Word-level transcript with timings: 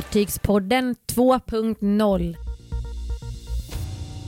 Fartygspodden 0.00 0.96
2.0 1.06 2.36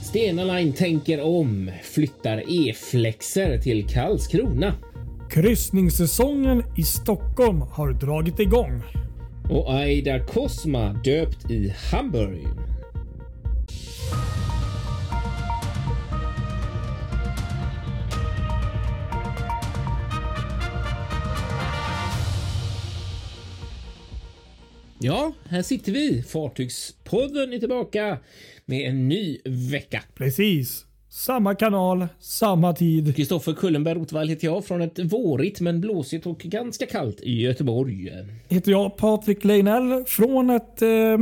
Stena 0.01 0.43
Line 0.43 0.73
tänker 0.73 1.21
om, 1.21 1.71
flyttar 1.83 2.43
E-flexer 2.47 3.57
till 3.57 3.87
Karlskrona. 3.87 4.73
Kryssningssäsongen 5.29 6.63
i 6.77 6.83
Stockholm 6.83 7.61
har 7.61 7.91
dragit 7.91 8.39
igång. 8.39 8.81
Och 9.49 9.73
Aida 9.73 10.25
Cosma 10.25 10.93
döpt 10.93 11.51
i 11.51 11.73
Hamburg. 11.91 12.47
Ja, 25.03 25.33
här 25.49 25.61
sitter 25.61 25.91
vi. 25.91 26.23
Fartygspodden 26.23 27.53
är 27.53 27.59
tillbaka 27.59 28.17
med 28.65 28.89
en 28.89 29.07
ny 29.07 29.37
vecka. 29.45 30.01
Precis. 30.15 30.85
Samma 31.09 31.55
kanal, 31.55 32.07
samma 32.19 32.73
tid. 32.73 33.15
Kristoffer 33.15 33.53
Kullenberg 33.53 33.95
Rotvall 33.95 34.29
heter 34.29 34.47
jag 34.47 34.65
från 34.65 34.81
ett 34.81 34.99
vårigt 34.99 35.61
men 35.61 35.81
blåsigt 35.81 36.25
och 36.25 36.39
ganska 36.39 36.85
kallt 36.85 37.21
i 37.21 37.41
Göteborg. 37.41 38.11
Heter 38.47 38.71
jag 38.71 38.97
Patrik 38.97 39.43
Leinell 39.43 40.03
från 40.07 40.49
ett 40.49 40.81
eh, 40.81 41.17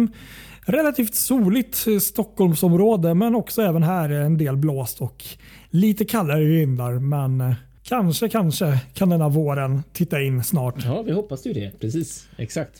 relativt 0.65 1.15
soligt 1.15 1.87
Stockholmsområde 2.01 3.13
men 3.13 3.35
också 3.35 3.61
även 3.61 3.83
här 3.83 4.09
en 4.09 4.37
del 4.37 4.57
blåst 4.57 5.01
och 5.01 5.23
lite 5.69 6.05
kallare 6.05 6.43
vindar. 6.45 6.99
Men 6.99 7.41
eh, 7.41 7.53
kanske, 7.91 8.29
kanske 8.29 8.79
kan 8.93 9.09
denna 9.09 9.29
våren 9.29 9.83
titta 9.93 10.21
in 10.21 10.43
snart. 10.43 10.75
Ja, 10.85 11.01
vi 11.01 11.11
hoppas 11.11 11.47
ju 11.47 11.53
det. 11.53 11.79
Precis, 11.79 12.27
exakt. 12.37 12.79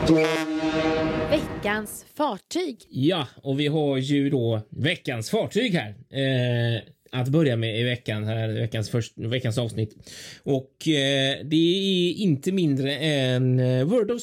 Veckans 1.30 2.06
fartyg. 2.18 2.78
Ja, 2.90 3.28
och 3.44 3.60
vi 3.60 3.68
har 3.68 3.98
ju 3.98 4.30
då 4.30 4.62
veckans 4.70 5.30
fartyg 5.30 5.74
här. 5.74 5.90
Eh, 5.90 6.82
att 7.12 7.28
börja 7.28 7.56
med 7.56 7.80
i 7.80 7.84
veckan, 7.84 8.24
här, 8.24 8.48
veckans, 8.48 8.90
först, 8.90 9.14
veckans 9.18 9.58
avsnitt. 9.58 9.96
Och 10.44 10.88
eh, 10.88 11.38
det 11.44 11.56
är 11.56 12.14
inte 12.14 12.52
mindre 12.52 12.96
än 12.96 13.60
eh, 13.60 13.84
World, 13.84 14.12
of, 14.12 14.22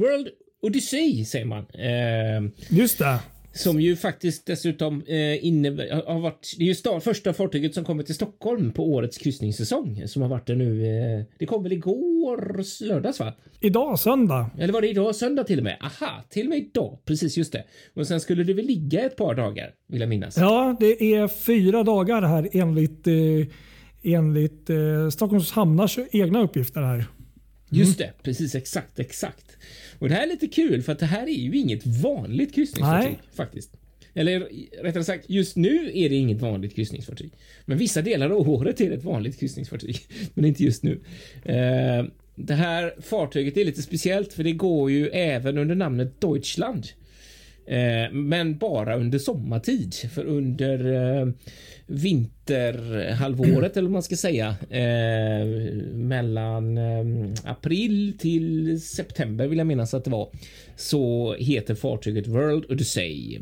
World 0.00 0.28
Odyssey 0.62 1.24
säger 1.24 1.46
man. 1.46 1.66
Eh, 1.74 2.52
Just 2.68 2.98
det. 2.98 3.18
Som 3.54 3.80
ju 3.80 3.96
faktiskt 3.96 4.46
dessutom 4.46 5.02
eh, 5.06 5.46
innebär, 5.46 6.02
har 6.06 6.20
varit, 6.20 6.54
det 6.58 6.64
är 6.64 6.68
ju 6.68 6.74
start, 6.74 7.02
första 7.02 7.32
fartyget 7.32 7.74
som 7.74 7.84
kommer 7.84 8.02
till 8.02 8.14
Stockholm 8.14 8.72
på 8.72 8.92
årets 8.92 9.18
kryssningssäsong 9.18 10.02
som 10.06 10.22
har 10.22 10.28
varit 10.28 10.46
det 10.46 10.54
nu. 10.54 10.86
Eh, 10.86 11.24
det 11.38 11.46
kom 11.46 11.62
väl 11.62 11.72
igår 11.72 12.62
lördags 12.84 13.20
va? 13.20 13.34
Idag 13.60 13.98
söndag. 13.98 14.50
Eller 14.58 14.72
var 14.72 14.80
det 14.80 14.88
idag 14.88 15.16
söndag 15.16 15.44
till 15.44 15.58
och 15.58 15.64
med? 15.64 15.76
Aha, 15.80 16.24
till 16.28 16.46
och 16.46 16.50
med 16.50 16.58
idag. 16.58 16.98
Precis 17.04 17.36
just 17.36 17.52
det. 17.52 17.64
Och 17.94 18.06
sen 18.06 18.20
skulle 18.20 18.44
det 18.44 18.54
väl 18.54 18.66
ligga 18.66 19.00
ett 19.00 19.16
par 19.16 19.34
dagar 19.34 19.74
vill 19.88 20.00
jag 20.00 20.08
minnas. 20.08 20.36
Ja, 20.36 20.76
det 20.80 21.14
är 21.14 21.28
fyra 21.28 21.82
dagar 21.82 22.22
här 22.22 22.48
enligt, 22.52 23.06
eh, 23.06 23.14
enligt 24.02 24.70
eh, 24.70 25.08
Stockholms 25.12 25.52
hamnars 25.52 25.98
egna 26.12 26.42
uppgifter 26.42 26.80
här. 26.80 27.04
Just 27.70 27.98
det, 27.98 28.12
precis 28.22 28.54
exakt, 28.54 28.98
exakt. 28.98 29.51
Och 29.98 30.08
det 30.08 30.14
här 30.14 30.22
är 30.22 30.26
lite 30.26 30.48
kul 30.48 30.82
för 30.82 30.92
att 30.92 30.98
det 30.98 31.06
här 31.06 31.22
är 31.22 31.40
ju 31.40 31.58
inget 31.58 31.86
vanligt 31.86 32.54
kryssningsfartyg 32.54 33.10
Nej. 33.10 33.20
faktiskt. 33.34 33.70
Eller 34.14 34.48
rättare 34.82 35.04
sagt, 35.04 35.30
just 35.30 35.56
nu 35.56 35.90
är 35.94 36.08
det 36.08 36.14
inget 36.14 36.40
vanligt 36.40 36.74
kryssningsfartyg. 36.74 37.32
Men 37.64 37.78
vissa 37.78 38.02
delar 38.02 38.30
av 38.30 38.50
året 38.50 38.80
är 38.80 38.90
det 38.90 38.96
ett 38.96 39.04
vanligt 39.04 39.40
kryssningsfartyg. 39.40 39.98
Men 40.34 40.44
inte 40.44 40.64
just 40.64 40.82
nu. 40.82 41.00
Eh, 41.44 42.04
det 42.34 42.54
här 42.54 42.94
fartyget 43.00 43.56
är 43.56 43.64
lite 43.64 43.82
speciellt 43.82 44.32
för 44.32 44.44
det 44.44 44.52
går 44.52 44.90
ju 44.90 45.08
även 45.08 45.58
under 45.58 45.74
namnet 45.74 46.20
Deutschland. 46.20 46.86
Eh, 47.66 48.12
men 48.12 48.58
bara 48.58 48.96
under 48.96 49.18
sommartid. 49.18 49.94
För 49.94 50.24
under 50.24 50.92
eh, 50.92 51.28
vinterhalvåret 51.86 53.76
eller 53.76 53.88
vad 53.88 53.92
man 53.92 54.02
ska 54.02 54.16
säga. 54.16 54.56
Eh, 54.70 55.46
mellan 55.94 56.78
eh, 56.78 57.04
april 57.44 58.18
till 58.18 58.80
september 58.80 59.46
vill 59.46 59.58
jag 59.58 59.66
minnas 59.66 59.94
att 59.94 60.04
det 60.04 60.10
var. 60.10 60.28
Så 60.76 61.34
heter 61.34 61.74
fartyget 61.74 62.26
World 62.26 62.64
Odyssey. 62.70 63.38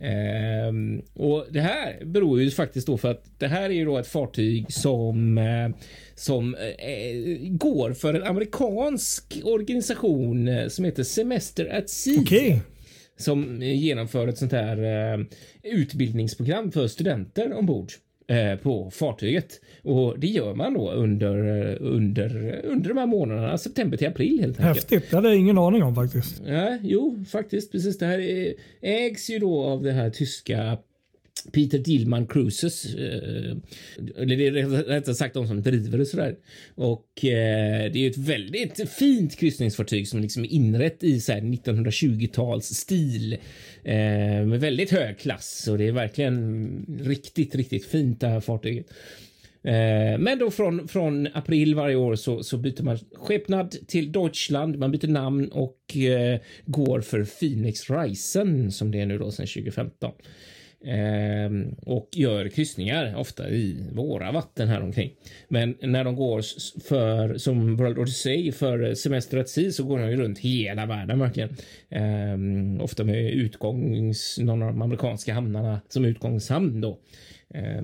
Ehm, 0.00 1.02
och 1.14 1.46
det 1.50 1.60
här 1.60 2.04
beror 2.04 2.40
ju 2.40 2.50
faktiskt 2.50 2.86
då 2.86 2.98
för 2.98 3.10
att 3.10 3.24
det 3.38 3.48
här 3.48 3.62
är 3.62 3.74
ju 3.74 3.84
då 3.84 3.98
ett 3.98 4.06
fartyg 4.06 4.72
som 4.72 5.38
eh, 5.38 5.68
som 6.14 6.54
eh, 6.54 7.48
går 7.48 7.92
för 7.92 8.14
en 8.14 8.22
amerikansk 8.22 9.40
organisation 9.44 10.50
som 10.70 10.84
heter 10.84 11.02
Semester 11.02 11.78
at 11.78 11.90
Sea 11.90 12.20
Okay 12.20 12.58
som 13.18 13.62
genomför 13.62 14.28
ett 14.28 14.38
sånt 14.38 14.52
här 14.52 15.12
eh, 15.14 15.24
utbildningsprogram 15.62 16.72
för 16.72 16.86
studenter 16.86 17.58
ombord 17.58 17.92
eh, 18.26 18.56
på 18.56 18.90
fartyget 18.90 19.60
och 19.82 20.18
det 20.18 20.26
gör 20.26 20.54
man 20.54 20.74
då 20.74 20.90
under 20.90 21.68
eh, 21.70 21.76
under 21.80 22.60
under 22.64 22.88
de 22.88 22.98
här 22.98 23.06
månaderna 23.06 23.58
september 23.58 23.96
till 23.96 24.08
april 24.08 24.40
helt 24.40 24.60
enkelt. 24.60 24.76
Häftigt. 24.76 25.10
Det 25.10 25.16
hade 25.16 25.28
jag 25.28 25.36
ingen 25.36 25.58
aning 25.58 25.82
om 25.82 25.94
faktiskt. 25.94 26.42
Ja, 26.46 26.78
jo, 26.82 27.24
faktiskt 27.28 27.72
precis. 27.72 27.98
Det 27.98 28.06
här 28.06 28.18
är, 28.18 28.54
ägs 28.80 29.30
ju 29.30 29.38
då 29.38 29.64
av 29.64 29.82
det 29.82 29.92
här 29.92 30.10
tyska 30.10 30.78
Peter 31.52 31.78
Dillman 31.78 32.26
Cruises. 32.26 32.94
Eh, 32.94 33.56
eller 34.16 34.36
det 34.36 34.46
är 34.46 34.66
rättare 34.84 35.14
sagt 35.14 35.34
de 35.34 35.46
som 35.46 35.62
driver 35.62 35.98
det 35.98 36.06
sådär. 36.06 36.36
Och 36.74 37.24
eh, 37.24 37.92
det 37.92 37.98
är 37.98 38.02
ju 38.02 38.10
ett 38.10 38.16
väldigt 38.16 38.90
fint 38.90 39.36
kryssningsfartyg 39.36 40.08
som 40.08 40.20
liksom 40.20 40.44
är 40.44 40.52
inrett 40.52 41.04
i 41.04 41.18
1920-tals 41.18 42.66
stil. 42.66 43.32
Eh, 43.84 43.94
med 44.46 44.60
väldigt 44.60 44.90
hög 44.90 45.18
klass 45.18 45.68
och 45.70 45.78
det 45.78 45.88
är 45.88 45.92
verkligen 45.92 47.00
riktigt, 47.02 47.54
riktigt 47.54 47.84
fint 47.84 48.20
det 48.20 48.28
här 48.28 48.40
fartyget. 48.40 48.86
Men 50.18 50.38
då 50.38 50.50
från, 50.50 50.88
från 50.88 51.28
april 51.34 51.74
varje 51.74 51.96
år 51.96 52.14
så, 52.14 52.42
så 52.42 52.56
byter 52.56 52.82
man 52.82 52.98
skepnad 53.14 53.76
till 53.86 54.12
Deutschland. 54.12 54.78
Man 54.78 54.90
byter 54.90 55.08
namn 55.08 55.48
och 55.48 55.96
går 56.66 57.00
för 57.00 57.24
Phoenix 57.24 57.90
Risen 57.90 58.72
som 58.72 58.90
det 58.90 59.00
är 59.00 59.06
nu 59.06 59.18
då 59.18 59.30
sedan 59.30 59.46
2015. 59.46 60.12
Eh, 60.84 61.50
och 61.86 62.08
gör 62.12 62.48
kryssningar 62.48 63.16
ofta 63.16 63.50
i 63.50 63.88
våra 63.92 64.32
vatten 64.32 64.68
här 64.68 64.82
omkring. 64.82 65.12
Men 65.48 65.76
när 65.80 66.04
de 66.04 66.16
går 66.16 66.42
för 66.88 67.38
som 67.38 67.76
World 67.76 67.98
Odyssey 67.98 68.52
för 68.52 68.94
semester 68.94 69.38
at 69.38 69.48
sea 69.48 69.72
så 69.72 69.84
går 69.84 69.98
de 69.98 70.10
ju 70.10 70.16
runt 70.16 70.38
hela 70.38 70.86
världen 70.86 71.18
verkligen. 71.18 71.56
Eh, 71.88 72.84
ofta 72.84 73.04
med 73.04 73.32
utgångs 73.32 74.38
någon 74.38 74.62
av 74.62 74.68
de 74.68 74.82
amerikanska 74.82 75.34
hamnarna 75.34 75.80
som 75.88 76.04
utgångshamn 76.04 76.80
då. 76.80 76.98
Eh, 77.54 77.82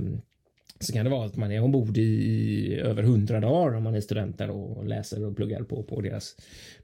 så 0.81 0.93
kan 0.93 1.05
det 1.05 1.11
vara 1.11 1.27
att 1.27 1.37
man 1.37 1.53
är 1.53 1.61
ombord 1.61 1.99
i 1.99 2.81
över 2.81 3.03
hundra 3.03 3.41
dagar 3.41 3.77
om 3.77 3.83
man 3.83 3.95
är 3.95 4.01
student 4.01 4.39
där 4.39 4.51
och 4.51 4.87
läser 4.87 5.25
och 5.25 5.37
pluggar 5.37 5.63
på, 5.63 5.83
på 5.83 6.01
deras 6.01 6.37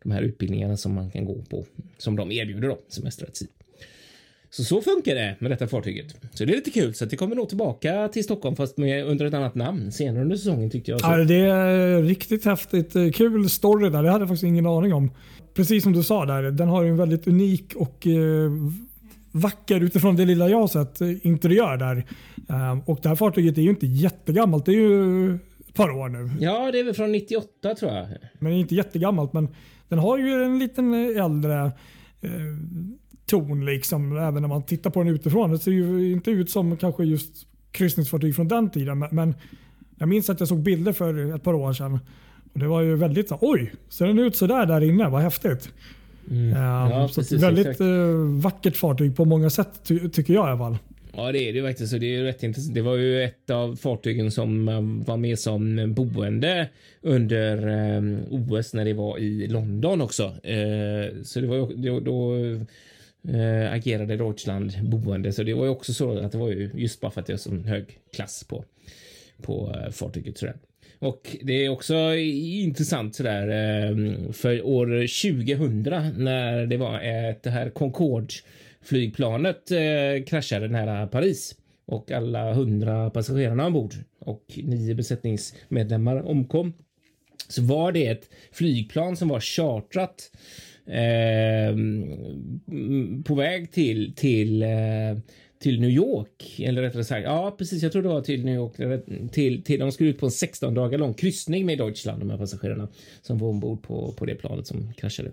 de 0.02 0.12
här 0.12 0.22
utbildningarna 0.22 0.76
som 0.76 0.94
man 0.94 1.10
kan 1.10 1.24
gå 1.24 1.42
på 1.42 1.64
som 1.98 2.16
de 2.16 2.32
erbjuder 2.32 2.68
då 2.68 2.78
semester 2.88 3.26
at 3.26 3.36
sea. 3.36 3.48
Så 4.50 4.64
så 4.64 4.82
funkar 4.82 5.14
det 5.14 5.36
med 5.38 5.50
detta 5.50 5.66
fartyget. 5.66 6.16
Så 6.34 6.44
det 6.44 6.52
är 6.52 6.56
lite 6.56 6.70
kul 6.70 6.94
så 6.94 7.04
det 7.04 7.16
kommer 7.16 7.36
nog 7.36 7.48
tillbaka 7.48 8.08
till 8.08 8.24
Stockholm 8.24 8.56
fast 8.56 8.76
med 8.76 9.04
under 9.04 9.26
ett 9.26 9.34
annat 9.34 9.54
namn 9.54 9.92
senare 9.92 10.22
under 10.22 10.36
säsongen 10.36 10.70
tyckte 10.70 10.90
jag. 10.90 11.00
Så. 11.00 11.06
Ja, 11.06 11.16
det 11.16 11.34
är 11.34 12.02
riktigt 12.02 12.44
häftigt. 12.44 12.96
Eh, 12.96 13.10
Kul 13.10 13.50
story 13.50 13.90
där. 13.90 14.02
Det 14.02 14.10
hade 14.10 14.22
jag 14.22 14.28
faktiskt 14.28 14.44
ingen 14.44 14.66
aning 14.66 14.94
om. 14.94 15.10
Precis 15.54 15.82
som 15.82 15.92
du 15.92 16.02
sa 16.02 16.26
där. 16.26 16.42
Den 16.42 16.68
har 16.68 16.84
en 16.84 16.96
väldigt 16.96 17.26
unik 17.26 17.74
och 17.76 18.06
eh, 18.06 18.50
vacker 19.32 19.80
utifrån 19.80 20.16
det 20.16 20.24
lilla 20.24 20.48
jag 20.48 20.60
har 20.60 20.68
sett 20.68 21.00
eh, 21.00 21.26
interiör 21.26 21.76
där. 21.76 22.06
Eh, 22.48 22.78
och 22.90 22.98
det 23.02 23.08
här 23.08 23.16
fartyget 23.16 23.58
är 23.58 23.62
ju 23.62 23.70
inte 23.70 23.86
jättegammalt. 23.86 24.66
Det 24.66 24.72
är 24.72 24.76
ju 24.76 25.34
ett 25.34 25.74
par 25.74 25.90
år 25.90 26.08
nu. 26.08 26.30
Ja, 26.40 26.70
det 26.72 26.80
är 26.80 26.84
väl 26.84 26.94
från 26.94 27.12
98 27.12 27.74
tror 27.74 27.92
jag. 27.92 28.06
Men 28.38 28.52
det 28.52 28.58
är 28.58 28.60
inte 28.60 28.74
jättegammalt. 28.74 29.32
Men 29.32 29.48
den 29.88 29.98
har 29.98 30.18
ju 30.18 30.44
en 30.44 30.58
liten 30.58 30.94
eh, 30.94 31.24
äldre 31.24 31.64
eh, 32.20 32.30
ton 33.30 33.64
liksom. 33.64 34.16
Även 34.16 34.42
när 34.42 34.48
man 34.48 34.62
tittar 34.62 34.90
på 34.90 35.02
den 35.02 35.14
utifrån. 35.14 35.50
Det 35.50 35.58
ser 35.58 35.70
ju 35.70 36.12
inte 36.12 36.30
ut 36.30 36.50
som 36.50 36.76
kanske 36.76 37.04
just 37.04 37.32
kryssningsfartyg 37.72 38.36
från 38.36 38.48
den 38.48 38.70
tiden. 38.70 39.04
Men, 39.10 39.34
jag 39.98 40.08
minns 40.08 40.30
att 40.30 40.40
jag 40.40 40.48
såg 40.48 40.58
bilder 40.58 40.92
för 40.92 41.34
ett 41.36 41.42
par 41.42 41.54
år 41.54 41.72
sedan. 41.72 41.98
Och 42.52 42.60
det 42.60 42.66
var 42.68 42.80
ju 42.80 42.94
väldigt 42.96 43.28
så 43.28 43.38
oj, 43.40 43.72
ser 43.88 44.06
den 44.06 44.18
ut 44.18 44.36
sådär 44.36 44.66
där 44.66 44.80
inne? 44.80 45.08
Vad 45.08 45.22
häftigt. 45.22 45.68
Mm. 46.30 46.52
Eh, 46.52 46.58
Ja, 46.58 47.08
så 47.08 47.20
precis, 47.20 47.42
väldigt 47.42 47.66
exakt. 47.66 47.80
eh, 47.80 48.40
vackert 48.42 48.76
fartyg 48.76 49.16
på 49.16 49.24
många 49.24 49.50
sätt 49.50 49.68
ty- 49.84 50.08
tycker 50.08 50.34
jag 50.34 50.46
i 50.46 50.48
alla 50.50 50.58
fall. 50.58 50.78
Ja, 51.16 51.32
det 51.32 51.38
är 51.38 51.52
det 51.52 51.80
ju. 51.80 51.86
Så 51.86 51.98
det 51.98 52.16
är 52.16 52.22
rätt 52.24 52.42
intressant. 52.42 52.74
Det 52.74 52.82
var 52.82 52.96
ju 52.96 53.22
ett 53.24 53.50
av 53.50 53.76
fartygen 53.76 54.30
som 54.30 54.68
eh, 54.68 54.80
var 55.06 55.16
med 55.16 55.38
som 55.38 55.94
boende 55.94 56.68
under 57.02 57.56
OS 58.30 58.74
när 58.74 58.84
det 58.84 58.92
var 58.94 59.18
i 59.18 59.46
London 59.48 60.00
också. 60.00 60.32
Så 61.24 61.40
det 61.40 61.46
var 61.46 62.00
då 62.00 62.34
eh, 63.28 63.72
agerade 63.72 64.16
Deutschland 64.16 64.72
boende. 64.82 65.32
Så 65.32 65.42
det 65.42 65.54
var 65.54 65.64
ju 65.64 65.70
också 65.70 65.92
så 65.92 66.18
att 66.18 66.32
det 66.32 66.38
var 66.38 66.48
ju 66.48 66.70
just 66.74 67.00
bara 67.00 67.10
för 67.10 67.20
att 67.20 67.26
det 67.26 67.32
är 67.32 67.36
så 67.36 67.56
hög 67.56 67.98
klass 68.12 68.44
på 68.44 68.64
på 69.42 69.74
eh, 69.74 69.90
fartyget. 69.90 70.38
Sådär. 70.38 70.56
Och 70.98 71.36
det 71.42 71.64
är 71.64 71.68
också 71.68 72.14
intressant 72.14 73.14
sådär 73.14 73.48
eh, 73.48 74.32
för 74.32 74.66
år 74.66 74.86
2000 74.86 76.24
när 76.24 76.66
det 76.66 76.76
var 76.76 77.00
ett 77.00 77.42
det 77.42 77.50
här 77.50 77.70
Concorde 77.70 78.34
flygplanet 78.82 79.70
eh, 79.70 80.24
kraschade 80.26 80.68
nära 80.68 81.06
Paris 81.06 81.54
och 81.86 82.10
alla 82.10 82.52
hundra 82.52 83.10
passagerarna 83.10 83.66
ombord 83.66 83.94
och 84.18 84.44
nio 84.56 84.94
besättningsmedlemmar 84.94 86.28
omkom. 86.28 86.72
Så 87.48 87.62
var 87.62 87.92
det 87.92 88.06
ett 88.06 88.30
flygplan 88.52 89.16
som 89.16 89.28
var 89.28 89.40
chartrat 89.40 90.30
eh, 90.86 91.74
på 93.24 93.34
väg 93.34 93.72
till 93.72 94.14
till 94.16 94.62
eh, 94.62 94.68
till 95.60 95.80
New 95.80 95.90
York. 95.90 96.60
Eller 96.60 96.82
rättare 96.82 97.04
sagt, 97.04 97.24
ja 97.24 97.54
precis, 97.58 97.82
jag 97.82 97.92
tror 97.92 98.02
det 98.02 98.08
var 98.08 98.20
till 98.20 98.44
New 98.44 98.54
York. 98.54 99.02
Till, 99.32 99.62
till, 99.62 99.80
de 99.80 99.92
skulle 99.92 100.10
ut 100.10 100.18
på 100.18 100.26
en 100.26 100.32
16 100.32 100.74
dagar 100.74 100.98
lång 100.98 101.14
kryssning 101.14 101.66
med 101.66 101.78
Deutschland, 101.78 102.20
de 102.20 102.30
här 102.30 102.38
passagerarna 102.38 102.88
som 103.22 103.38
var 103.38 103.48
ombord 103.48 103.82
på, 103.82 104.12
på 104.12 104.24
det 104.24 104.34
planet 104.34 104.66
som 104.66 104.92
kraschade. 104.92 105.30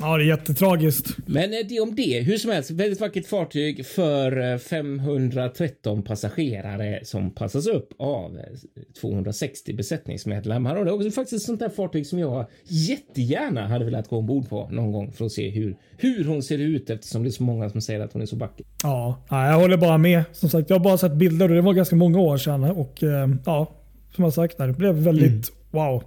Ja, 0.00 0.16
det 0.16 0.24
är 0.24 0.26
jättetragiskt. 0.26 1.16
Men 1.26 1.50
det 1.50 1.80
om 1.80 1.94
det. 1.94 2.20
Hur 2.20 2.36
som 2.36 2.50
helst, 2.50 2.70
väldigt 2.70 3.00
vackert 3.00 3.26
fartyg 3.26 3.86
för 3.86 4.58
513 4.58 5.98
eh, 5.98 6.04
passagerare 6.04 7.00
som 7.04 7.30
passas 7.30 7.66
upp 7.66 7.88
av 7.98 8.38
260 9.00 9.74
besättningsmedlemmar. 9.74 10.76
Och 10.76 10.84
det 10.84 10.90
är 10.90 10.94
också 10.94 11.10
faktiskt 11.10 11.42
ett 11.42 11.46
sånt 11.46 11.60
där 11.60 11.68
fartyg 11.68 12.06
som 12.06 12.18
jag 12.18 12.46
jättegärna 12.64 13.68
hade 13.68 13.84
velat 13.84 14.08
gå 14.08 14.18
ombord 14.18 14.48
på 14.48 14.68
någon 14.70 14.92
gång 14.92 15.12
för 15.12 15.24
att 15.24 15.32
se 15.32 15.50
hur, 15.50 15.76
hur 15.96 16.24
hon 16.24 16.42
ser 16.42 16.58
ut 16.58 16.90
eftersom 16.90 17.22
det 17.22 17.28
är 17.28 17.30
så 17.30 17.42
många 17.42 17.70
som 17.70 17.80
säger 17.80 18.00
att 18.00 18.12
hon 18.12 18.22
är 18.22 18.26
så 18.26 18.36
vacker. 18.36 18.66
Ja, 18.82 19.24
jag 19.28 19.58
håller 19.58 19.76
bara 19.76 19.98
med. 19.98 20.22
Som 20.32 20.48
sagt, 20.48 20.70
jag 20.70 20.78
har 20.78 20.84
bara 20.84 20.98
sett 20.98 21.14
bilder 21.14 21.48
och 21.48 21.54
det 21.54 21.62
var 21.62 21.72
ganska 21.72 21.96
många 21.96 22.18
år 22.18 22.36
sedan 22.36 22.64
och 22.64 23.02
eh, 23.02 23.28
ja, 23.46 23.74
som 24.14 24.24
jag 24.24 24.32
sagt, 24.32 24.58
det 24.58 24.72
blev 24.72 24.94
väldigt 24.94 25.28
mm. 25.30 25.42
wow. 25.70 26.02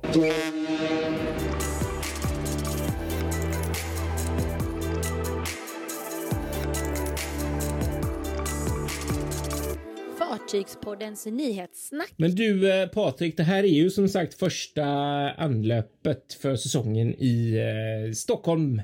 Fartygspoddens 10.53 11.25
nyhetssnack. 11.25 12.13
Men 12.17 12.35
du 12.35 12.71
eh, 12.71 12.87
Patrik, 12.87 13.37
det 13.37 13.43
här 13.43 13.63
är 13.63 13.67
ju 13.67 13.89
som 13.89 14.09
sagt 14.09 14.33
första 14.33 14.85
anlöpet 15.31 16.33
för 16.41 16.55
säsongen 16.55 17.13
i 17.13 17.57
eh, 17.57 18.13
Stockholm. 18.13 18.81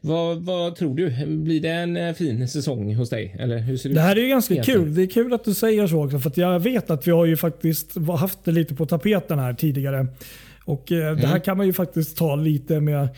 Vad, 0.00 0.44
vad, 0.44 0.76
tror 0.76 0.94
du? 0.94 1.26
Blir 1.26 1.60
det 1.60 1.68
en 1.68 1.96
eh, 1.96 2.14
fin 2.14 2.48
säsong 2.48 2.94
hos 2.94 3.10
dig? 3.10 3.36
Eller 3.38 3.58
hur 3.58 3.76
ser 3.76 3.88
det, 3.88 3.94
det 3.94 4.00
här 4.00 4.16
är 4.16 4.20
ju 4.20 4.28
ganska 4.28 4.54
egentligen? 4.54 4.80
kul. 4.80 4.94
Det 4.94 5.02
är 5.02 5.06
kul 5.06 5.32
att 5.32 5.44
du 5.44 5.54
säger 5.54 5.86
så 5.86 6.04
också 6.04 6.18
för 6.18 6.32
jag 6.34 6.60
vet 6.60 6.90
att 6.90 7.06
vi 7.06 7.10
har 7.10 7.26
ju 7.26 7.36
faktiskt 7.36 7.96
haft 7.96 8.44
det 8.44 8.52
lite 8.52 8.74
på 8.74 8.86
tapeten 8.86 9.38
här 9.38 9.54
tidigare. 9.54 10.06
Och 10.64 10.92
eh, 10.92 11.06
mm. 11.06 11.16
Det 11.16 11.26
här 11.26 11.34
mm. 11.34 11.42
kan 11.42 11.56
man 11.56 11.66
ju 11.66 11.72
faktiskt 11.72 12.16
ta 12.16 12.36
lite 12.36 12.80
med 12.80 13.08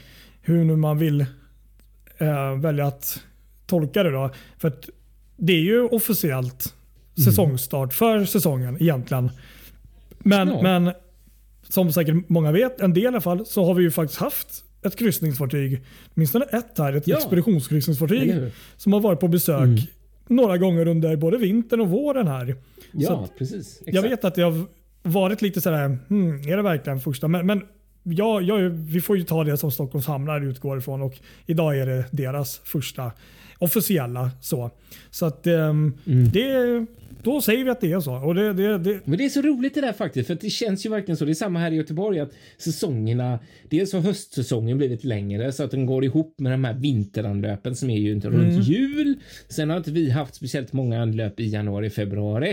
hur 0.43 0.64
nu 0.64 0.76
man 0.76 0.99
vill 0.99 1.20
eh, 2.19 2.58
välja 2.61 2.87
att 2.87 3.20
tolka 3.67 4.02
det. 4.02 4.11
då. 4.11 4.31
För 4.58 4.69
att 4.69 4.88
det 5.37 5.52
är 5.52 5.62
ju 5.62 5.82
officiellt. 5.82 6.75
Säsongstart 7.25 7.95
för 7.95 8.25
säsongen 8.25 8.77
egentligen. 8.81 9.31
Men, 10.19 10.49
ja. 10.49 10.62
men 10.62 10.93
som 11.69 11.93
säkert 11.93 12.29
många 12.29 12.53
vet, 12.53 12.81
en 12.81 12.95
del 12.95 13.03
i 13.03 13.07
alla 13.07 13.21
fall, 13.21 13.47
så 13.47 13.65
har 13.65 13.75
vi 13.75 13.83
ju 13.83 13.91
faktiskt 13.91 14.21
haft 14.21 14.65
ett 14.83 14.97
kryssningsfartyg. 14.97 15.83
Åtminstone 16.15 16.45
ett 16.45 16.79
här, 16.79 16.93
ett 16.93 17.07
ja. 17.07 17.17
expeditionskryssningsfartyg. 17.17 18.35
Som 18.77 18.93
har 18.93 19.01
varit 19.01 19.21
på 19.21 19.29
besök 19.29 19.62
mm. 19.62 19.81
några 20.29 20.59
gånger 20.59 20.89
under 20.89 21.17
både 21.17 21.39
vintern 21.39 21.81
och 21.81 21.89
våren 21.89 22.29
här. 22.29 22.57
Ja, 22.93 23.29
precis. 23.39 23.81
Exakt. 23.81 23.95
Jag 23.95 24.03
vet 24.03 24.25
att 24.25 24.35
det 24.35 24.43
har 24.43 24.65
varit 25.03 25.43
lite 25.43 25.61
sådär, 25.61 25.99
hmm, 26.09 26.49
är 26.49 26.57
det 26.57 26.62
verkligen 26.62 27.01
första? 27.01 27.29
Men, 27.29 27.47
men 27.47 27.62
ja, 28.03 28.41
ja, 28.41 28.57
vi 28.73 29.01
får 29.01 29.17
ju 29.17 29.25
ta 29.25 29.45
det 29.45 29.57
som 29.57 29.71
Stockholms 29.71 30.07
hamnar 30.07 30.41
utgår 30.41 30.79
ifrån 30.79 31.03
och 31.03 31.15
idag 31.47 31.79
är 31.79 31.87
det 31.87 32.05
deras 32.11 32.61
första 32.65 33.12
officiella. 33.61 34.31
Så, 34.41 34.71
så 35.11 35.27
att 35.27 35.47
um, 35.47 35.99
mm. 36.07 36.29
det, 36.33 36.87
då 37.22 37.40
säger 37.40 37.64
vi 37.64 37.70
att 37.70 37.81
det 37.81 37.93
är 37.93 38.00
så. 38.00 38.14
Och 38.14 38.34
det, 38.34 38.52
det, 38.52 38.78
det... 38.78 39.00
Men 39.05 39.19
det 39.19 39.25
är 39.25 39.28
så 39.28 39.43
roligt 39.43 39.75
det 39.75 39.81
där 39.81 39.93
faktiskt, 39.93 40.26
för 40.26 40.38
det 40.40 40.50
känns 40.50 40.87
ju 40.87 40.90
verkligen 40.90 41.17
så. 41.17 41.25
Det 41.25 41.32
är 41.32 41.34
samma 41.34 41.58
här 41.58 41.72
i 41.72 41.75
Göteborg 41.75 42.20
att 42.20 42.32
säsongerna, 42.58 43.38
dels 43.69 43.93
har 43.93 44.00
höstsäsongen 44.00 44.78
blivit 44.78 45.05
längre 45.05 45.52
så 45.52 45.62
att 45.64 45.70
den 45.70 45.87
går 45.87 46.05
ihop 46.05 46.34
med 46.38 46.52
de 46.52 46.64
här 46.64 46.75
vinteranlöpen 46.75 47.76
som 47.76 47.90
är 47.90 47.99
ju 47.99 48.12
inte 48.12 48.28
mm. 48.28 48.40
runt 48.40 48.69
jul. 48.69 49.14
Sen 49.49 49.70
har 49.70 49.76
inte 49.76 49.90
vi 49.90 50.11
haft 50.11 50.34
speciellt 50.34 50.72
många 50.72 51.02
anlöp 51.02 51.40
i 51.40 51.49
januari, 51.49 51.90
februari. 51.90 52.50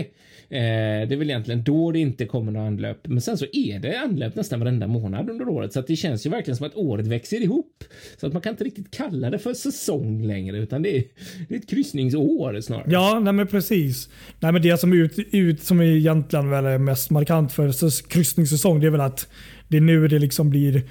Eh, 0.50 1.08
det 1.08 1.14
är 1.14 1.16
väl 1.16 1.30
egentligen 1.30 1.62
då 1.62 1.92
det 1.92 1.98
inte 1.98 2.24
kommer 2.26 2.52
några 2.52 2.66
anlöp. 2.66 3.08
Men 3.08 3.20
sen 3.20 3.38
så 3.38 3.46
är 3.52 3.78
det 3.78 3.98
anlöp 4.00 4.34
nästan 4.34 4.60
varenda 4.60 4.86
månad 4.86 5.30
under 5.30 5.48
året 5.48 5.72
så 5.72 5.80
att 5.80 5.86
det 5.86 5.96
känns 5.96 6.26
ju 6.26 6.30
verkligen 6.30 6.56
som 6.56 6.66
att 6.66 6.76
året 6.76 7.06
växer 7.06 7.42
ihop. 7.42 7.84
Så 8.20 8.26
att 8.26 8.32
man 8.32 8.42
kan 8.42 8.50
inte 8.50 8.64
riktigt 8.64 8.90
kalla 8.90 9.30
det 9.30 9.38
för 9.38 9.54
säsong 9.54 10.26
längre 10.26 10.58
utan 10.58 10.82
det 10.82 10.96
är, 10.96 11.04
det 11.48 11.54
är 11.54 11.58
ett 11.58 11.68
kryssningsår 11.68 12.60
snarare. 12.60 12.86
Ja, 12.90 13.20
nej 13.20 13.32
men 13.32 13.46
precis. 13.46 14.08
Nej, 14.40 14.52
men 14.52 14.57
det 14.58 14.78
som, 14.78 14.92
ut, 14.92 15.18
ut, 15.32 15.62
som 15.62 15.82
egentligen 15.82 16.50
väl 16.50 16.64
är 16.64 16.78
mest 16.78 17.10
markant 17.10 17.52
för 17.52 18.08
kryssningssäsong 18.08 18.80
det 18.80 18.86
är 18.86 18.90
väl 18.90 19.00
att 19.00 19.28
det 19.68 19.76
är 19.76 19.80
nu 19.80 20.08
det 20.08 20.18
liksom 20.18 20.50
blir 20.50 20.82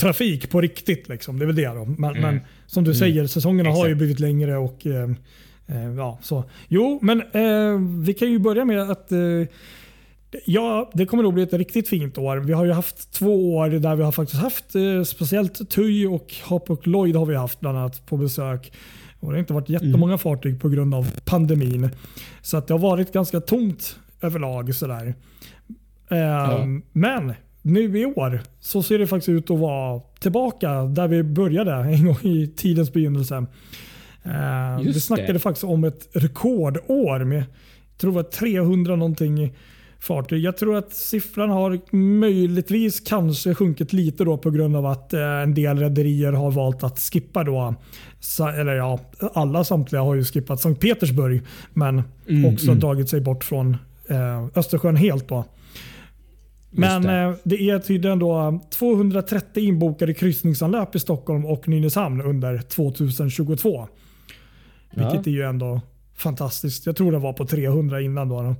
trafik 0.00 0.50
på 0.50 0.60
riktigt. 0.60 1.08
Liksom. 1.08 1.38
Det 1.38 1.44
är 1.44 1.46
väl 1.46 1.56
det. 1.56 1.66
Då. 1.66 1.84
Men, 1.84 2.10
mm. 2.10 2.22
men 2.22 2.40
som 2.66 2.84
du 2.84 2.90
mm. 2.90 2.98
säger, 2.98 3.26
säsongerna 3.26 3.68
Exakt. 3.68 3.82
har 3.82 3.88
ju 3.88 3.94
blivit 3.94 4.20
längre 4.20 4.56
och 4.56 4.86
eh, 4.86 5.08
Eh, 5.70 5.94
ja, 5.96 6.18
så. 6.22 6.44
Jo, 6.68 6.98
men 7.02 7.20
eh, 7.20 7.80
vi 8.04 8.14
kan 8.14 8.30
ju 8.30 8.38
börja 8.38 8.64
med 8.64 8.90
att 8.90 9.12
eh, 9.12 9.18
Ja, 10.44 10.90
det 10.94 11.06
kommer 11.06 11.22
nog 11.22 11.34
bli 11.34 11.42
ett 11.42 11.52
riktigt 11.52 11.88
fint 11.88 12.18
år. 12.18 12.36
Vi 12.36 12.52
har 12.52 12.64
ju 12.64 12.72
haft 12.72 13.12
två 13.12 13.56
år 13.56 13.68
där 13.68 13.96
vi 13.96 14.02
har 14.02 14.12
faktiskt 14.12 14.42
haft 14.42 14.74
eh, 14.74 15.02
speciellt 15.02 15.70
TUI 15.70 16.06
och 16.06 16.34
Hapag 16.42 16.86
Lloyd 16.86 17.16
har 17.16 17.26
vi 17.26 17.34
haft 17.34 17.60
bland 17.60 17.78
annat 17.78 18.06
på 18.06 18.16
besök. 18.16 18.72
Och 19.20 19.30
det 19.30 19.36
har 19.36 19.40
inte 19.40 19.52
varit 19.52 19.68
jättemånga 19.68 20.12
mm. 20.12 20.18
fartyg 20.18 20.60
på 20.60 20.68
grund 20.68 20.94
av 20.94 21.06
pandemin. 21.24 21.90
Så 22.42 22.56
att 22.56 22.66
det 22.66 22.74
har 22.74 22.78
varit 22.78 23.12
ganska 23.12 23.40
tomt 23.40 23.96
överlag. 24.20 24.74
Sådär. 24.74 25.14
Eh, 26.10 26.18
ja. 26.18 26.66
Men 26.92 27.34
nu 27.62 27.98
i 27.98 28.04
år 28.04 28.40
så 28.60 28.82
ser 28.82 28.98
det 28.98 29.06
faktiskt 29.06 29.28
ut 29.28 29.50
att 29.50 29.58
vara 29.58 30.00
tillbaka 30.20 30.82
där 30.82 31.08
vi 31.08 31.22
började 31.22 31.72
en 31.94 32.04
gång 32.04 32.18
i 32.22 32.52
tidens 32.56 32.92
begynnelse. 32.92 33.46
Uh, 34.26 34.80
vi 34.84 35.00
snackade 35.00 35.32
det. 35.32 35.38
faktiskt 35.38 35.64
om 35.64 35.84
ett 35.84 36.08
rekordår 36.12 37.24
med 37.24 37.44
jag 38.00 38.02
tror 38.02 38.12
var 38.12 38.22
300 38.22 38.96
någonting 38.96 39.54
fartyg. 40.00 40.44
Jag 40.44 40.56
tror 40.56 40.76
att 40.76 40.92
siffran 40.92 41.50
har 41.50 41.96
möjligtvis 41.96 43.00
kanske 43.00 43.54
sjunkit 43.54 43.92
lite 43.92 44.24
då 44.24 44.38
på 44.38 44.50
grund 44.50 44.76
av 44.76 44.86
att 44.86 45.14
uh, 45.14 45.20
en 45.20 45.54
del 45.54 45.78
rederier 45.78 46.32
har 46.32 46.50
valt 46.50 46.82
att 46.82 46.98
skippa 46.98 47.44
då. 47.44 47.74
Eller 48.58 48.72
ja, 48.74 49.00
alla 49.34 49.64
samtliga 49.64 50.02
har 50.02 50.14
ju 50.14 50.24
skippat 50.24 50.60
Sankt 50.60 50.80
Petersburg 50.80 51.42
men 51.72 52.02
mm, 52.28 52.54
också 52.54 52.66
mm. 52.66 52.80
dragit 52.80 53.08
sig 53.08 53.20
bort 53.20 53.44
från 53.44 53.76
uh, 54.10 54.46
Östersjön 54.54 54.96
helt. 54.96 55.28
då. 55.28 55.44
Men 56.70 57.02
det. 57.02 57.36
det. 57.42 57.70
är 57.70 57.78
tydligen 57.78 58.18
då 58.18 58.60
230 58.70 59.64
inbokade 59.64 60.14
kryssningsanlöp 60.14 60.94
i 60.94 61.00
Stockholm 61.00 61.46
och 61.46 61.68
Nynäshamn 61.68 62.20
under 62.20 62.58
2022. 62.58 63.88
Vilket 64.90 65.14
ja. 65.14 65.22
är 65.26 65.30
ju 65.30 65.42
ändå 65.42 65.80
fantastiskt. 66.16 66.86
Jag 66.86 66.96
tror 66.96 67.12
det 67.12 67.18
var 67.18 67.32
på 67.32 67.46
300 67.46 68.00
innan. 68.00 68.28
Då. 68.28 68.54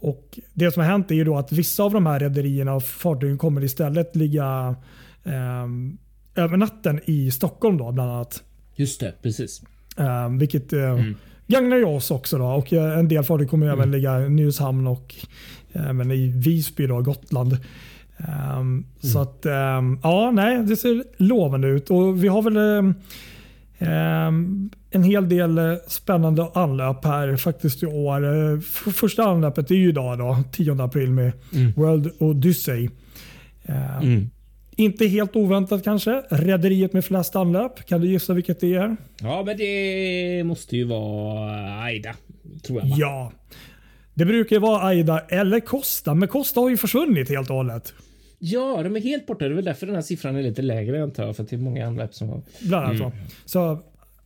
Och 0.00 0.38
Det 0.54 0.70
som 0.70 0.82
har 0.82 0.90
hänt 0.90 1.10
är 1.10 1.14
ju 1.14 1.24
då 1.24 1.36
att 1.36 1.52
vissa 1.52 1.82
av 1.82 1.92
de 1.92 2.06
här 2.06 2.20
rederierna 2.20 2.74
och 2.74 2.82
fartygen 2.82 3.38
kommer 3.38 3.64
istället 3.64 4.16
ligga 4.16 4.76
eh, 5.24 5.66
över 6.34 6.56
natten 6.56 7.00
i 7.04 7.30
Stockholm 7.30 7.78
då, 7.78 7.92
bland 7.92 8.10
annat. 8.10 8.42
Just 8.74 9.00
det, 9.00 9.14
precis. 9.22 9.62
Eh, 9.96 10.28
vilket 10.28 10.72
eh, 10.72 10.90
mm. 10.90 11.14
gagnar 11.46 11.76
ju 11.76 11.84
oss 11.84 12.10
också. 12.10 12.38
Då. 12.38 12.44
Och 12.44 12.72
eh, 12.72 12.98
En 12.98 13.08
del 13.08 13.24
fartyg 13.24 13.50
kommer 13.50 13.66
mm. 13.66 13.78
även 13.78 13.90
ligga 13.90 14.26
i 14.26 14.28
Nynäshamn 14.28 14.86
och 14.86 15.14
även 15.72 16.10
i 16.10 16.26
Visby, 16.26 16.86
då, 16.86 17.02
Gotland. 17.02 17.52
Um, 18.18 18.26
mm. 18.56 18.84
Så 19.00 19.18
att, 19.18 19.46
um, 19.46 20.00
ja, 20.02 20.30
nej, 20.30 20.64
det 20.64 20.76
ser 20.76 21.04
lovande 21.16 21.68
ut. 21.68 21.90
Och 21.90 22.24
Vi 22.24 22.28
har 22.28 22.42
väl 22.42 22.56
um, 22.56 22.94
en 24.90 25.02
hel 25.02 25.28
del 25.28 25.58
eh, 25.58 25.74
spännande 25.86 26.50
anlöp 26.54 27.04
här 27.04 27.36
faktiskt 27.36 27.82
i 27.82 27.86
år. 27.86 28.52
Eh, 28.52 28.60
första 28.92 29.24
anlöpet 29.24 29.70
är 29.70 29.74
ju 29.74 29.88
idag 29.88 30.18
då, 30.18 30.38
10 30.52 30.82
april 30.82 31.10
med 31.10 31.32
mm. 31.54 31.72
World 31.76 32.10
Odyssey. 32.18 32.88
Mm. 34.02 34.30
Inte 34.76 35.06
helt 35.06 35.36
oväntat 35.36 35.84
kanske. 35.84 36.22
Rederiet 36.30 36.92
med 36.92 37.04
flest 37.04 37.36
anlöp. 37.36 37.86
Kan 37.86 38.00
du 38.00 38.08
gissa 38.08 38.32
vilket 38.32 38.60
det 38.60 38.74
är? 38.74 38.96
Ja, 39.20 39.42
men 39.46 39.56
det 39.56 40.44
måste 40.46 40.76
ju 40.76 40.84
vara 40.84 41.82
Aida. 41.82 42.14
Tror 42.62 42.78
jag. 42.80 42.88
Va? 42.88 42.96
Ja. 42.98 43.32
Det 44.14 44.24
brukar 44.24 44.56
ju 44.56 44.60
vara 44.60 44.82
Aida 44.82 45.20
eller 45.20 45.60
Costa, 45.60 46.14
men 46.14 46.28
Costa 46.28 46.60
har 46.60 46.70
ju 46.70 46.76
försvunnit 46.76 47.28
helt 47.28 47.50
och 47.50 47.56
hållet. 47.56 47.94
Ja, 48.42 48.82
de 48.82 48.96
är 48.96 49.00
helt 49.00 49.26
borta. 49.26 49.44
Det 49.44 49.50
är 49.50 49.54
väl 49.54 49.64
därför 49.64 49.86
den 49.86 49.94
här 49.94 50.02
siffran 50.02 50.36
är 50.36 50.42
lite 50.42 50.62
lägre 50.62 51.02
antar 51.02 51.26
jag. 51.26 51.36
För 51.36 51.42
att 51.42 51.50
det 51.50 51.56
är 51.56 51.60
många 51.60 51.86
anlöp 51.86 52.14
som 52.14 52.28
har... 52.28 52.42
Bland 52.60 52.86
annat 52.86 53.00
mm. 53.00 53.12
så. 53.44 53.78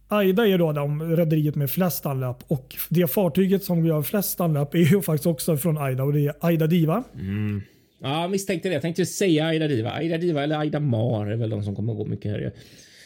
Aida 0.08 0.46
är 0.46 0.58
då 0.58 0.72
de 0.72 1.16
rederiet 1.16 1.54
med 1.54 1.70
flest 1.70 2.06
anlöp 2.06 2.36
och 2.46 2.76
det 2.88 3.06
fartyget 3.06 3.64
som 3.64 3.86
gör 3.86 4.02
flest 4.02 4.40
anlöp 4.40 4.74
är 4.74 4.78
ju 4.78 5.02
faktiskt 5.02 5.26
också 5.26 5.56
från 5.56 5.78
Aida 5.78 6.02
och 6.02 6.12
det 6.12 6.26
är 6.26 6.34
Aida 6.40 6.66
Diva. 6.66 7.04
Mm. 7.14 7.62
Ja, 7.98 8.28
misstänkte 8.28 8.68
det. 8.68 8.72
Jag 8.72 8.82
tänkte 8.82 9.06
säga 9.06 9.46
Aida 9.46 9.68
Diva. 9.68 9.90
Aida 9.90 10.18
Diva 10.18 10.42
eller 10.42 10.58
Aida 10.58 10.80
Mar 10.80 11.26
är 11.26 11.36
väl 11.36 11.50
de 11.50 11.62
som 11.62 11.76
kommer 11.76 11.92
att 11.92 11.98
gå 11.98 12.04
mycket 12.04 12.30
här. 12.30 12.52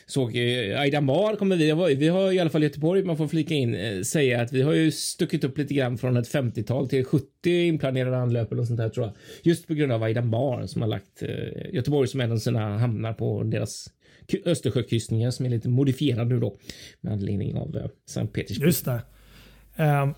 Såg 0.08 0.36
eh, 0.36 0.80
Aida 0.80 1.00
Mar 1.00 1.36
kommer 1.36 1.56
vi, 1.56 1.94
vi 1.94 2.08
har 2.08 2.32
i 2.32 2.38
alla 2.38 2.50
fall 2.50 2.62
i 2.62 2.66
Göteborg, 2.66 3.04
man 3.04 3.16
får 3.16 3.28
flika 3.28 3.54
in, 3.54 3.74
eh, 3.74 4.02
säga 4.02 4.42
att 4.42 4.52
vi 4.52 4.62
har 4.62 4.72
ju 4.72 4.90
stuckit 4.90 5.44
upp 5.44 5.58
lite 5.58 5.74
grann 5.74 5.98
från 5.98 6.16
ett 6.16 6.32
50-tal 6.32 6.88
till 6.88 7.04
70 7.04 7.26
inplanerade 7.66 8.18
anlöp 8.18 8.52
och 8.52 8.66
sånt 8.66 8.78
där 8.78 8.88
tror 8.88 9.06
jag. 9.06 9.14
Just 9.42 9.66
på 9.66 9.74
grund 9.74 9.92
av 9.92 10.02
Aida 10.02 10.22
Mar 10.22 10.66
som 10.66 10.82
har 10.82 10.88
lagt 10.88 11.22
eh, 11.22 11.74
Göteborg 11.74 12.08
som 12.08 12.20
en 12.20 12.32
av 12.32 12.36
sina 12.36 12.78
hamnar 12.78 13.12
på 13.12 13.42
deras 13.42 13.86
Östersjökryssningar 14.44 15.30
som 15.30 15.46
är 15.46 15.50
lite 15.50 15.68
modifierad 15.68 16.28
nu 16.28 16.40
då 16.40 16.56
med 17.00 17.12
anledning 17.12 17.56
av 17.56 17.90
Sankt 18.06 18.32
Petersburg. 18.32 18.66
Just 18.66 18.84
det. 18.84 19.00
Um, 19.76 20.14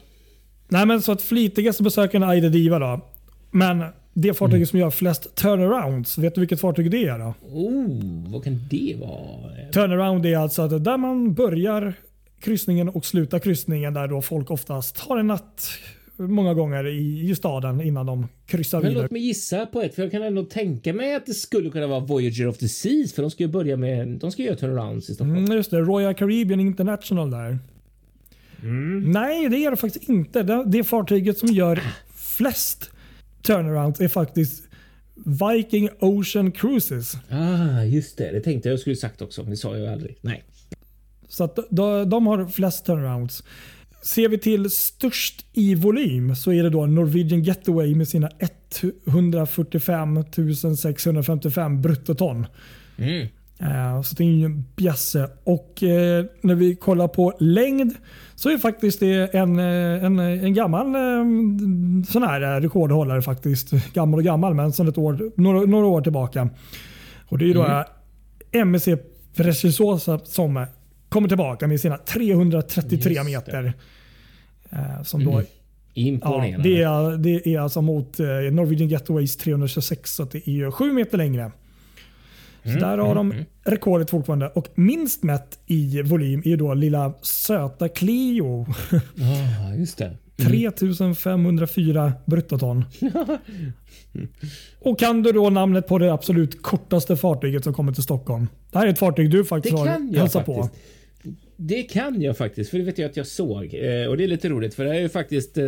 nej 0.68 0.86
men 0.86 1.02
så 1.02 1.12
att 1.12 1.22
flitigaste 1.22 1.82
besökaren 1.82 2.22
är 2.22 2.28
Aida 2.28 2.48
Diva 2.48 2.78
då. 2.78 3.10
Men 3.50 3.84
det 4.20 4.34
fartyget 4.34 4.56
mm. 4.56 4.66
som 4.66 4.78
gör 4.78 4.90
flest 4.90 5.34
turnarounds, 5.34 6.18
vet 6.18 6.34
du 6.34 6.40
vilket 6.40 6.60
fartyg 6.60 6.90
det 6.90 7.04
är? 7.04 7.18
Då? 7.18 7.34
Oh, 7.42 8.32
vad 8.32 8.44
kan 8.44 8.58
det 8.70 8.96
vara? 9.00 9.70
Turnaround 9.72 10.26
är 10.26 10.36
alltså 10.36 10.68
där 10.68 10.96
man 10.96 11.34
börjar 11.34 11.94
kryssningen 12.40 12.88
och 12.88 13.06
slutar 13.06 13.38
kryssningen 13.38 13.94
där 13.94 14.08
då 14.08 14.22
folk 14.22 14.50
oftast 14.50 14.98
har 14.98 15.18
en 15.18 15.26
natt 15.26 15.70
många 16.16 16.54
gånger 16.54 16.86
i, 16.86 17.30
i 17.30 17.36
staden 17.36 17.80
innan 17.80 18.06
de 18.06 18.28
kryssar 18.46 18.80
Men 18.80 18.88
vidare. 18.88 19.02
låt 19.02 19.10
mig 19.10 19.22
gissa 19.22 19.66
på 19.66 19.82
ett, 19.82 19.94
för 19.94 20.02
jag 20.02 20.10
kan 20.10 20.22
ändå 20.22 20.44
tänka 20.44 20.92
mig 20.92 21.14
att 21.14 21.26
det 21.26 21.34
skulle 21.34 21.70
kunna 21.70 21.86
vara 21.86 22.00
Voyager 22.00 22.48
of 22.48 22.58
the 22.58 22.68
Seas, 22.68 23.12
för 23.12 23.22
de 23.22 23.30
ska 23.30 23.42
ju 23.42 23.48
börja 23.48 23.76
med, 23.76 24.08
de 24.08 24.30
ska 24.30 24.42
göra 24.42 24.56
turnarounds 24.56 25.10
i 25.10 25.14
Stockholm. 25.14 25.44
Mm, 25.44 25.56
just 25.56 25.70
det, 25.70 25.80
Royal 25.80 26.14
Caribbean 26.14 26.60
International 26.60 27.30
där. 27.30 27.58
Mm. 28.62 29.10
Nej, 29.12 29.48
det 29.48 29.64
är 29.64 29.70
det 29.70 29.76
faktiskt 29.76 30.08
inte. 30.08 30.42
Det, 30.42 30.64
det 30.66 30.84
fartyget 30.84 31.38
som 31.38 31.48
gör 31.48 31.80
flest 32.14 32.90
turnarounds 33.42 34.00
är 34.00 34.08
faktiskt 34.08 34.62
Viking 35.26 35.88
Ocean 36.00 36.52
Cruises. 36.52 37.16
Ah, 37.30 37.82
just 37.82 38.18
det. 38.18 38.32
Det 38.32 38.40
tänkte 38.40 38.68
jag 38.68 38.80
skulle 38.80 38.96
sagt 38.96 39.22
också, 39.22 39.42
men 39.42 39.50
det 39.50 39.56
sa 39.56 39.76
jag 39.76 39.92
aldrig. 39.92 40.18
Nej. 40.20 40.44
Så 41.28 41.44
att 41.44 41.58
de, 41.70 42.10
de 42.10 42.26
har 42.26 42.46
flest 42.46 42.86
turnarounds. 42.86 43.44
Ser 44.02 44.28
vi 44.28 44.38
till 44.38 44.70
störst 44.70 45.46
i 45.52 45.74
volym 45.74 46.36
så 46.36 46.52
är 46.52 46.62
det 46.62 46.70
då 46.70 46.86
Norwegian 46.86 47.42
Getaway 47.42 47.94
med 47.94 48.08
sina 48.08 48.30
145 49.06 50.24
655 50.76 51.82
bruttoton. 51.82 52.46
Mm. 52.98 53.28
Uh, 53.62 54.02
så 54.02 54.14
det 54.14 54.24
är 54.24 54.28
ju 54.28 54.44
en 54.44 54.64
bjässe. 54.76 55.30
Och 55.44 55.82
uh, 55.82 56.24
när 56.40 56.54
vi 56.54 56.76
kollar 56.76 57.08
på 57.08 57.32
längd 57.38 57.94
så 58.40 58.50
är 58.50 58.58
faktiskt 58.58 59.00
det 59.00 59.34
en, 59.34 59.58
eh, 59.58 60.04
en, 60.04 60.18
en 60.18 60.54
gammal 60.54 60.86
sån 62.08 62.22
här 62.22 62.60
rekordhållare 62.60 63.22
faktiskt. 63.22 63.70
Gammal 63.92 64.18
och 64.18 64.24
gammal 64.24 64.54
men 64.54 64.72
sedan 64.72 64.88
ett 64.88 64.98
år, 64.98 65.30
några, 65.34 65.60
några 65.60 65.86
år 65.86 66.02
tillbaka. 66.02 66.48
Och 67.28 67.38
Det 67.38 67.50
är 67.50 67.54
då 67.54 67.64
mm. 67.64 67.84
MSC 68.68 68.88
Preciosa 69.34 70.18
som 70.18 70.66
kommer 71.08 71.28
tillbaka 71.28 71.66
med 71.66 71.80
sina 71.80 71.96
333 71.96 73.24
meter. 73.24 73.72
Eh, 74.70 75.02
som 75.02 75.24
då, 75.24 75.32
mm. 75.32 75.44
Imponerande. 75.94 76.68
Ja, 76.68 77.00
det, 77.00 77.32
är, 77.32 77.42
det 77.44 77.54
är 77.54 77.60
alltså 77.60 77.82
mot 77.82 78.20
eh, 78.20 78.26
Norwegian 78.26 78.88
Getaways 78.88 79.36
326 79.36 80.14
så 80.14 80.24
det 80.24 80.48
är 80.48 80.70
7 80.70 80.92
meter 80.92 81.18
längre. 81.18 81.52
Så 82.62 82.68
mm, 82.68 82.80
där 82.80 82.98
har 82.98 83.12
mm, 83.12 83.16
de 83.16 83.32
mm. 83.32 83.44
rekordet 83.64 84.10
fortfarande. 84.10 84.48
Och 84.48 84.68
minst 84.74 85.22
mätt 85.22 85.58
i 85.66 86.02
volym 86.02 86.42
är 86.44 86.56
då 86.56 86.74
lilla 86.74 87.14
söta 87.22 87.88
Clio. 87.88 88.66
Ah, 89.70 89.74
just 89.74 89.98
det. 89.98 90.16
3504 90.36 92.12
bruttoton. 92.26 92.84
och 94.80 94.98
kan 94.98 95.22
du 95.22 95.32
då 95.32 95.50
namnet 95.50 95.86
på 95.86 95.98
det 95.98 96.12
absolut 96.12 96.62
kortaste 96.62 97.16
fartyget 97.16 97.64
som 97.64 97.74
kommer 97.74 97.92
till 97.92 98.02
Stockholm? 98.02 98.48
Det 98.70 98.78
här 98.78 98.86
är 98.86 98.90
ett 98.90 98.98
fartyg 98.98 99.30
du 99.30 99.44
faktiskt 99.44 99.76
det 99.76 99.80
har 99.80 100.18
hälsat 100.18 100.46
på. 100.46 100.70
Det 101.56 101.82
kan 101.82 102.22
jag 102.22 102.36
faktiskt, 102.36 102.70
för 102.70 102.78
det 102.78 102.84
vet 102.84 102.98
jag 102.98 103.10
att 103.10 103.16
jag 103.16 103.26
såg. 103.26 103.74
Eh, 103.74 104.06
och 104.08 104.16
det 104.16 104.24
är 104.24 104.28
lite 104.28 104.48
roligt 104.48 104.74
för 104.74 104.84
det 104.84 104.96
är 104.96 105.00
ju 105.00 105.08
faktiskt 105.08 105.58
eh, 105.58 105.64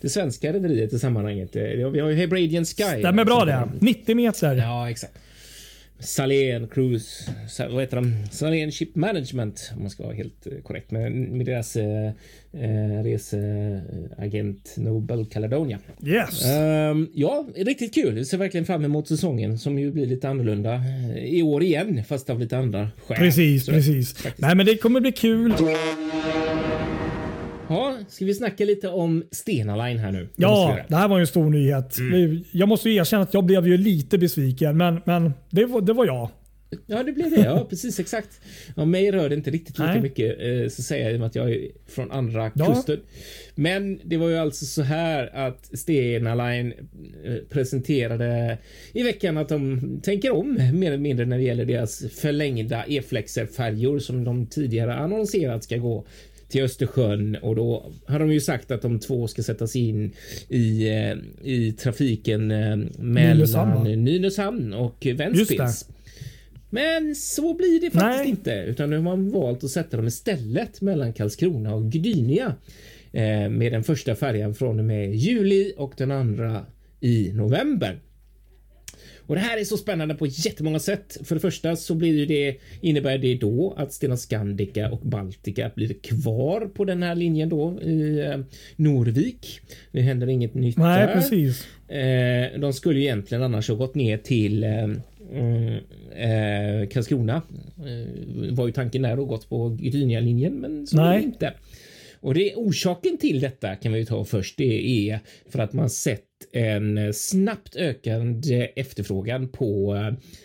det 0.00 0.08
svenska 0.08 0.52
rederiet 0.52 0.92
i 0.92 0.98
sammanhanget. 0.98 1.56
Eh, 1.56 1.62
vi 1.62 2.00
har 2.00 2.08
ju 2.08 2.16
Hebradian 2.16 2.64
Sky. 2.64 2.82
Stämmer 2.98 3.24
bra 3.24 3.44
det. 3.44 3.68
90 3.80 4.16
meter. 4.16 4.56
Ja, 4.56 4.90
exakt. 4.90 5.12
Salén 6.02 6.68
Cruise, 6.68 7.32
vad 7.70 7.80
heter 7.80 7.96
de? 7.96 8.14
Salén 8.30 8.70
Ship 8.72 8.94
Management 8.94 9.72
om 9.76 9.82
man 9.82 9.90
ska 9.90 10.02
vara 10.02 10.14
helt 10.14 10.46
eh, 10.46 10.52
korrekt 10.62 10.90
med, 10.90 11.12
med 11.12 11.46
deras 11.46 11.76
eh, 11.76 12.06
eh, 12.52 13.02
reseagent 13.04 14.74
Nobel 14.76 15.26
Caledonia. 15.26 15.78
Yes. 16.06 16.44
Um, 16.90 17.10
ja, 17.14 17.46
riktigt 17.56 17.94
kul. 17.94 18.16
Jag 18.16 18.26
ser 18.26 18.38
verkligen 18.38 18.66
fram 18.66 18.84
emot 18.84 19.08
säsongen 19.08 19.58
som 19.58 19.78
ju 19.78 19.90
blir 19.92 20.06
lite 20.06 20.28
annorlunda 20.28 20.74
eh, 20.74 21.24
i 21.24 21.42
år 21.42 21.62
igen, 21.62 22.04
fast 22.08 22.30
av 22.30 22.40
lite 22.40 22.58
andra 22.58 22.88
skäl. 23.06 23.16
Precis, 23.16 23.64
Så, 23.64 23.72
precis. 23.72 24.14
Faktiskt. 24.14 24.38
Nej, 24.38 24.54
men 24.56 24.66
det 24.66 24.76
kommer 24.76 25.00
bli 25.00 25.12
kul. 25.12 25.54
Ja, 27.68 27.98
ska 28.08 28.24
vi 28.24 28.34
snacka 28.34 28.64
lite 28.64 28.88
om 28.88 29.24
Stena 29.30 29.86
Line 29.86 29.98
här 29.98 30.12
nu? 30.12 30.28
Ja, 30.36 30.78
det 30.88 30.96
här 30.96 31.08
var 31.08 31.18
ju 31.18 31.20
en 31.20 31.26
stor 31.26 31.50
nyhet. 31.50 31.98
Mm. 31.98 32.44
Jag 32.52 32.68
måste 32.68 32.90
erkänna 32.90 33.22
att 33.22 33.34
jag 33.34 33.44
blev 33.44 33.66
ju 33.66 33.76
lite 33.76 34.18
besviken, 34.18 34.76
men, 34.76 35.00
men 35.04 35.32
det, 35.50 35.64
var, 35.64 35.80
det 35.80 35.92
var 35.92 36.06
jag. 36.06 36.30
Ja, 36.86 37.02
det 37.02 37.12
blev 37.12 37.30
det. 37.30 37.40
Ja, 37.40 37.66
precis 37.70 38.00
exakt. 38.00 38.40
Ja, 38.76 38.84
mig 38.84 39.10
rör 39.10 39.28
det 39.28 39.34
inte 39.34 39.50
riktigt 39.50 39.78
lika 39.78 39.92
Nej. 39.92 40.00
mycket 40.00 40.36
eh, 40.40 40.68
så 40.68 40.82
säger 40.82 41.04
jag 41.04 41.12
i 41.12 41.16
och 41.16 41.20
med 41.20 41.26
att 41.26 41.34
jag 41.34 41.50
är 41.50 41.68
från 41.86 42.10
andra 42.10 42.50
ja. 42.54 42.74
kusten. 42.74 43.00
Men 43.54 44.00
det 44.04 44.16
var 44.16 44.28
ju 44.28 44.36
alltså 44.36 44.64
så 44.64 44.82
här 44.82 45.36
att 45.36 45.78
Stena 45.78 46.34
Line 46.34 46.72
eh, 47.24 47.34
presenterade 47.50 48.58
i 48.92 49.02
veckan 49.02 49.38
att 49.38 49.48
de 49.48 49.80
tänker 50.02 50.30
om 50.30 50.54
mer 50.72 50.86
eller 50.86 50.98
mindre 50.98 51.26
när 51.26 51.38
det 51.38 51.44
gäller 51.44 51.64
deras 51.64 52.04
förlängda 52.14 52.84
E-flexer 52.86 53.46
färjor 53.46 53.98
som 53.98 54.24
de 54.24 54.46
tidigare 54.46 54.94
annonserat 54.94 55.64
ska 55.64 55.76
gå 55.76 56.06
till 56.52 56.62
Östersjön 56.62 57.36
och 57.42 57.56
då 57.56 57.92
har 58.06 58.18
de 58.18 58.32
ju 58.32 58.40
sagt 58.40 58.70
att 58.70 58.82
de 58.82 59.00
två 59.00 59.28
ska 59.28 59.42
sättas 59.42 59.76
in 59.76 60.12
i, 60.48 60.88
eh, 60.88 61.16
i 61.42 61.72
trafiken 61.72 62.50
eh, 62.50 62.76
mellan 62.98 63.82
Nynäshamn 63.84 64.72
och 64.72 65.06
Ventspils. 65.14 65.88
Men 66.70 67.14
så 67.14 67.54
blir 67.54 67.80
det 67.80 67.90
faktiskt 67.90 68.18
Nej. 68.18 68.28
inte, 68.28 68.52
utan 68.52 68.90
nu 68.90 68.96
har 68.96 69.02
man 69.02 69.30
valt 69.30 69.64
att 69.64 69.70
sätta 69.70 69.96
dem 69.96 70.06
istället 70.06 70.80
mellan 70.80 71.12
Karlskrona 71.12 71.74
och 71.74 71.90
Gdynia 71.90 72.54
eh, 73.12 73.48
med 73.48 73.72
den 73.72 73.84
första 73.84 74.14
färjan 74.14 74.54
från 74.54 74.78
och 74.78 74.84
med 74.84 75.14
juli 75.14 75.74
och 75.76 75.92
den 75.96 76.10
andra 76.10 76.66
i 77.00 77.32
november. 77.32 78.00
Och 79.32 79.36
det 79.36 79.42
här 79.42 79.60
är 79.60 79.64
så 79.64 79.76
spännande 79.76 80.14
på 80.14 80.26
jättemånga 80.26 80.78
sätt. 80.78 81.18
För 81.24 81.34
det 81.34 81.40
första 81.40 81.76
så 81.76 81.94
blir 81.94 82.26
det, 82.26 82.56
innebär 82.80 83.18
det 83.18 83.34
då 83.34 83.74
att 83.76 83.92
Stena 83.92 84.16
Scandica 84.16 84.90
och 84.90 85.00
Baltica 85.00 85.70
blir 85.74 85.94
kvar 85.94 86.60
på 86.74 86.84
den 86.84 87.02
här 87.02 87.14
linjen 87.14 87.48
då 87.48 87.80
i 87.82 88.20
eh, 88.20 88.40
Norvik. 88.76 89.60
Det 89.92 90.00
händer 90.00 90.26
inget 90.26 90.54
nytt 90.54 90.76
Nej, 90.76 91.06
där. 91.06 91.14
precis. 91.14 91.66
Eh, 91.88 92.60
de 92.60 92.72
skulle 92.72 93.00
egentligen 93.00 93.42
annars 93.44 93.68
ha 93.68 93.76
gått 93.76 93.94
ner 93.94 94.18
till 94.18 94.64
eh, 94.64 94.90
Karlskrona. 96.90 97.42
Var 98.50 98.66
ju 98.66 98.72
tanken 98.72 99.02
där 99.02 99.18
och 99.18 99.28
gått 99.28 99.48
på 99.48 99.68
Gdynia-linjen, 99.68 100.52
men 100.52 100.86
så 100.86 100.96
Nej. 100.96 101.22
inte. 101.22 101.52
Och 102.22 102.34
det 102.34 102.54
orsaken 102.54 103.18
till 103.18 103.40
detta 103.40 103.76
kan 103.76 103.92
vi 103.92 104.06
ta 104.06 104.24
först. 104.24 104.58
Det 104.58 105.08
är 105.08 105.20
för 105.48 105.58
att 105.58 105.72
man 105.72 105.90
sett 105.90 106.24
en 106.52 107.14
snabbt 107.14 107.76
ökande 107.76 108.68
efterfrågan 108.76 109.48
på, 109.48 109.96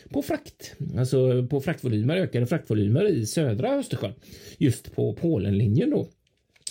på 0.10 0.22
frakt, 0.22 0.76
alltså 0.98 1.48
på 1.48 1.62
fraktvolymer, 1.62 2.18
ökade 2.18 2.48
fraktvolymer 2.48 3.10
i 3.10 3.26
södra 3.26 3.74
Östersjön, 3.74 4.14
just 4.58 4.96
på 4.96 5.14
Polenlinjen 5.14 5.90
då. 5.90 6.08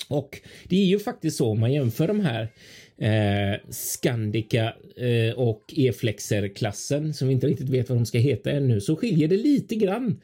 Och 0.08 0.40
det 0.68 0.76
är 0.76 0.86
ju 0.86 0.98
faktiskt 0.98 1.36
så 1.36 1.50
om 1.50 1.60
man 1.60 1.72
jämför 1.72 2.08
de 2.08 2.20
här 2.20 2.48
eh, 2.98 3.60
Scandica 3.70 4.75
eh, 4.96 5.34
och 5.38 5.75
E-flexer 5.76 6.48
klassen 6.48 7.14
som 7.14 7.28
vi 7.28 7.34
inte 7.34 7.46
riktigt 7.46 7.68
vet 7.68 7.88
vad 7.88 7.98
de 7.98 8.06
ska 8.06 8.18
heta 8.18 8.50
ännu 8.50 8.80
så 8.80 8.96
skiljer 8.96 9.28
det 9.28 9.36
lite 9.36 9.75
grann. 9.75 10.20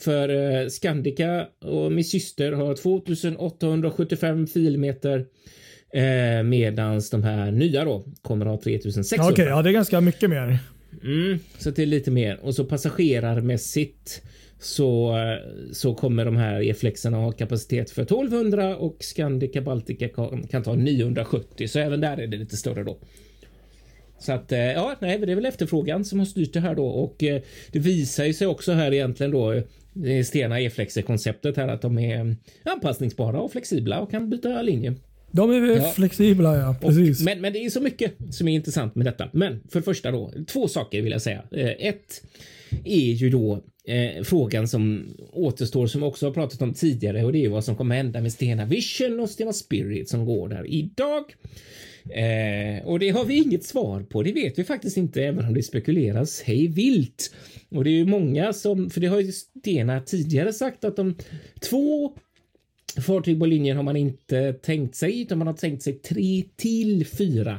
För 0.00 0.28
eh, 0.28 0.68
Scandica 0.68 1.46
och 1.60 1.92
min 1.92 2.04
syster 2.04 2.52
har 2.52 2.74
2875 2.74 4.46
filmeter 4.46 5.26
Eh, 5.92 6.42
medans 6.42 7.10
de 7.10 7.22
här 7.22 7.50
nya 7.50 7.84
då 7.84 8.04
kommer 8.22 8.46
ha 8.46 8.60
3600. 8.60 9.24
Okej, 9.24 9.32
okay, 9.32 9.46
ja 9.46 9.62
det 9.62 9.70
är 9.70 9.72
ganska 9.72 10.00
mycket 10.00 10.30
mer. 10.30 10.58
Mm, 11.04 11.38
så 11.58 11.70
det 11.70 11.82
är 11.82 11.86
lite 11.86 12.10
mer 12.10 12.38
och 12.42 12.54
så 12.54 12.64
passagerarmässigt 12.64 14.22
så, 14.58 15.16
så 15.72 15.94
kommer 15.94 16.24
de 16.24 16.36
här 16.36 16.62
E-flexarna 16.62 17.16
ha 17.16 17.32
kapacitet 17.32 17.90
för 17.90 18.02
1200 18.02 18.76
och 18.76 18.96
Scandica 19.00 19.60
Baltica 19.60 20.08
kan, 20.08 20.46
kan 20.46 20.62
ta 20.62 20.74
970 20.74 21.68
så 21.68 21.78
även 21.78 22.00
där 22.00 22.16
är 22.16 22.26
det 22.26 22.36
lite 22.36 22.56
större 22.56 22.84
då. 22.84 22.98
Så 24.18 24.32
att 24.32 24.52
eh, 24.52 24.58
ja, 24.58 24.96
nej, 25.00 25.18
det 25.18 25.32
är 25.32 25.36
väl 25.36 25.46
efterfrågan 25.46 26.04
som 26.04 26.18
har 26.18 26.26
styrt 26.26 26.52
det 26.52 26.60
här 26.60 26.74
då 26.74 26.86
och 26.86 27.22
eh, 27.22 27.42
det 27.72 27.78
visar 27.78 28.24
ju 28.24 28.34
sig 28.34 28.46
också 28.46 28.72
här 28.72 28.94
egentligen 28.94 29.32
då 29.32 29.62
Stena 30.24 30.60
E-flexer 30.60 31.02
konceptet 31.02 31.56
här 31.56 31.68
att 31.68 31.82
de 31.82 31.98
är 31.98 32.36
anpassningsbara 32.64 33.40
och 33.40 33.52
flexibla 33.52 34.00
och 34.00 34.10
kan 34.10 34.30
byta 34.30 34.62
linje 34.62 34.94
De 35.30 35.50
är 35.50 35.76
Ja. 35.76 35.90
flexibla 35.90 36.56
ja. 36.56 36.76
Precis. 36.80 37.20
Och, 37.20 37.24
men, 37.24 37.40
men 37.40 37.52
det 37.52 37.58
är 37.58 37.70
så 37.70 37.80
mycket 37.80 38.14
som 38.30 38.48
är 38.48 38.54
intressant 38.54 38.94
med 38.94 39.06
detta. 39.06 39.28
Men 39.32 39.60
för 39.68 39.78
det 39.80 39.84
första 39.84 40.10
då, 40.10 40.32
två 40.46 40.68
saker 40.68 41.02
vill 41.02 41.12
jag 41.12 41.22
säga. 41.22 41.42
Eh, 41.52 41.86
ett 41.88 42.22
är 42.84 43.12
ju 43.12 43.30
då 43.30 43.62
eh, 43.88 44.22
frågan 44.22 44.68
som 44.68 45.06
återstår 45.32 45.86
som 45.86 46.00
vi 46.00 46.06
också 46.06 46.26
har 46.26 46.32
pratat 46.32 46.62
om 46.62 46.74
tidigare 46.74 47.24
och 47.24 47.32
det 47.32 47.44
är 47.44 47.48
vad 47.48 47.64
som 47.64 47.76
kommer 47.76 47.96
hända 47.96 48.20
med 48.20 48.32
Stena 48.32 48.64
Vision 48.64 49.20
och 49.20 49.30
Stena 49.30 49.52
Spirit 49.52 50.08
som 50.08 50.24
går 50.24 50.48
där 50.48 50.66
idag. 50.66 51.24
Eh, 52.10 52.86
och 52.86 52.98
det 52.98 53.10
har 53.10 53.24
vi 53.24 53.36
inget 53.36 53.64
svar 53.64 54.00
på. 54.02 54.22
Det 54.22 54.32
vet 54.32 54.58
vi 54.58 54.64
faktiskt 54.64 54.96
inte, 54.96 55.22
även 55.22 55.44
om 55.44 55.54
det 55.54 55.62
spekuleras 55.62 56.42
hej 56.42 56.68
vilt. 56.68 57.34
Och 57.70 57.84
det 57.84 57.90
är 57.90 57.94
ju 57.94 58.06
många 58.06 58.52
som, 58.52 58.90
för 58.90 59.00
det 59.00 59.06
har 59.06 59.20
ju 59.20 59.32
Stena 59.32 60.00
tidigare 60.00 60.52
sagt 60.52 60.84
att 60.84 60.96
de 60.96 61.16
två 61.60 62.12
fartyg 63.06 63.40
på 63.40 63.46
linjen 63.46 63.76
har 63.76 63.84
man 63.84 63.96
inte 63.96 64.52
tänkt 64.52 64.96
sig, 64.96 65.22
utan 65.22 65.38
man 65.38 65.46
har 65.46 65.54
tänkt 65.54 65.82
sig 65.82 65.92
tre 65.92 66.44
till 66.56 67.06
fyra 67.06 67.58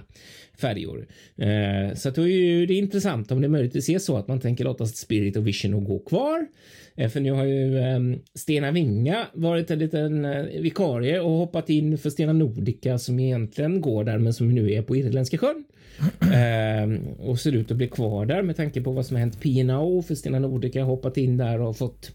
färjor. 0.60 1.08
Eh, 1.38 1.96
så 1.96 2.10
då 2.10 2.22
är 2.22 2.28
ju 2.28 2.66
det 2.66 2.74
intressant 2.74 3.32
om 3.32 3.42
det 3.42 3.48
möjligtvis 3.48 3.90
är 3.90 4.00
så 4.00 4.18
att 4.18 4.28
man 4.28 4.40
tänker 4.40 4.64
låta 4.64 4.86
Spirit 4.86 5.38
och 5.38 5.48
Vision 5.48 5.74
och 5.74 5.84
gå 5.84 6.00
kvar. 6.00 6.48
Eh, 6.96 7.10
för 7.10 7.20
nu 7.20 7.32
har 7.32 7.46
ju 7.46 7.78
eh, 7.78 8.00
Stena 8.34 8.72
Vinga 8.72 9.28
varit 9.34 9.72
en 9.72 9.80
liten 9.80 10.26
eh, 10.26 10.44
vikarie 10.62 11.20
och 11.20 11.32
hoppat 11.32 11.70
in 11.70 11.98
för 11.98 12.10
Stena 12.10 12.34
Nordica 12.34 12.98
som 12.98 13.20
egentligen 13.20 13.82
går 13.82 14.04
där 14.04 14.18
men 14.18 14.34
som 14.34 14.56
nu 14.56 14.72
är 14.72 14.82
på 14.82 14.96
Irländska 14.96 15.38
sjön. 15.38 15.64
Eh, 16.22 17.00
och 17.20 17.40
ser 17.40 17.52
ut 17.52 17.72
att 17.72 17.78
bli 17.78 17.88
kvar 17.88 18.26
där 18.26 18.42
med 18.42 18.58
tanke 18.58 18.82
på 18.82 18.92
vad 18.92 19.06
som 19.06 19.16
har 19.16 19.20
hänt 19.20 19.40
P&O 19.42 20.02
för 20.02 20.16
Stena 20.16 20.40
Nordica 20.40 20.80
har 20.80 20.88
hoppat 20.88 21.18
in 21.18 21.38
där 21.38 21.62
och 21.62 21.78
fått 21.78 22.12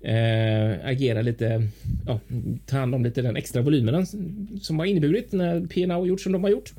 eh, 0.00 0.86
agera 0.86 1.22
lite, 1.22 1.68
ja, 2.06 2.20
ta 2.66 2.76
hand 2.76 2.94
om 2.94 3.04
lite 3.04 3.22
den 3.22 3.36
extra 3.36 3.62
volymerna 3.62 4.06
som 4.62 4.78
har 4.78 4.86
inneburit 4.86 5.32
när 5.32 5.66
P&O 5.66 6.06
gjort 6.06 6.20
som 6.20 6.32
de 6.32 6.44
har 6.44 6.50
gjort. 6.50 6.72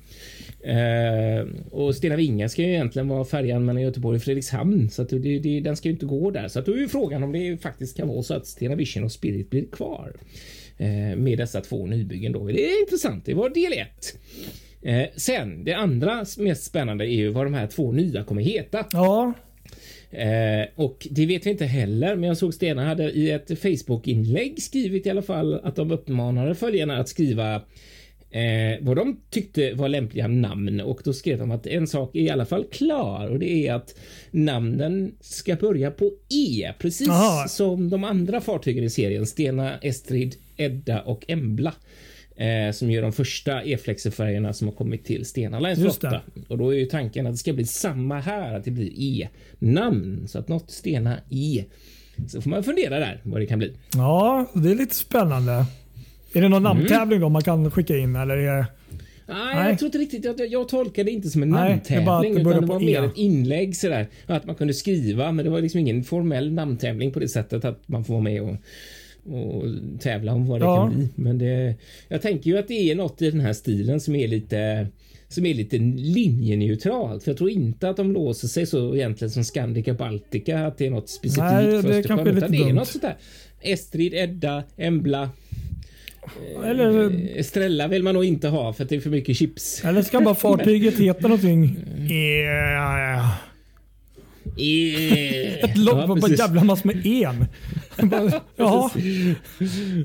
Eh, 0.67 1.47
och 1.71 1.95
Stena 1.95 2.15
Vinga 2.15 2.49
ska 2.49 2.61
ju 2.61 2.67
egentligen 2.67 3.07
vara 3.07 3.25
färjan 3.25 3.65
mellan 3.65 3.81
Göteborg 3.81 4.15
och 4.15 4.23
Fredrikshamn 4.23 4.89
så 4.89 5.01
att 5.01 5.09
det, 5.09 5.39
det, 5.39 5.59
den 5.59 5.75
ska 5.75 5.87
ju 5.87 5.93
inte 5.93 6.05
gå 6.05 6.31
där. 6.31 6.47
Så 6.47 6.59
att 6.59 6.65
då 6.65 6.71
är 6.71 6.77
ju 6.77 6.87
frågan 6.87 7.23
om 7.23 7.31
det 7.31 7.61
faktiskt 7.61 7.97
kan 7.97 8.07
vara 8.07 8.23
så 8.23 8.33
att 8.33 8.47
Stena 8.47 8.75
Vision 8.75 9.03
och 9.03 9.11
Spirit 9.11 9.49
blir 9.49 9.65
kvar 9.65 10.13
eh, 10.77 11.17
med 11.17 11.37
dessa 11.37 11.61
två 11.61 11.85
nybyggen 11.85 12.31
då. 12.31 12.47
Det 12.47 12.65
är 12.65 12.81
intressant. 12.81 13.25
Det 13.25 13.33
var 13.33 13.49
del 13.49 13.73
ett. 13.73 14.17
Eh, 14.81 15.07
sen 15.15 15.63
det 15.63 15.73
andra 15.73 16.25
mest 16.37 16.63
spännande 16.63 17.05
är 17.05 17.15
ju 17.15 17.29
vad 17.29 17.45
de 17.45 17.53
här 17.53 17.67
två 17.67 17.91
nya 17.91 18.23
kommer 18.23 18.41
heta. 18.41 18.85
Ja, 18.91 19.33
Eh, 20.11 20.67
och 20.75 21.07
det 21.11 21.25
vet 21.25 21.45
vi 21.45 21.49
inte 21.49 21.65
heller, 21.65 22.15
men 22.15 22.27
jag 22.27 22.37
såg 22.37 22.53
Stena 22.53 22.85
hade 22.85 23.11
i 23.11 23.31
ett 23.31 23.59
Facebook-inlägg 23.59 24.61
skrivit 24.61 25.05
i 25.05 25.09
alla 25.09 25.21
fall 25.21 25.59
att 25.63 25.75
de 25.75 25.91
uppmanade 25.91 26.55
följarna 26.55 26.97
att 26.97 27.09
skriva 27.09 27.61
eh, 28.31 28.77
vad 28.81 28.97
de 28.97 29.21
tyckte 29.29 29.73
var 29.73 29.89
lämpliga 29.89 30.27
namn 30.27 30.81
och 30.81 31.01
då 31.03 31.13
skrev 31.13 31.37
de 31.37 31.51
att 31.51 31.67
en 31.67 31.87
sak 31.87 32.15
är 32.15 32.19
i 32.19 32.29
alla 32.29 32.45
fall 32.45 32.65
klar 32.71 33.27
och 33.27 33.39
det 33.39 33.67
är 33.67 33.73
att 33.73 33.95
namnen 34.31 35.15
ska 35.19 35.55
börja 35.55 35.91
på 35.91 36.11
E, 36.29 36.73
precis 36.79 37.09
Aha. 37.09 37.47
som 37.47 37.89
de 37.89 38.03
andra 38.03 38.41
fartygen 38.41 38.83
i 38.83 38.89
serien 38.89 39.25
Stena, 39.25 39.77
Estrid, 39.77 40.35
Edda 40.57 41.01
och 41.01 41.25
Embla. 41.27 41.73
Eh, 42.35 42.71
som 42.71 42.91
gör 42.91 43.01
de 43.01 43.13
första 43.13 43.63
E-flexerfärgerna 43.63 44.53
som 44.53 44.67
har 44.67 44.75
kommit 44.75 45.05
till 45.05 45.25
Stena 45.25 45.59
Lines 45.59 45.79
flotta. 45.79 46.21
Och 46.47 46.57
då 46.57 46.73
är 46.73 46.77
ju 46.77 46.85
tanken 46.85 47.27
att 47.27 47.33
det 47.33 47.37
ska 47.37 47.53
bli 47.53 47.65
samma 47.65 48.19
här, 48.19 48.55
att 48.55 48.65
det 48.65 48.71
blir 48.71 48.91
E-namn. 48.95 50.27
Så 50.27 50.39
att 50.39 50.47
något 50.47 50.71
Stena 50.71 51.19
E. 51.29 51.63
Så 52.27 52.41
får 52.41 52.49
man 52.49 52.63
fundera 52.63 52.99
där 52.99 53.21
vad 53.23 53.41
det 53.41 53.45
kan 53.45 53.59
bli. 53.59 53.73
ja, 53.93 54.45
det 54.53 54.71
är 54.71 54.75
lite 54.75 54.95
spännande. 54.95 55.65
Är 56.33 56.41
det 56.41 56.49
någon 56.49 56.65
Mm. 56.65 56.77
namntävling 56.77 57.19
då 57.19 57.29
man 57.29 57.41
kan 57.43 57.71
skicka 57.71 57.97
in 57.97 58.15
eller 58.15 58.37
är. 58.37 58.65
Nej, 59.29 59.55
Nej. 59.55 59.69
jag 59.69 59.79
tror 59.79 59.87
inte 59.87 59.97
riktigt. 59.97 60.25
Jag, 60.25 60.47
jag 60.47 60.69
tolkar 60.69 61.03
det 61.03 61.11
inte 61.11 61.29
som 61.29 61.43
en 61.43 61.49
Nej, 61.49 61.69
namntävling 61.69 62.35
det 62.35 62.41
utan 62.41 62.61
det 62.61 62.67
var 62.67 62.79
mer 62.79 63.03
E. 63.03 63.05
ett 63.05 63.17
inlägg 63.17 63.75
sådär. 63.75 64.07
Att 64.25 64.45
man 64.45 64.55
kunde 64.55 64.73
skriva, 64.73 65.31
men 65.31 65.45
det 65.45 65.51
var 65.51 65.61
liksom 65.61 65.79
ingen 65.79 66.03
formell 66.03 66.51
namntävling 66.53 67.11
på 67.11 67.19
det 67.19 67.27
sättet 67.27 67.65
att 67.65 67.87
man 67.87 68.03
får 68.05 68.13
vara 68.13 68.23
med 68.23 68.41
och 68.41 68.55
och 69.29 69.63
tävla 69.99 70.33
om 70.33 70.47
vad 70.47 70.59
det 70.61 70.65
Ja. 70.65 70.75
kan 70.87 70.95
bli. 70.95 71.09
Men 71.15 71.37
det, 71.37 71.75
jag 72.07 72.21
tänker 72.21 72.49
ju 72.51 72.57
att 72.57 72.67
det 72.67 72.91
är 72.91 72.95
något 72.95 73.21
i 73.21 73.31
den 73.31 73.39
här 73.39 73.53
stilen 73.53 73.99
som 73.99 74.15
är 74.15 74.27
lite 74.27 74.87
som 75.29 75.45
är 75.45 75.53
lite 75.53 75.77
linjeneutralt. 75.77 77.23
För 77.23 77.31
jag 77.31 77.37
tror 77.37 77.49
inte 77.49 77.89
att 77.89 77.97
de 77.97 78.11
låser 78.11 78.47
sig 78.47 78.65
så 78.65 78.95
egentligen 78.95 79.31
som 79.31 79.43
Scandica 79.43 79.93
Baltica 79.93 80.65
att 80.67 80.77
det 80.77 80.85
är 80.85 80.89
något 80.89 81.09
specifikt 81.09 81.43
Nej, 81.43 81.63
för 81.65 81.89
Östersjön. 81.89 82.27
utan 82.37 82.51
det 82.51 82.57
är 82.57 82.63
dumt. 82.65 82.73
något 82.75 82.87
sånt 82.87 83.01
där. 83.01 83.17
Estrid, 83.61 84.13
Edda, 84.13 84.63
Embla. 84.77 85.29
Eller, 86.65 87.03
Eh, 87.05 87.39
Estrella 87.39 87.87
vill 87.87 88.03
man 88.03 88.13
nog 88.13 88.25
inte 88.25 88.47
ha 88.47 88.73
för 88.73 88.83
att 88.83 88.89
det 88.89 88.95
är 88.95 88.99
för 88.99 89.09
mycket 89.09 89.37
chips. 89.37 89.85
eller 89.85 90.01
ska 90.01 90.21
bara 90.21 90.35
fartyget 90.35 90.93
heta 90.99 91.27
någonting? 91.27 91.77
Yeah. 92.09 93.35
Eh, 94.59 95.63
Ett 95.63 95.77
lopp 95.77 95.97
ja, 95.97 96.07
på 96.07 96.15
bara 96.15 96.31
jävla 96.31 96.63
massor 96.63 96.87
med 96.87 97.05
en. 97.05 97.45
Bara, 98.09 98.31
Jaha. 98.55 98.89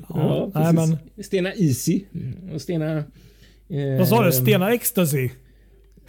Ja, 0.09 0.51
nej, 0.55 0.73
men, 0.73 0.97
Stena 1.23 1.53
Easy 1.53 2.01
och 2.53 2.61
Stena... 2.61 2.97
eh, 2.97 3.97
vad 3.97 4.07
sa 4.07 4.23
du? 4.25 4.31
Stena 4.31 4.73
Ecstasy? 4.73 5.29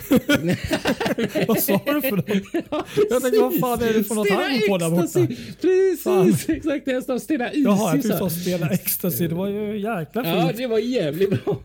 vad 1.48 1.60
sa 1.60 1.80
du 1.86 2.00
för 2.02 2.16
något? 2.16 2.28
Jag 3.10 3.22
tänkte, 3.22 3.40
vad 3.40 3.58
fan 3.60 3.82
är 3.88 3.92
det 3.92 4.04
för 4.04 4.14
något 4.14 4.30
han 4.30 4.60
på 4.68 4.78
där 4.78 4.90
borta? 4.90 5.02
Ecstasy. 5.04 5.26
Precis, 5.60 6.48
exakt. 6.48 6.84
Det 6.84 7.02
står 7.02 7.18
Stena 7.18 7.44
Easy. 7.44 7.60
Jaha, 7.62 7.78
jag 7.82 7.92
tyckte 8.02 8.08
du 8.08 8.18
sa 8.18 8.30
Stena 8.30 8.70
Ecstasy. 8.70 9.28
Det 9.28 9.34
var 9.34 9.48
ju 9.48 9.76
jäkla 9.78 10.06
Ja, 10.24 10.46
fint. 10.48 10.56
det 10.58 10.66
var 10.66 10.78
jävligt 10.78 11.44
bra. 11.44 11.60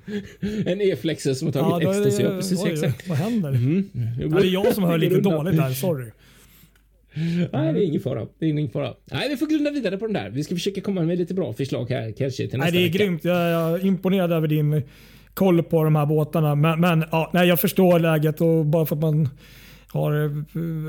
En 0.66 0.82
E-flexer 0.82 1.34
som 1.34 1.48
har 1.48 1.54
Ja, 1.56 1.70
tagit 1.70 1.88
det- 1.88 2.00
ecstasy. 2.00 2.24
Ja, 2.24 2.30
precis, 2.30 2.64
oj, 2.64 2.72
exakt. 2.72 3.08
Vad 3.08 3.18
händer? 3.18 3.50
Mm. 3.50 3.90
Ja, 4.22 4.28
det 4.28 4.48
är 4.48 4.52
jag 4.54 4.74
som 4.74 4.84
hör 4.84 4.98
lite 4.98 5.20
dåligt 5.22 5.58
där, 5.58 5.74
sorry. 5.74 6.06
Nej, 7.14 7.74
det 7.74 7.80
är 7.80 7.84
ingen 7.84 8.02
fara. 8.02 8.28
Det 8.40 8.46
är 8.46 8.50
ingen 8.50 8.70
fara. 8.70 8.94
Nej, 9.12 9.30
vi 9.30 9.38
får 9.38 9.48
grunda 9.48 9.72
vidare 9.72 9.98
på 9.98 10.06
den 10.06 10.14
där. 10.14 10.30
Vi 10.30 10.44
ska 10.44 10.56
försöka 10.56 10.82
komma 10.82 11.02
med 11.02 11.18
lite 11.18 11.34
bra 11.34 11.54
förslag 11.54 11.90
här 11.90 12.14
kanske 12.18 12.48
till 12.48 12.60
nästa 12.60 12.72
Nej, 12.72 12.72
det 12.72 12.78
är 12.78 12.92
vecka. 12.92 12.98
grymt. 13.04 13.24
Jag 13.24 13.38
är 13.38 13.86
imponerad 13.86 14.32
över 14.32 14.48
din 14.48 14.82
koll 15.34 15.64
på 15.64 15.84
de 15.84 15.96
här 15.96 16.06
båtarna. 16.06 16.56
Men, 16.56 16.80
men 16.80 17.06
ja, 17.12 17.30
nej, 17.34 17.48
jag 17.48 17.60
förstår 17.60 18.00
läget 18.00 18.42
och 18.42 18.66
bara 18.66 18.86
för 18.86 18.96
att 18.96 19.02
man 19.02 19.30
har 19.88 20.26
eh, 20.26 20.32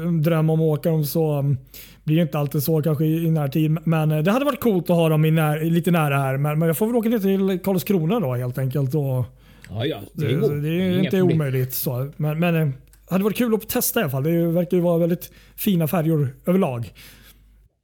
en 0.07 0.23
dröm 0.23 0.51
om 0.51 0.61
att 0.61 0.79
åka 0.79 0.91
dem 0.91 1.05
så 1.05 1.39
um, 1.39 1.59
blir 2.05 2.17
det 2.17 2.23
inte 2.23 2.39
alltid 2.39 2.63
så 2.63 2.83
kanske 2.83 3.05
i, 3.05 3.31
närtid. 3.31 3.79
Men 3.85 4.11
eh, 4.11 4.19
det 4.19 4.31
hade 4.31 4.45
varit 4.45 4.61
coolt 4.61 4.91
att 4.91 4.97
ha 4.97 5.09
dem 5.09 5.25
i 5.25 5.31
när, 5.31 5.61
lite 5.61 5.91
nära 5.91 6.19
här. 6.19 6.37
Men, 6.37 6.59
men 6.59 6.67
jag 6.67 6.79
får 6.79 6.87
väl 6.87 6.97
åka 6.97 7.09
ner 7.09 7.19
till 7.19 7.59
Karlskrona 7.65 8.21
då 8.21 8.35
helt 8.35 8.59
enkelt. 8.59 8.95
Och, 8.95 9.25
Ja, 9.71 9.87
ja. 9.87 10.01
Det 10.13 10.27
det, 10.27 10.33
är, 10.33 10.37
det, 10.37 10.41
god. 10.41 10.65
är 10.65 10.99
inte 10.99 11.11
problem. 11.11 11.37
omöjligt. 11.37 11.75
Så. 11.75 12.11
Men, 12.17 12.39
men 12.41 12.55
eh, 12.55 12.69
hade 13.11 13.25
varit 13.25 13.37
kul 13.37 13.55
att 13.55 13.69
testa 13.69 14.01
i 14.01 14.03
alla 14.03 14.11
fall. 14.11 14.23
Det 14.23 14.47
verkar 14.47 14.77
ju 14.77 14.83
vara 14.83 14.99
väldigt 14.99 15.31
fina 15.57 15.89
färjor 15.89 16.37
överlag. 16.47 16.93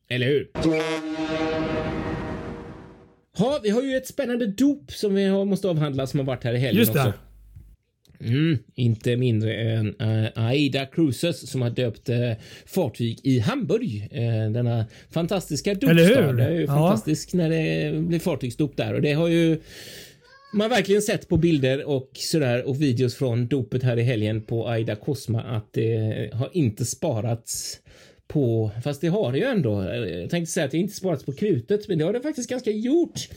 Eller 0.09 0.27
hur? 0.27 0.49
Ja, 3.39 3.61
vi 3.63 3.71
har 3.71 3.83
ju 3.83 3.97
ett 3.97 4.07
spännande 4.07 4.47
dop 4.47 4.93
som 4.93 5.15
vi 5.15 5.25
har, 5.25 5.45
måste 5.45 5.69
avhandla 5.69 6.07
som 6.07 6.21
har 6.21 6.27
varit 6.27 6.45
här 6.45 6.55
i 6.55 6.59
helgen 6.59 6.79
Just 6.81 6.93
det. 6.93 7.01
också. 7.01 7.13
Mm, 8.21 8.59
inte 8.75 9.17
mindre 9.17 9.55
än 9.55 9.95
uh, 10.01 10.29
Aida 10.35 10.87
Cruises 10.87 11.51
som 11.51 11.63
har 11.63 11.71
döpt 11.71 12.09
uh, 12.09 12.33
fartyg 12.67 13.19
i 13.23 13.39
Hamburg. 13.39 14.09
Uh, 14.13 14.53
denna 14.53 14.87
fantastiska 15.11 15.75
dopstad. 15.75 16.33
Det 16.33 16.45
är 16.45 16.51
ju 16.51 16.61
Ja. 16.61 16.67
fantastiskt 16.67 17.35
när 17.35 17.51
det 17.51 17.93
blir 18.01 18.19
fartygsdop 18.19 18.77
där 18.77 18.95
och 18.95 19.03
det 19.03 19.13
har 19.13 19.29
ju 19.29 19.61
man 20.53 20.71
verkligen 20.71 21.03
sett 21.03 21.29
på 21.29 21.37
bilder 21.37 21.85
och 21.89 22.11
sådär 22.15 22.69
och 22.69 22.83
videos 22.83 23.15
från 23.15 23.47
dopet 23.49 23.83
här 23.83 23.97
i 23.97 24.03
helgen 24.03 24.43
på 24.43 24.69
Aida 24.69 24.97
Cosma 24.97 25.43
att 25.43 25.73
det 25.73 26.31
har 26.35 26.51
inte 26.53 26.85
sparats 26.85 27.81
på, 28.29 28.71
fast 28.85 29.01
det 29.01 29.09
har 29.09 29.33
det 29.33 29.39
ju 29.39 29.45
ändå. 29.45 29.83
Jag 29.85 30.31
tänkte 30.31 30.53
säga 30.53 30.67
att 30.67 30.71
det 30.71 30.79
inte 30.79 30.95
sparats 30.95 31.25
på 31.25 31.33
krutet, 31.33 31.89
men 31.89 31.99
det 31.99 32.05
har 32.05 32.13
det 32.13 32.21
faktiskt 32.21 32.51
ganska 32.51 32.71
gjort. 32.71 33.29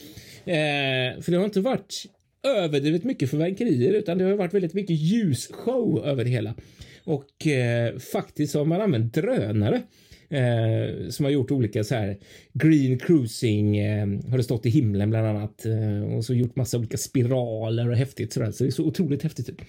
Eh, 0.44 1.20
för 1.20 1.30
det 1.30 1.36
har 1.36 1.44
inte 1.44 1.60
varit 1.60 2.04
överdrivet 2.42 3.04
mycket 3.04 3.30
förverkerier 3.30 3.92
utan 3.92 4.18
det 4.18 4.24
har 4.24 4.32
varit 4.32 4.54
väldigt 4.54 4.74
mycket 4.74 4.96
ljusshow 4.96 6.04
över 6.04 6.24
det 6.24 6.30
hela. 6.30 6.54
Och 7.04 7.46
eh, 7.46 7.98
faktiskt 7.98 8.54
har 8.54 8.64
man 8.64 8.80
använt 8.80 9.14
drönare 9.14 9.82
eh, 10.28 11.08
som 11.08 11.24
har 11.24 11.30
gjort 11.30 11.50
olika 11.50 11.84
så 11.84 11.94
här 11.94 12.18
green 12.52 12.98
cruising 12.98 13.78
eh, 13.78 14.06
har 14.30 14.36
det 14.36 14.44
stått 14.44 14.66
i 14.66 14.70
himlen 14.70 15.10
bland 15.10 15.26
annat 15.26 15.66
eh, 15.66 16.16
och 16.16 16.24
så 16.24 16.34
gjort 16.34 16.56
massa 16.56 16.78
olika 16.78 16.96
spiraler 16.96 17.90
och 17.90 17.96
häftigt 17.96 18.32
sådär 18.32 18.50
så 18.50 18.64
det 18.64 18.68
är 18.68 18.72
så 18.72 18.84
otroligt 18.84 19.22
häftigt 19.22 19.48
ut. 19.48 19.60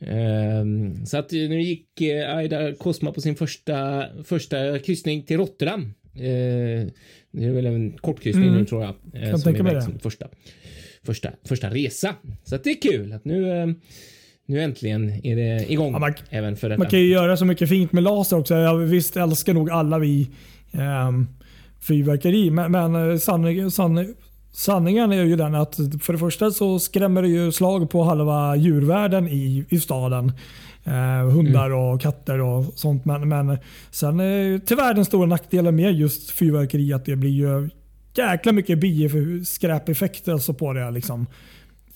Ehm, 0.00 1.06
så 1.06 1.18
att 1.18 1.32
nu 1.32 1.62
gick 1.62 2.00
eh, 2.00 2.36
Aida 2.36 2.74
Cosma 2.74 3.12
på 3.12 3.20
sin 3.20 3.34
första, 3.36 4.04
första 4.24 4.78
kryssning 4.78 5.22
till 5.22 5.36
Rotterdam. 5.36 5.82
Eh, 6.14 6.86
det 7.30 7.44
är 7.44 7.52
väl 7.52 7.66
en 7.66 7.92
kortkryssning 7.92 8.44
Mm. 8.48 8.58
nu 8.58 8.64
tror 8.66 8.82
jag. 8.84 8.94
eh, 9.14 9.30
Kan 9.30 9.38
som 9.38 9.54
tänka 9.54 9.70
är 9.76 9.80
som 9.80 9.98
första, 9.98 10.28
första, 11.02 11.30
första 11.44 11.70
resa. 11.70 12.14
Så 12.44 12.54
att 12.54 12.64
det 12.64 12.70
är 12.70 12.80
kul 12.92 13.12
att 13.12 13.24
nu, 13.24 13.50
eh, 13.62 13.66
nu 14.46 14.60
äntligen 14.62 15.26
är 15.26 15.36
det 15.36 15.72
igång 15.72 15.92
Ja, 15.92 15.98
man- 15.98 16.14
även 16.30 16.56
för 16.56 16.68
detta. 16.68 16.78
Man 16.78 16.90
kan 16.90 16.98
ju 17.00 17.06
göra 17.08 17.36
så 17.36 17.44
mycket 17.44 17.68
fint 17.68 17.92
med 17.92 18.02
laser 18.02 18.38
också. 18.38 18.54
Jag 18.54 18.76
visst 18.78 19.16
älskar 19.16 19.54
nog 19.54 19.70
alla 19.70 19.98
vi 19.98 20.28
um, 20.72 21.28
fyrverkeri. 21.80 22.50
Men, 22.50 22.72
men 22.72 23.10
eh, 23.10 23.16
sann, 23.16 23.70
sann, 23.70 24.14
Sanningen 24.58 25.12
är 25.12 25.24
ju 25.24 25.36
den 25.36 25.54
att 25.54 25.76
för 26.00 26.12
det 26.12 26.18
första 26.18 26.50
så 26.50 26.78
skrämmer 26.78 27.22
det 27.22 27.28
ju 27.28 27.52
slag 27.52 27.90
på 27.90 28.02
halva 28.04 28.56
djurvärlden 28.56 29.28
i, 29.28 29.64
i 29.68 29.80
staden. 29.80 30.32
Eh, 30.84 31.28
hundar 31.30 31.66
Mm. 31.66 31.78
och 31.78 32.00
katter 32.00 32.40
och 32.40 32.64
sånt. 32.74 33.04
Men, 33.04 33.28
men 33.28 33.58
sen 33.90 34.20
är 34.20 34.58
tyvärr 34.58 34.94
den 34.94 35.04
stora 35.04 35.26
nackdelen 35.26 35.76
med 35.76 35.92
just 35.92 36.30
fyrverkeri 36.30 36.92
att 36.92 37.04
det 37.04 37.16
blir 37.16 37.30
ju 37.30 37.68
jäkla 38.14 38.52
mycket 38.52 38.78
biskräpeffekter 38.78 40.32
alltså 40.32 40.54
på 40.54 40.72
det. 40.72 40.90
Liksom. 40.90 41.26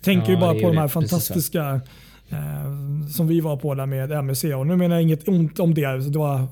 Tänker 0.03 0.27
Ja, 0.33 0.35
ju 0.35 0.41
bara 0.41 0.55
på 0.55 0.69
de 0.69 0.77
här 0.77 0.89
fantastiska 0.89 1.81
eh, 2.29 3.09
som 3.11 3.27
vi 3.27 3.41
var 3.41 3.57
på 3.57 3.75
där 3.75 3.87
med 3.87 4.25
MEC. 4.25 4.45
Och 4.45 4.67
nu 4.67 4.77
menar 4.77 4.97
jag 4.97 5.03
inget 5.03 5.29
ont 5.29 5.59
om 5.61 5.75
det. 5.75 6.11
Det 6.11 6.19
var 6.19 6.47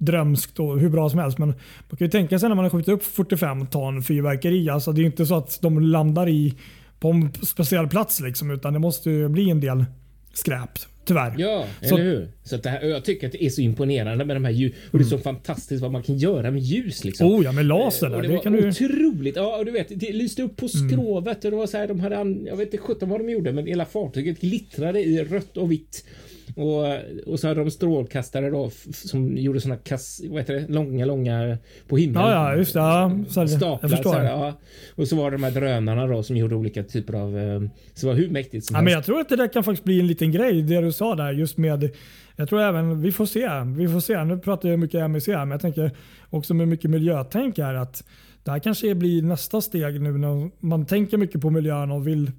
drömskt 0.00 0.60
och 0.60 0.80
hur 0.80 0.88
bra 0.88 1.10
som 1.10 1.18
helst. 1.18 1.38
Men 1.38 1.48
man 1.48 1.96
kan 1.98 2.06
ju 2.06 2.10
tänka 2.10 2.38
sig 2.38 2.48
när 2.48 2.56
man 2.56 2.64
har 2.64 2.70
skjutit 2.70 2.88
upp 2.88 3.02
45 3.04 3.66
ton 3.66 4.02
fyrverkeri. 4.02 4.70
Alltså 4.70 4.92
det 4.92 5.02
är 5.02 5.06
inte 5.06 5.26
så 5.26 5.34
att 5.34 5.58
de 5.62 5.80
landar 5.80 6.28
i 6.28 6.54
på 7.00 7.08
en 7.10 7.32
speciell 7.42 7.88
plats. 7.88 8.20
Liksom, 8.20 8.50
utan 8.50 8.72
det 8.72 8.78
måste 8.78 9.10
ju 9.10 9.28
bli 9.28 9.50
en 9.50 9.60
del 9.60 9.84
skräp. 10.32 10.70
Tyvärr. 11.04 11.34
Ja, 11.38 11.64
Så- 11.82 11.94
eller 11.96 12.04
hur? 12.04 12.28
Så 12.44 12.56
det 12.56 12.68
här, 12.70 12.82
jag 12.84 13.04
tycker 13.04 13.26
att 13.26 13.32
det 13.32 13.44
är 13.44 13.50
så 13.50 13.60
imponerande 13.60 14.24
med 14.24 14.36
de 14.36 14.44
här 14.44 14.52
ljus. 14.52 14.72
Och 14.90 14.98
det 14.98 15.04
är 15.04 15.06
så 15.06 15.18
fantastiskt 15.18 15.82
vad 15.82 15.92
man 15.92 16.02
kan 16.02 16.16
göra 16.18 16.50
med 16.50 16.62
ljus. 16.62 17.04
Liksom. 17.04 17.26
Oh 17.32 17.44
ja, 17.44 17.52
med 17.52 17.64
laser 17.66 18.10
där. 18.10 18.22
det 18.22 18.28
Det 18.28 18.34
var 18.34 18.42
kan 18.42 18.52
du... 18.52 18.68
otroligt. 18.68 19.36
Ja, 19.36 19.56
och 19.58 19.64
du 19.64 19.70
vet, 19.70 20.00
det 20.00 20.12
lyste 20.12 20.42
upp 20.42 20.56
på 20.56 20.68
skrovet 20.68 21.44
och 21.44 21.50
det 21.50 21.56
var 21.56 21.66
så 21.66 21.76
här, 21.76 21.88
de 21.88 22.00
hade, 22.00 22.14
jag 22.46 22.56
vet 22.56 22.74
inte 22.74 22.78
sjutton 22.78 23.08
vad 23.08 23.20
de 23.20 23.30
gjorde, 23.30 23.52
men 23.52 23.66
hela 23.66 23.84
fartyget 23.84 24.40
glittrade 24.40 25.00
i 25.00 25.24
rött 25.24 25.56
och 25.56 25.70
vitt. 25.72 26.04
Och, 26.56 26.86
och 27.32 27.40
så 27.40 27.48
hade 27.48 27.60
de 27.60 27.70
strålkastare 27.70 28.50
då 28.50 28.70
som 28.92 29.36
gjorde 29.36 29.60
såna 29.60 29.76
kass, 29.76 30.20
vad 30.28 30.40
heter 30.40 30.54
det, 30.54 30.68
långa, 30.68 31.04
långa 31.04 31.58
på 31.88 31.96
himlen. 31.96 32.22
Ja, 32.22 32.30
ja, 32.32 32.56
just 32.56 32.72
det. 32.74 32.80
Ja, 32.80 33.18
så, 33.28 33.40
jag 33.40 33.50
Staplar 33.50 33.88
förstår. 33.88 34.12
så 34.12 34.18
här, 34.18 34.24
ja. 34.24 34.54
Och 34.94 35.08
så 35.08 35.16
var 35.16 35.30
det 35.30 35.36
de 35.36 35.42
här 35.42 35.50
drönarna 35.50 36.06
då 36.06 36.22
som 36.22 36.36
gjorde 36.36 36.54
olika 36.54 36.82
typer 36.82 37.14
av, 37.14 37.38
eh, 37.38 37.60
så 37.94 38.06
det 38.06 38.12
var 38.12 38.14
hur 38.14 38.30
mäktigt 38.30 38.66
som 38.66 38.74
Ja, 38.74 38.82
men 38.82 38.92
helst. 38.92 39.08
jag 39.08 39.14
tror 39.14 39.20
att 39.20 39.28
det 39.28 39.36
där 39.36 39.52
kan 39.52 39.64
faktiskt 39.64 39.84
bli 39.84 40.00
en 40.00 40.06
liten 40.06 40.32
grej. 40.32 40.62
Det 40.62 40.80
du 40.80 40.92
sa 40.92 41.14
där 41.14 41.32
just 41.32 41.56
med 41.56 41.90
jag 42.36 42.48
tror 42.48 42.60
även, 42.60 43.02
vi 43.02 43.12
får 43.12 43.26
se. 43.26 43.48
Vi 43.76 43.88
får 43.88 44.00
se. 44.00 44.24
Nu 44.24 44.38
pratar 44.38 44.68
jag 44.68 44.78
mycket 44.78 45.10
MEC 45.10 45.26
här, 45.26 45.38
men 45.38 45.50
jag 45.50 45.60
tänker 45.60 45.90
också 46.30 46.54
med 46.54 46.68
mycket 46.68 46.90
miljötänk 46.90 47.58
här 47.58 47.74
att 47.74 48.04
det 48.44 48.50
här 48.50 48.58
kanske 48.58 48.94
blir 48.94 49.22
nästa 49.22 49.60
steg 49.60 50.00
nu 50.00 50.18
när 50.18 50.50
man 50.66 50.86
tänker 50.86 51.16
mycket 51.16 51.40
på 51.40 51.50
miljön 51.50 51.90
och 51.90 52.06
vill 52.06 52.32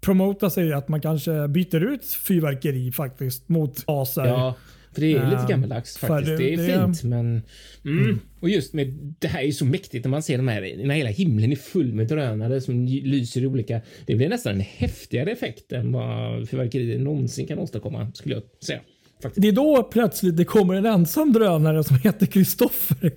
promota 0.00 0.50
sig 0.50 0.72
att 0.72 0.88
man 0.88 1.00
kanske 1.00 1.48
byter 1.48 1.92
ut 1.92 2.04
fyrverkeri 2.06 2.92
faktiskt 2.92 3.48
mot 3.48 3.84
laser. 3.88 4.26
Ja, 4.26 4.54
för 4.92 5.00
det 5.00 5.12
är 5.12 5.30
lite 5.30 5.46
gammaldags 5.48 5.98
för 5.98 6.06
faktiskt. 6.06 6.38
det- 6.38 6.44
Det, 6.44 6.52
är 6.52 6.56
det- 6.78 6.84
fint, 6.84 7.02
men... 7.04 7.42
Mm. 7.84 8.18
Och 8.40 8.48
just 8.50 8.72
med 8.74 9.14
det 9.18 9.28
här 9.28 9.42
är 9.42 9.50
så 9.52 9.64
mäktigt 9.64 10.04
när 10.04 10.10
man 10.10 10.22
ser 10.22 10.36
de 10.36 10.48
här, 10.48 10.86
när 10.86 10.94
hela 10.94 11.10
himlen 11.10 11.52
är 11.52 11.56
full 11.56 11.92
med 11.94 12.06
drönare 12.08 12.60
som 12.60 12.86
ly- 12.86 13.02
lyser 13.04 13.40
i 13.42 13.46
olika... 13.46 13.80
Det 14.06 14.14
blir 14.14 14.28
nästan 14.28 14.54
en 14.54 14.60
häftigare 14.60 15.30
effekt 15.30 15.72
än 15.72 15.92
vad 15.92 16.48
fyrverkerier 16.48 16.98
någonsin 16.98 17.46
kan 17.46 17.58
åstadkomma, 17.58 18.12
skulle 18.14 18.34
jag 18.34 18.44
säga. 18.64 18.80
Faktiskt. 19.22 19.42
Det 19.42 19.48
är 19.48 19.52
då 19.52 19.82
plötsligt 19.82 20.36
det 20.36 20.44
kommer 20.44 20.74
en 20.74 20.86
ensam 20.86 21.32
drönare 21.32 21.84
som 21.84 21.96
heter 21.96 22.26
Kristoffer. 22.26 23.12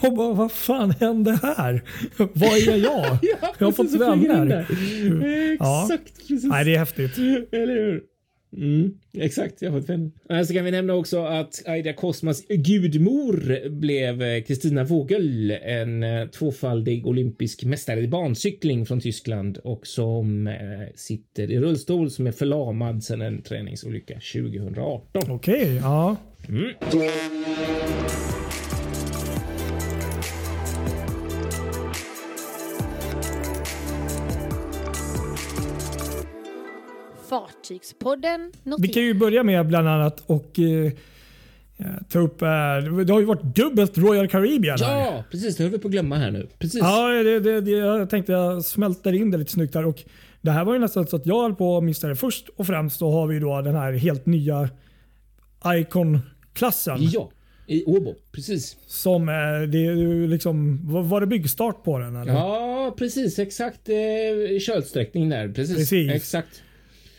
och 0.00 0.12
bara, 0.16 0.32
vad 0.34 0.52
fan 0.52 0.90
hände 0.90 1.38
här? 1.42 1.82
Vad 2.16 2.52
är 2.58 2.76
jag? 2.76 3.18
jag 3.58 3.66
har 3.66 3.72
fått 3.72 3.92
vänner. 3.92 4.46
där. 4.46 4.66
Ja. 5.58 5.82
Exakt, 5.82 6.16
precis. 6.28 6.44
Nej, 6.44 6.64
det 6.64 6.74
är 6.74 6.78
häftigt. 6.78 7.18
Eller 7.52 7.74
hur? 7.74 8.02
Mm, 8.52 8.94
exakt, 9.18 9.62
jag 9.62 9.70
har 9.70 9.80
fått. 9.80 9.90
Eh, 10.30 10.42
Så 10.42 10.54
kan 10.54 10.64
vi 10.64 10.70
nämna 10.70 10.94
också 10.94 11.24
att 11.24 11.62
Aida 11.66 11.92
Cosmas 11.92 12.46
gudmor 12.48 13.68
blev 13.68 14.22
eh, 14.22 14.42
Kristina 14.42 14.84
Vogel, 14.84 15.50
en 15.50 16.02
eh, 16.02 16.26
tvåfaldig 16.26 17.06
olympisk 17.06 17.64
mästare 17.64 18.00
i 18.00 18.08
bancykling 18.08 18.86
från 18.86 19.00
Tyskland 19.00 19.58
och 19.58 19.86
som 19.86 20.46
eh, 20.46 20.54
sitter 20.94 21.50
i 21.50 21.58
rullstol 21.60 22.10
som 22.10 22.26
är 22.26 22.32
förlamad 22.32 23.04
sedan 23.04 23.20
en 23.22 23.42
träningsolycka 23.42 24.14
2018. 24.14 25.30
Okej, 25.30 25.76
ja. 25.76 26.16
Fartygspodden 37.66 38.52
Vi 38.78 38.88
kan 38.88 39.02
ju 39.02 39.14
börja 39.14 39.42
med 39.42 39.66
bland 39.66 39.88
annat 39.88 40.22
och 40.26 40.58
eh, 40.58 40.92
eh, 41.76 41.86
ta 42.08 42.18
upp... 42.18 42.42
Eh, 42.42 42.48
det 43.06 43.12
har 43.12 43.20
ju 43.20 43.26
varit 43.26 43.56
dubbelt 43.56 43.98
Royal 43.98 44.28
Caribbean 44.28 44.78
här. 44.80 45.00
Ja, 45.00 45.24
precis. 45.30 45.56
Det 45.56 45.62
höll 45.62 45.72
vi 45.72 45.78
på 45.78 45.88
att 45.88 45.92
glömma 45.92 46.16
här 46.16 46.30
nu. 46.30 46.48
Precis. 46.58 46.80
Ja, 46.80 47.08
det, 47.08 47.40
det, 47.40 47.60
det, 47.60 47.70
jag 47.70 48.10
tänkte 48.10 48.32
jag 48.32 48.64
smälter 48.64 49.12
in 49.12 49.30
det 49.30 49.38
lite 49.38 49.52
snyggt 49.52 49.74
här. 49.74 49.86
Och 49.86 50.04
det 50.40 50.50
här 50.50 50.64
var 50.64 50.72
ju 50.72 50.78
nästan 50.78 51.06
så 51.06 51.16
att 51.16 51.26
jag 51.26 51.42
höll 51.42 51.54
på 51.54 51.76
att 51.76 51.84
missa 51.84 52.08
det. 52.08 52.16
Först 52.16 52.48
och 52.56 52.66
främst 52.66 52.98
så 52.98 53.10
har 53.10 53.26
vi 53.26 53.38
då 53.38 53.60
den 53.60 53.74
här 53.74 53.92
helt 53.92 54.26
nya 54.26 54.68
Icon-klassen. 55.64 56.98
Ja, 57.00 57.30
i 57.66 57.84
Åbo. 57.84 58.14
Precis. 58.32 58.76
Som 58.86 59.28
eh, 59.28 59.34
det 59.68 59.78
är 59.78 59.92
ju 59.92 60.26
liksom, 60.26 60.80
var, 60.92 61.02
var 61.02 61.20
det 61.20 61.26
byggstart 61.26 61.84
på 61.84 61.98
den? 61.98 62.16
Eller? 62.16 62.32
Ja, 62.32 62.94
precis. 62.98 63.38
Exakt 63.38 63.88
eh, 63.88 64.58
kölsträckning 64.60 65.28
där. 65.28 65.48
Precis. 65.48 65.76
Precis. 65.76 66.10
Exakt. 66.10 66.62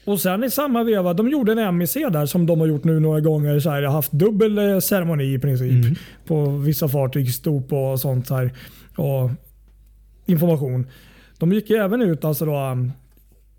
Och 0.07 0.21
sen 0.21 0.43
i 0.43 0.49
samma 0.49 0.83
veva, 0.83 1.13
de 1.13 1.29
gjorde 1.29 1.51
en 1.51 1.77
MEC 1.77 1.93
där 1.93 2.25
som 2.25 2.45
de 2.45 2.59
har 2.59 2.67
gjort 2.67 2.83
nu 2.83 2.99
några 2.99 3.19
gånger. 3.19 3.59
Så 3.59 3.69
här, 3.69 3.83
haft 3.83 4.11
dubbel 4.11 4.57
eh, 4.57 4.79
ceremoni 4.79 5.33
i 5.33 5.39
princip. 5.39 5.71
Mm. 5.71 5.95
På 6.25 6.49
vissa 6.49 6.87
fartyg, 6.87 7.33
stop 7.33 7.65
och 7.69 7.99
sånt 7.99 8.29
här. 8.29 8.53
Och 8.95 9.29
information. 10.25 10.87
De 11.39 11.53
gick 11.53 11.69
även 11.69 12.01
ut, 12.01 12.25
alltså 12.25 12.45
då, 12.45 12.57
um, 12.57 12.91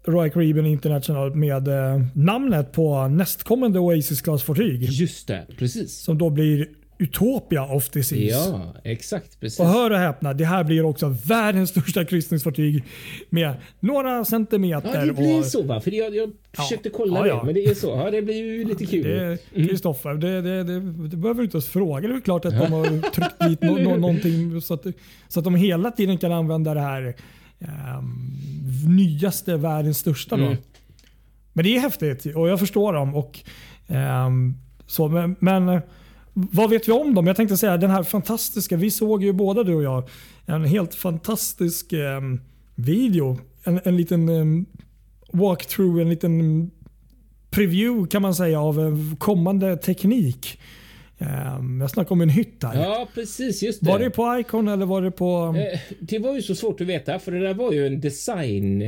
Royal 0.06 0.30
Caribbean 0.30 0.66
International 0.66 1.34
med 1.34 1.68
eh, 1.68 2.02
namnet 2.14 2.72
på 2.72 3.08
nästkommande 3.08 3.78
Oasis-klassfartyg. 3.78 4.82
Just 4.82 5.28
det. 5.28 5.46
Precis. 5.58 6.02
Som 6.02 6.18
då 6.18 6.30
blir 6.30 6.68
Utopia 7.00 7.64
of 7.64 7.88
the 7.88 8.02
Seas. 8.02 8.48
Ja, 8.48 8.74
exakt. 8.84 9.40
Precis. 9.40 9.60
Och 9.60 9.66
hör 9.66 9.90
och 9.90 9.98
häpna, 9.98 10.34
det 10.34 10.44
här 10.44 10.64
blir 10.64 10.84
också 10.84 11.16
världens 11.26 11.70
största 11.70 12.04
kryssningsfartyg 12.04 12.84
med 13.30 13.54
några 13.80 14.24
centimeter. 14.24 14.94
Ja, 14.94 15.06
det 15.06 15.12
blir 15.12 15.38
och, 15.38 15.44
så 15.44 15.62
va? 15.62 15.80
För 15.80 15.90
jag, 15.90 16.16
jag 16.16 16.32
försökte 16.52 16.90
kolla 16.90 17.18
Ja, 17.18 17.22
det, 17.22 17.28
ja. 17.28 17.42
men 17.44 17.54
det 17.54 17.64
är 17.64 17.74
så. 17.74 17.88
Ja, 17.88 18.10
det 18.10 18.22
blir 18.22 18.34
ju 18.34 18.64
lite 18.64 18.86
kul. 18.86 19.02
Det 19.02 19.24
är 19.24 19.38
Kristoffer, 19.68 20.14
det, 20.14 20.42
det, 20.42 20.64
det, 20.64 20.80
det 21.08 21.16
behöver 21.16 21.38
du 21.38 21.44
inte 21.44 21.56
ens 21.56 21.68
fråga. 21.68 22.08
Det 22.08 22.14
är 22.14 22.20
klart 22.20 22.44
att 22.44 22.58
de 22.58 22.72
har 22.72 23.10
tryckt 23.10 23.40
dit 23.48 23.62
no, 23.62 23.70
no, 23.70 23.96
någonting 24.00 24.60
så 24.60 24.74
att, 24.74 24.86
så 25.28 25.40
att 25.40 25.44
de 25.44 25.54
hela 25.54 25.90
tiden 25.90 26.18
kan 26.18 26.32
använda 26.32 26.74
det 26.74 26.80
här 26.80 27.14
ehm, 27.58 28.30
nyaste, 28.96 29.56
världens 29.56 29.98
största. 29.98 30.34
Mm. 30.34 30.56
Men 31.52 31.64
det 31.64 31.76
är 31.76 31.80
häftigt 31.80 32.36
och 32.36 32.48
jag 32.48 32.58
förstår 32.58 32.92
dem. 32.92 33.14
Och, 33.14 33.40
ehm, 33.86 34.54
så, 34.86 35.08
men, 35.08 35.36
men 35.38 35.80
vad 36.52 36.70
vet 36.70 36.88
vi 36.88 36.92
om 36.92 37.14
dem? 37.14 37.26
Jag 37.26 37.36
tänkte 37.36 37.56
säga 37.56 37.76
den 37.76 37.90
här 37.90 38.02
fantastiska, 38.02 38.76
vi 38.76 38.90
såg 38.90 39.24
ju 39.24 39.32
båda 39.32 39.62
du 39.62 39.74
och 39.74 39.82
jag, 39.82 40.08
en 40.46 40.64
helt 40.64 40.94
fantastisk 40.94 41.92
ehm, 41.92 42.40
video. 42.74 43.38
En, 43.64 43.80
en 43.84 43.96
liten 43.96 44.28
um, 44.28 44.66
walkthrough, 45.32 46.00
en 46.00 46.08
liten 46.08 46.70
preview 47.50 48.10
kan 48.10 48.22
man 48.22 48.34
säga 48.34 48.60
av 48.60 48.80
en 48.80 49.16
kommande 49.16 49.76
teknik. 49.76 50.60
Ehm, 51.18 51.80
jag 51.80 51.90
snackar 51.90 52.12
om 52.12 52.20
en 52.20 52.28
hytt 52.28 52.62
här. 52.62 52.82
Ja, 52.82 53.08
precis. 53.14 53.62
Just 53.62 53.80
det. 53.80 53.90
Var 53.90 53.98
det 53.98 54.10
på 54.10 54.38
Icon 54.40 54.68
eller 54.68 54.86
var 54.86 55.02
det 55.02 55.10
på... 55.10 55.54
Eh, 55.72 55.80
det 56.00 56.18
var 56.18 56.34
ju 56.34 56.42
så 56.42 56.54
svårt 56.54 56.80
att 56.80 56.86
veta, 56.86 57.18
för 57.18 57.32
det 57.32 57.40
där 57.40 57.54
var 57.54 57.72
ju 57.72 57.86
en 57.86 58.00
design... 58.00 58.82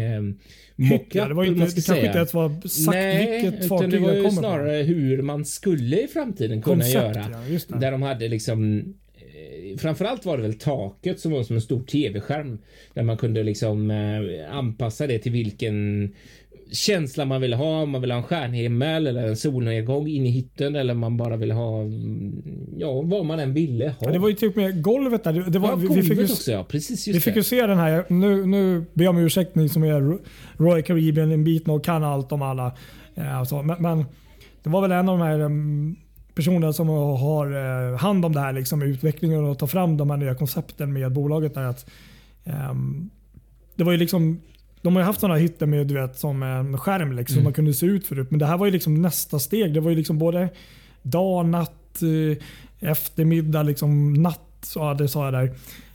Ja, 1.13 1.29
det 1.29 1.35
var 1.35 1.45
inte, 1.45 1.65
det 1.65 1.87
kanske 1.87 2.07
inte 2.07 2.19
ens 2.19 2.35
var 2.35 2.69
sagt 2.69 2.97
Nej, 2.97 3.43
vilket 3.43 3.69
fartyg 3.69 3.91
det 3.91 3.99
var 3.99 4.13
ju 4.13 4.31
snarare 4.31 4.83
hur 4.83 5.23
man 5.23 5.45
skulle 5.45 6.03
i 6.03 6.07
framtiden 6.09 6.63
kunna 6.63 6.77
Koncept, 6.77 7.17
göra. 7.17 7.27
ja. 7.69 7.77
Där 7.77 7.93
de 7.93 8.03
hade 8.03 8.29
liksom 8.29 8.79
eh, 9.17 9.79
Framförallt 9.79 10.25
var 10.25 10.37
det 10.37 10.43
väl 10.43 10.59
taket 10.59 11.21
som 11.21 11.33
var 11.33 11.43
som 11.43 11.57
en 11.57 11.63
stor 11.63 11.83
tv-skärm 11.83 12.59
där 12.95 13.03
man 13.03 13.17
kunde 13.17 13.43
liksom 13.43 13.91
eh, 13.91 14.57
anpassa 14.57 15.07
det 15.07 15.19
till 15.19 15.33
vilken 15.33 16.09
känsla 16.73 17.25
man 17.25 17.41
ville 17.41 17.57
ha. 17.57 17.83
Om 17.83 17.91
man 17.91 18.01
vill 18.01 18.11
ha 18.11 18.19
en 18.19 18.25
stjärnhimmel 18.25 19.07
eller 19.07 19.29
en 19.29 19.37
solnedgång 19.37 20.09
in 20.09 20.27
i 20.27 20.31
hytten 20.31 20.77
eller 20.77 20.95
man 20.95 21.17
bara 21.17 21.37
vill 21.37 21.51
ha 21.51 21.83
mm, 21.83 22.43
ja, 22.77 23.03
vad 23.03 23.27
man 23.27 23.41
än 23.41 23.55
ville 23.55 23.89
ha. 23.89 23.95
Ja, 24.01 24.11
det 24.11 24.19
var 24.19 24.29
ju 24.29 24.35
typ 24.35 24.57
med 24.57 24.83
golvet 24.83 25.25
där. 25.25 25.33
Det 25.33 25.59
var, 25.59 25.69
ja, 25.69 25.77
vi, 25.77 25.89
vi, 25.89 26.03
fick 26.03 26.19
ju, 26.19 26.25
också. 26.25 26.51
Ja, 26.51 26.65
precis 26.65 27.07
just 27.07 27.17
vi 27.17 27.21
fick 27.21 27.37
ju 27.37 27.43
se 27.43 27.67
den 27.67 27.79
här. 27.79 28.05
Nu, 28.09 28.47
nu 28.47 28.85
ber 28.95 29.05
jag 29.05 29.11
om 29.11 29.19
ursäkt 29.19 29.55
ni 29.55 29.69
som 29.69 29.85
är 29.85 30.19
Royal 30.57 30.83
Caribbean 30.83 31.33
inbitna 31.33 31.73
och 31.73 31.85
kan 31.85 32.05
allt 32.05 32.33
om 32.33 32.43
alla. 32.43 32.73
Eh, 33.15 33.39
alltså, 33.39 33.63
men, 33.63 33.83
men 33.83 34.05
det 34.63 34.71
var 34.71 34.83
väl 34.83 34.93
en 34.93 35.09
av 35.09 35.19
de 35.19 35.25
här 35.25 35.41
um, 35.41 35.97
personerna 36.35 36.73
som 36.73 36.89
har 36.89 37.53
eh, 37.93 37.99
hand 37.99 38.25
om 38.25 38.33
det 38.33 38.41
här 38.41 38.53
liksom, 38.53 38.83
utvecklingen 38.83 39.45
och 39.45 39.59
tar 39.59 39.67
fram 39.67 39.97
de 39.97 40.11
här 40.11 40.17
nya 40.17 40.35
koncepten 40.35 40.93
med 40.93 41.13
bolaget. 41.13 41.55
Där, 41.55 41.63
att, 41.63 41.91
ehm, 42.45 43.11
det 43.75 43.85
var 43.85 43.93
ju 43.93 43.99
liksom 43.99 44.41
de 44.83 44.97
har 44.97 45.03
ju 45.03 45.07
haft 45.07 45.21
sådana 45.21 45.39
hytter 45.39 45.67
med 45.67 45.87
du 45.87 45.95
vet, 45.95 46.19
som 46.19 46.43
en 46.43 46.79
skärm 46.79 47.13
liksom, 47.13 47.35
som 47.35 47.45
man 47.45 47.53
kunde 47.53 47.75
se 47.75 47.87
ut 47.87 48.07
förut. 48.07 48.31
Men 48.31 48.39
det 48.39 48.47
här 48.47 48.57
var 48.57 48.67
ju 48.67 48.73
liksom 48.73 49.03
nästa 49.03 49.39
steg. 49.39 49.75
Det 49.75 49.81
var 49.81 49.91
ju 49.91 49.97
liksom 49.97 50.19
både 50.19 50.49
dag, 51.03 51.47
natt, 51.47 52.03
eh, 52.03 52.91
eftermiddag, 52.91 53.63
liksom 53.63 54.13
natt. 54.13 54.41
Så, 54.63 54.79
ja, 54.79 54.95
det 54.95 55.09
sa 55.09 55.25
jag 55.25 55.33
där. 55.35 55.45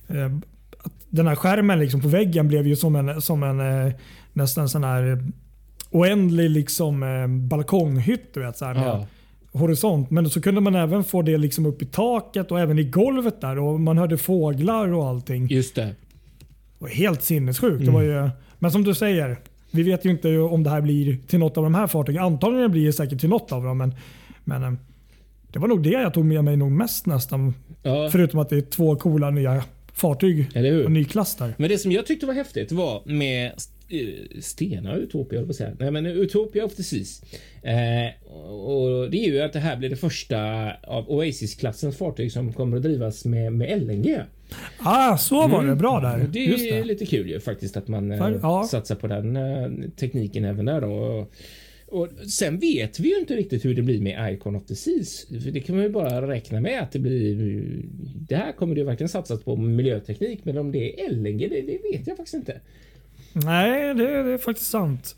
Eh, 0.08 0.32
den 1.10 1.28
här 1.28 1.36
skärmen 1.36 1.80
liksom 1.80 2.02
på 2.02 2.08
väggen 2.08 2.48
blev 2.48 2.68
ju 2.68 2.76
som 2.76 2.96
en, 2.96 3.22
som 3.22 3.44
en 3.44 3.60
eh, 3.88 3.94
nästan 4.34 4.70
sån 4.70 4.84
här 4.84 5.24
oändlig 5.92 6.50
liksom, 6.50 7.00
balkonghytt. 7.50 8.34
Du 8.34 8.40
vet, 8.40 8.58
så 8.58 8.66
här, 8.66 8.76
Ja. 8.76 9.06
horisont. 9.52 10.12
Men 10.12 10.30
så 10.30 10.42
kunde 10.42 10.62
man 10.62 10.76
även 10.76 11.04
få 11.04 11.22
det 11.22 11.38
liksom 11.38 11.66
upp 11.66 11.82
i 11.82 11.86
taket 11.86 12.52
och 12.52 12.60
även 12.60 12.80
i 12.80 12.84
golvet 12.84 13.42
där. 13.42 13.60
Och 13.60 13.80
Man 13.80 13.98
hörde 13.98 14.18
fåglar 14.18 14.94
och 14.94 15.08
allting. 15.08 15.48
Just 15.48 15.76
det. 15.76 15.86
Det 15.86 15.96
var 16.80 16.90
helt 16.90 17.24
sinnessjukt. 17.24 17.86
Det 17.86 17.92
var 17.92 18.04
Mm. 18.04 18.16
ju, 18.26 18.30
men 18.66 18.72
som 18.72 18.84
du 18.84 18.96
säger, 18.96 19.38
vi 19.72 19.84
vet 19.84 20.06
ju 20.06 20.10
inte 20.10 20.38
om 20.38 20.64
det 20.64 20.70
här 20.70 20.82
blir 20.82 21.18
till 21.28 21.40
något 21.40 21.58
av 21.58 21.64
de 21.64 21.76
här 21.76 21.88
fartygen. 21.88 22.24
Antagligen 22.24 22.72
blir 22.72 22.86
det 22.86 22.94
säkert 22.94 23.20
till 23.20 23.30
något 23.30 23.52
av 23.52 23.64
dem. 23.64 23.78
Men, 23.78 23.96
men 24.44 24.64
eh, 24.64 24.74
det 25.48 25.60
var 25.60 25.68
nog 25.68 25.84
det 25.84 25.90
jag 25.90 26.14
tog 26.14 26.26
med 26.26 26.44
mig 26.44 26.58
nog 26.58 26.72
mest 26.72 27.06
nästan. 27.06 27.54
Ja. 27.84 28.10
Förutom 28.12 28.40
att 28.40 28.50
det 28.50 28.58
är 28.58 28.62
två 28.62 28.96
coola 28.96 29.30
nya 29.30 29.64
fartyg 29.94 30.50
och 30.86 30.92
ny 30.92 31.06
klass 31.06 31.36
där. 31.36 31.54
Men 31.58 31.70
det 31.70 31.78
som 31.78 31.92
jag 31.92 32.06
tyckte 32.06 32.26
var 32.26 32.34
häftigt 32.34 32.72
var 32.72 33.02
med 33.06 33.52
eh, 33.90 34.40
Stena 34.42 34.96
Utopia, 34.96 35.40
höll 35.40 35.42
jag 35.42 35.48
på 35.48 35.52
att 35.52 35.56
säga. 35.56 35.76
Nej, 35.80 35.92
men 35.92 36.06
Utopia 36.06 36.66
of 36.66 36.76
the 36.76 36.84
Seas. 36.84 37.22
Eh, 37.64 38.28
och 38.50 39.12
det 39.12 39.18
är 39.18 39.26
ju 39.32 39.42
att 39.42 39.54
det 39.54 39.60
här 39.60 39.78
blir 39.78 39.90
det 39.90 39.96
första 39.96 40.38
av 40.84 41.10
Oasis-klassens 41.10 41.98
fartyg 41.98 42.32
som 42.32 42.54
kommer 42.54 42.78
att 42.78 42.84
drivas 42.84 43.26
med, 43.26 43.54
med 43.54 43.82
LNG. 43.82 44.18
Ah, 44.80 45.18
så 45.18 45.48
var 45.48 45.66
det. 45.66 45.76
Bra 45.76 46.00
där. 46.00 46.28
Det 46.28 46.40
Just 46.40 46.66
är 46.66 46.78
det. 46.78 46.84
lite 46.84 47.06
kul 47.06 47.30
ju 47.30 47.40
faktiskt 47.40 47.78
att 47.78 47.88
man 47.88 48.12
eh, 48.12 48.18
För- 48.18 48.40
ja. 48.42 48.68
satsar 48.72 48.96
på 48.96 49.08
den 49.08 49.36
eh, 49.36 49.90
tekniken 49.96 50.46
även 50.46 50.66
där 50.66 50.82
då. 50.82 50.88
Och, 50.92 51.32
och 51.88 52.10
sen 52.30 52.60
vet 52.60 53.00
vi 53.00 53.10
ju 53.10 53.20
inte 53.20 53.36
riktigt 53.36 53.66
hur 53.66 53.76
det 53.76 53.82
blir 53.82 54.02
med 54.02 54.34
Icon 54.34 54.56
of 54.56 54.66
the 54.66 54.76
Seas. 54.76 55.28
För 55.44 55.52
det 55.52 55.60
kan 55.60 55.76
man 55.76 55.84
ju 55.84 55.90
bara 55.92 56.28
räkna 56.32 56.62
med 56.62 56.82
att 56.82 56.92
det 56.92 57.00
blir. 57.00 57.62
Det 58.30 58.36
här 58.36 58.52
kommer 58.52 58.76
det 58.76 58.80
ju 58.80 58.86
verkligen 58.86 59.10
satsas 59.10 59.44
på 59.44 59.56
miljöteknik, 59.56 60.40
men 60.44 60.58
om 60.58 60.72
det 60.72 61.00
är 61.02 61.10
LNG, 61.12 61.38
det, 61.50 61.62
det 61.62 61.80
vet 61.92 62.08
jag 62.08 62.18
faktiskt 62.18 62.34
inte. 62.36 62.60
Nej, 63.44 63.94
det, 63.94 64.24
det 64.24 64.32
är 64.34 64.38
faktiskt 64.38 64.70
sant. 64.70 65.16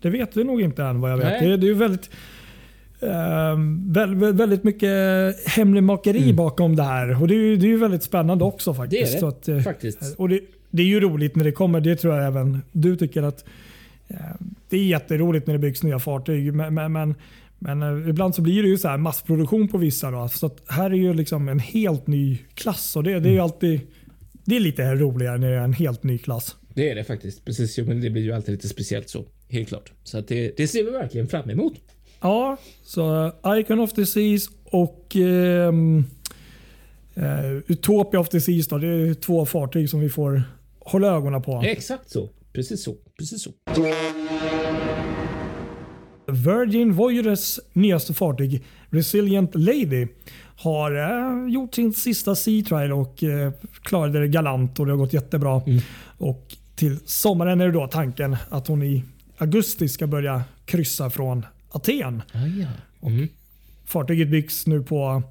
Det 0.00 0.10
vet 0.10 0.36
vi 0.36 0.44
nog 0.44 0.60
inte 0.62 0.84
än 0.84 1.00
vad 1.00 1.10
jag 1.12 1.16
vet. 1.16 1.40
Det, 1.40 1.56
det 1.56 1.66
är 1.66 1.68
ju 1.68 1.74
väldigt, 1.74 2.10
eh, 3.00 4.32
väldigt, 4.32 4.64
mycket 4.64 4.90
hemligmakeri 5.48 6.32
bakom 6.32 6.76
det 6.76 6.82
här. 6.82 7.22
Och 7.22 7.28
det 7.28 7.34
är 7.34 7.38
ju, 7.38 7.56
det 7.56 7.72
är 7.72 7.76
väldigt 7.76 8.02
spännande 8.02 8.44
också 8.44 8.70
Mm. 8.70 8.88
Det 8.90 8.96
faktiskt. 8.96 9.14
är 9.16 9.20
det 9.20 9.28
att, 9.28 9.48
eh, 9.48 9.60
faktiskt. 9.60 10.14
Och 10.18 10.28
det, 10.28 10.40
det 10.70 10.82
är 10.82 10.86
ju 10.86 11.00
roligt 11.00 11.36
när 11.36 11.44
det 11.44 11.52
kommer. 11.52 11.80
Det 11.80 11.96
tror 11.96 12.14
jag 12.14 12.26
även 12.26 12.62
du 12.72 12.96
tycker 12.96 13.22
att 13.22 13.44
eh, 14.08 14.16
det 14.68 14.76
är 14.76 14.84
jätteroligt 14.84 15.46
när 15.46 15.54
det 15.54 15.58
byggs 15.60 15.82
nya 15.82 15.98
fartyg. 15.98 16.54
Men, 16.54 16.74
men, 16.74 16.92
men, 16.92 17.14
men 17.58 17.82
eh, 17.82 18.08
ibland 18.08 18.34
så 18.34 18.42
blir 18.42 18.62
det 18.62 18.68
ju 18.68 18.78
så 18.78 18.88
här 18.88 18.96
massproduktion 18.98 19.68
på 19.68 19.78
vissa. 19.78 20.10
Då. 20.10 20.28
Så 20.28 20.50
här 20.68 20.90
är 20.90 20.94
ju 20.94 21.14
liksom 21.14 21.48
en 21.48 21.58
helt 21.58 22.06
ny 22.06 22.38
klass. 22.54 22.96
Och 22.96 23.04
det, 23.04 23.10
det 23.10 23.16
är 23.16 23.20
Mm. 23.20 23.32
ju 23.32 23.40
alltid 23.40 23.80
det 24.44 24.56
är 24.56 24.60
lite 24.60 24.94
roligare 24.94 25.38
när 25.38 25.50
det 25.50 25.56
är 25.56 25.60
en 25.64 25.72
helt 25.72 26.02
ny 26.02 26.18
klass. 26.18 26.56
Det 26.74 26.90
är 26.90 26.94
det 26.94 27.04
faktiskt. 27.04 27.44
Precis, 27.44 27.78
men 27.78 28.00
det 28.00 28.10
blir 28.10 28.22
ju 28.22 28.32
alltid 28.32 28.52
lite 28.52 28.68
speciellt 28.68 29.08
så. 29.08 29.24
Helt 29.48 29.68
klart. 29.68 29.92
Så 30.02 30.18
att 30.18 30.28
det, 30.28 30.56
det 30.56 30.68
ser 30.68 30.84
vi 30.84 30.90
verkligen 30.90 31.28
fram 31.28 31.50
emot. 31.50 31.74
Ja, 32.20 32.56
så 32.84 33.32
eh, 33.44 33.58
Icon 33.58 33.80
of 33.80 33.92
the 33.92 34.06
Seas 34.06 34.48
och 34.64 35.16
ehm, 35.16 36.04
eh, 37.14 37.50
Utopia 37.66 38.20
of 38.20 38.28
the 38.28 38.40
Seas. 38.40 38.68
Då, 38.68 38.78
det 38.78 38.88
är 38.88 39.14
två 39.14 39.46
fartyg 39.46 39.90
som 39.90 40.00
vi 40.00 40.08
får 40.08 40.42
hålla 40.78 41.08
ögonen 41.08 41.42
på. 41.42 41.62
Exakt 41.64 42.10
så. 42.10 42.28
Precis 42.52 42.84
så. 42.84 42.94
Precis 43.18 43.42
så. 43.42 43.50
Virgin 46.26 46.92
Voyagers 46.92 47.60
nyaste 47.72 48.14
fartyg 48.14 48.64
Resilient 48.90 49.54
Lady 49.54 50.06
har 50.56 50.96
eh, 50.96 51.52
gjort 51.52 51.74
sin 51.74 51.92
sista 51.92 52.34
sea 52.34 52.64
trial 52.64 52.92
och 52.92 53.22
eh, 53.22 53.52
klarade 53.82 54.20
det 54.20 54.28
galant 54.28 54.80
och 54.80 54.86
det 54.86 54.92
har 54.92 54.98
gått 54.98 55.12
jättebra. 55.12 55.62
Och 56.18 56.56
till 56.74 56.98
sommaren 57.04 57.60
är 57.60 57.66
det 57.66 57.72
då 57.72 57.86
tanken 57.86 58.36
att 58.48 58.66
hon 58.68 58.82
i 58.82 59.04
augusti 59.38 59.88
ska 59.88 60.06
börja 60.06 60.42
kryssa 60.64 61.10
från 61.10 61.46
Aten. 61.70 62.22
Ah, 62.32 62.38
ja. 62.46 63.08
Mm. 63.08 63.28
Fartyget 63.84 64.28
byggs 64.30 64.66
nu 64.66 64.82
på 64.82 65.22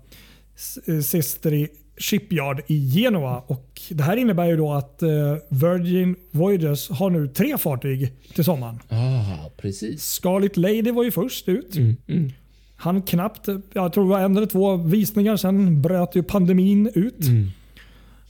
S- 0.55 1.07
Sestri 1.07 1.67
Shipyard 1.97 2.61
i 2.67 2.89
Genua. 2.91 3.43
Och 3.47 3.81
det 3.89 4.03
här 4.03 4.17
innebär 4.17 4.45
ju 4.45 4.57
då 4.57 4.73
att 4.73 5.01
eh, 5.03 5.09
Virgin 5.49 6.15
Voyagers 6.31 6.89
har 6.89 7.09
nu 7.09 7.27
tre 7.27 7.57
fartyg 7.57 8.13
till 8.35 8.43
sommaren. 8.43 8.79
Ah, 8.89 9.49
precis. 9.57 10.03
Scarlet 10.03 10.57
Lady 10.57 10.91
var 10.91 11.03
ju 11.03 11.11
först 11.11 11.49
ut. 11.49 11.75
Mm. 11.75 11.95
Mm. 12.07 12.31
Han 12.75 13.01
knappt, 13.01 13.47
jag 13.73 13.93
tror 13.93 14.03
det 14.03 14.09
var 14.09 14.19
en 14.19 14.37
eller 14.37 14.47
två 14.47 14.75
visningar, 14.77 15.37
sen 15.37 15.81
bröt 15.81 16.15
ju 16.15 16.23
pandemin 16.23 16.91
ut. 16.95 17.27
Mm. 17.27 17.49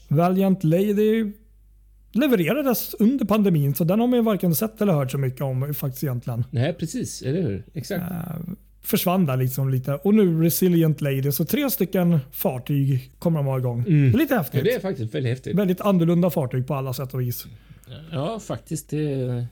Valiant 0.08 0.64
Lady 0.64 1.32
levererades 2.14 2.94
under 2.98 3.24
pandemin 3.24 3.74
så 3.74 3.84
den 3.84 4.00
har 4.00 4.06
man 4.06 4.18
ju 4.18 4.22
varken 4.22 4.54
sett 4.54 4.80
eller 4.82 4.92
hört 4.92 5.10
så 5.10 5.18
mycket 5.18 5.40
om 5.40 5.74
faktiskt 5.74 6.04
egentligen. 6.04 6.44
Nej, 6.50 6.72
precis. 6.74 7.22
Eller 7.22 7.42
hur? 7.42 7.64
Exakt. 7.74 8.02
Eh, 8.10 8.36
försvann 8.82 9.26
där 9.26 9.36
liksom 9.36 9.68
lite. 9.70 9.94
Och 9.94 10.14
nu 10.14 10.42
Resilient 10.42 11.00
Lady. 11.00 11.32
Så 11.32 11.44
tre 11.44 11.70
stycken 11.70 12.18
fartyg 12.32 13.10
kommer 13.18 13.38
de 13.38 13.46
ha 13.46 13.58
igång. 13.58 13.80
Mm. 13.88 14.12
Det 14.12 14.16
är 14.16 14.18
lite 14.18 14.34
Ja, 14.34 14.38
häftigt. 14.38 14.64
det 14.64 14.72
är 14.74 14.80
faktiskt 14.80 15.14
väldigt 15.14 15.30
häftigt. 15.32 15.56
Väldigt 15.56 15.80
annorlunda 15.80 16.30
fartyg 16.30 16.66
på 16.66 16.74
alla 16.74 16.92
sätt 16.92 17.14
och 17.14 17.20
vis. 17.20 17.46
Ja, 18.12 18.40
faktiskt. 18.40 18.90
Det, 18.90 19.46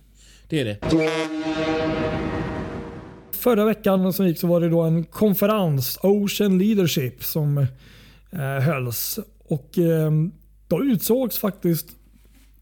det 0.48 0.60
är 0.60 0.64
det. 0.64 0.78
Förra 3.32 3.64
veckan 3.64 4.12
som 4.12 4.26
gick 4.28 4.38
så 4.38 4.46
var 4.46 4.60
det 4.60 4.68
då 4.68 4.80
en 4.80 5.04
konferens, 5.04 5.98
Ocean 6.02 6.58
Leadership, 6.58 7.24
som 7.24 7.58
eh, 8.30 8.38
hölls. 8.40 9.18
Och 9.38 9.78
eh, 9.78 10.10
då 10.68 10.84
utsågs 10.84 11.38
faktiskt 11.38 11.86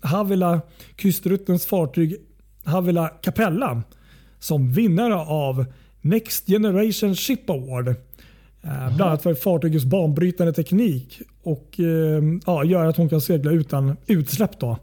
Havila 0.01 0.61
Kustruttens 0.97 1.67
fartyg 1.67 2.17
Havila 2.65 3.09
Capella 3.09 3.83
som 4.39 4.73
vinnare 4.73 5.15
av 5.17 5.65
Next 6.01 6.47
Generation 6.47 7.17
Ship 7.17 7.51
Award. 7.51 7.89
Eh, 7.89 7.95
bland 8.63 9.01
annat 9.01 9.23
för 9.23 9.35
fartygets 9.35 9.85
banbrytande 9.85 10.53
teknik 10.53 11.21
och 11.43 11.81
eh, 11.81 12.23
ja, 12.47 12.65
gör 12.65 12.87
att 12.87 12.97
hon 12.97 13.09
kan 13.09 13.21
segla 13.21 13.51
utan 13.51 13.97
utsläpp. 14.07 14.61
Då. 14.61 14.79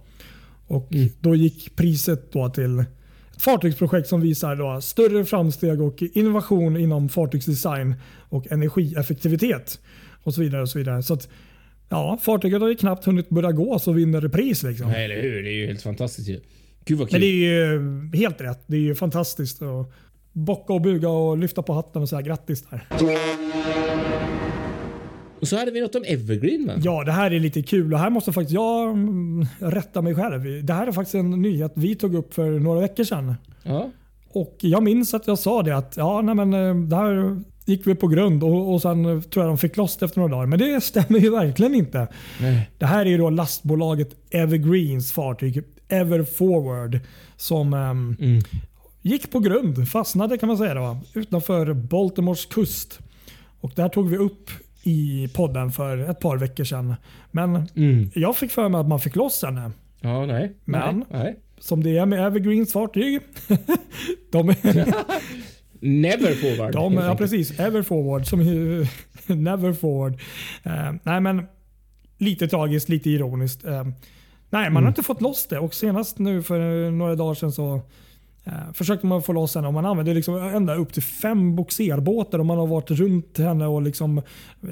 Och 0.67 0.89
Då 1.19 1.35
gick 1.35 1.75
priset 1.75 2.31
då 2.31 2.49
till 2.49 2.79
ett 2.79 3.41
fartygsprojekt 3.41 4.07
som 4.07 4.21
visar 4.21 4.55
då 4.55 4.81
större 4.81 5.25
framsteg 5.25 5.81
och 5.81 6.01
innovation 6.01 6.77
inom 6.77 7.09
fartygsdesign 7.09 7.95
och 8.29 8.51
energieffektivitet. 8.51 9.79
Och 10.23 10.33
så 10.33 10.41
vidare. 10.41 10.61
och 10.61 10.69
så 10.69 10.77
vidare. 10.79 11.03
Så 11.03 11.13
att, 11.13 11.29
ja, 11.89 12.17
fartyget 12.21 12.61
har 12.61 12.69
ju 12.69 12.75
knappt 12.75 13.05
hunnit 13.05 13.29
börja 13.29 13.51
gå 13.51 13.79
så 13.79 13.91
vinner 13.91 14.21
det 14.21 14.29
pris. 14.29 14.63
Liksom. 14.63 14.87
Nej, 14.87 15.05
eller 15.05 15.21
hur? 15.21 15.43
Det 15.43 15.49
är 15.49 15.53
ju 15.53 15.67
helt 15.67 15.81
fantastiskt 15.81 16.29
ju. 16.29 16.39
Gud 16.85 16.97
vad 16.97 17.05
Men 17.11 17.11
kul. 17.11 17.21
det 17.21 17.27
är 17.27 17.71
ju 17.71 18.09
helt 18.13 18.41
rätt. 18.41 18.63
Det 18.67 18.75
är 18.75 18.81
ju 18.81 18.95
fantastiskt 18.95 19.61
att 19.61 19.91
bocka 20.31 20.73
och 20.73 20.81
buga 20.81 21.09
och 21.09 21.37
lyfta 21.37 21.61
på 21.61 21.73
hatten 21.73 22.01
och 22.01 22.09
säga 22.09 22.21
grattis 22.21 22.63
där. 22.69 22.87
Och 25.41 25.47
så 25.47 25.57
hade 25.57 25.71
vi 25.71 25.81
något 25.81 25.95
om 25.95 26.03
Evergreen 26.07 26.67
va? 26.67 26.73
Ja, 26.83 27.03
det 27.03 27.11
här 27.11 27.31
är 27.31 27.39
lite 27.39 27.61
kul 27.61 27.93
och 27.93 27.99
här 27.99 28.09
måste 28.09 28.31
faktiskt 28.33 28.53
jag 28.53 28.89
mm, 28.89 29.45
rätta 29.59 30.01
mig 30.01 30.15
själv. 30.15 30.65
Det 30.65 30.73
här 30.73 30.87
är 30.87 30.91
faktiskt 30.91 31.15
en 31.15 31.29
nyhet 31.41 31.71
vi 31.75 31.95
tog 31.95 32.15
upp 32.15 32.33
för 32.33 32.59
några 32.59 32.79
veckor 32.79 33.03
sedan. 33.03 33.35
Ja. 33.63 33.91
Och 34.29 34.57
Jag 34.59 34.83
minns 34.83 35.13
att 35.13 35.27
jag 35.27 35.39
sa 35.39 35.63
det 35.63 35.77
att 35.77 35.97
ja, 35.97 36.21
nej, 36.21 36.35
men, 36.35 36.53
eh, 36.53 36.75
det 36.75 36.95
här 36.95 37.41
gick 37.67 37.87
vi 37.87 37.95
på 37.95 38.07
grund 38.07 38.43
och, 38.43 38.73
och 38.73 38.81
sen 38.81 39.03
tror 39.03 39.45
jag 39.45 39.49
de 39.51 39.57
fick 39.57 39.77
loss 39.77 39.97
det 39.97 40.05
efter 40.05 40.19
några 40.19 40.35
dagar. 40.35 40.45
Men 40.45 40.59
det 40.59 40.81
stämmer 40.83 41.19
ju 41.19 41.29
verkligen 41.29 41.75
inte. 41.75 42.07
Nej. 42.41 42.69
Det 42.77 42.85
här 42.85 43.05
är 43.05 43.09
ju 43.09 43.17
då 43.17 43.29
lastbolaget 43.29 44.09
Evergreens 44.29 45.11
fartyg 45.11 45.63
Ever 45.89 46.23
Forward 46.23 46.99
som 47.37 47.73
ehm, 47.73 48.15
Mm. 48.19 48.41
gick 49.01 49.31
på 49.31 49.39
grund, 49.39 49.89
fastnade 49.89 50.37
kan 50.37 50.47
man 50.47 50.57
säga 50.57 50.73
då, 50.73 50.97
utanför 51.13 51.73
Baltimores 51.73 52.45
kust. 52.45 52.99
Och 53.61 53.71
det 53.75 53.81
här 53.81 53.89
tog 53.89 54.09
vi 54.09 54.17
upp 54.17 54.49
i 54.83 55.27
podden 55.33 55.71
för 55.71 55.97
ett 55.97 56.19
par 56.19 56.37
veckor 56.37 56.63
sedan. 56.63 56.95
Men 57.31 57.67
Mm. 57.75 58.11
jag 58.15 58.37
fick 58.37 58.51
för 58.51 58.69
mig 58.69 58.81
att 58.81 58.87
man 58.87 58.99
fick 58.99 59.15
loss 59.15 59.43
henne. 59.43 59.71
Ja, 60.01 60.25
nej. 60.25 60.55
Men- 60.65 60.97
Nej. 60.97 61.23
nej. 61.23 61.39
Som 61.59 61.83
det 61.83 61.97
är 61.97 62.05
med 62.05 62.25
Evergreens 62.27 62.73
fartyg. 62.73 63.19
de 64.31 64.49
är, 64.49 64.55
Never 65.81 66.35
forward. 66.35 66.73
de, 66.73 66.93
ja, 66.93 67.15
precis. 67.15 67.59
Ever 67.59 67.81
Forward. 67.81 68.25
Som, 68.25 68.39
never 69.27 69.73
Forward. 69.73 70.21
Eh, 70.63 70.91
nej, 71.03 71.21
men 71.21 71.45
lite 72.17 72.47
tragiskt, 72.47 72.89
lite 72.89 73.09
ironiskt. 73.09 73.65
Eh, 73.65 73.83
nej, 74.49 74.69
man 74.69 74.83
har 74.83 74.89
inte 74.89 75.03
fått 75.03 75.21
loss 75.21 75.47
det. 75.47 75.59
Och 75.59 75.73
senast 75.73 76.19
nu 76.19 76.43
för 76.43 76.91
några 76.91 77.15
dagar 77.15 77.33
sedan 77.33 77.51
så 77.51 77.81
eh, 78.43 78.73
försökte 78.73 79.07
man 79.07 79.23
få 79.23 79.33
loss 79.33 79.55
henne. 79.55 79.67
Och 79.67 79.73
man 79.73 79.85
använde 79.85 80.13
liksom 80.13 80.35
ända 80.35 80.75
upp 80.75 80.93
till 80.93 81.03
fem 81.03 81.55
boxerbåtar 81.55 82.39
och 82.39 82.45
man 82.45 82.57
har 82.57 82.67
varit 82.67 82.91
runt 82.91 83.37
henne 83.37 83.65
och 83.65 83.81
liksom, 83.81 84.21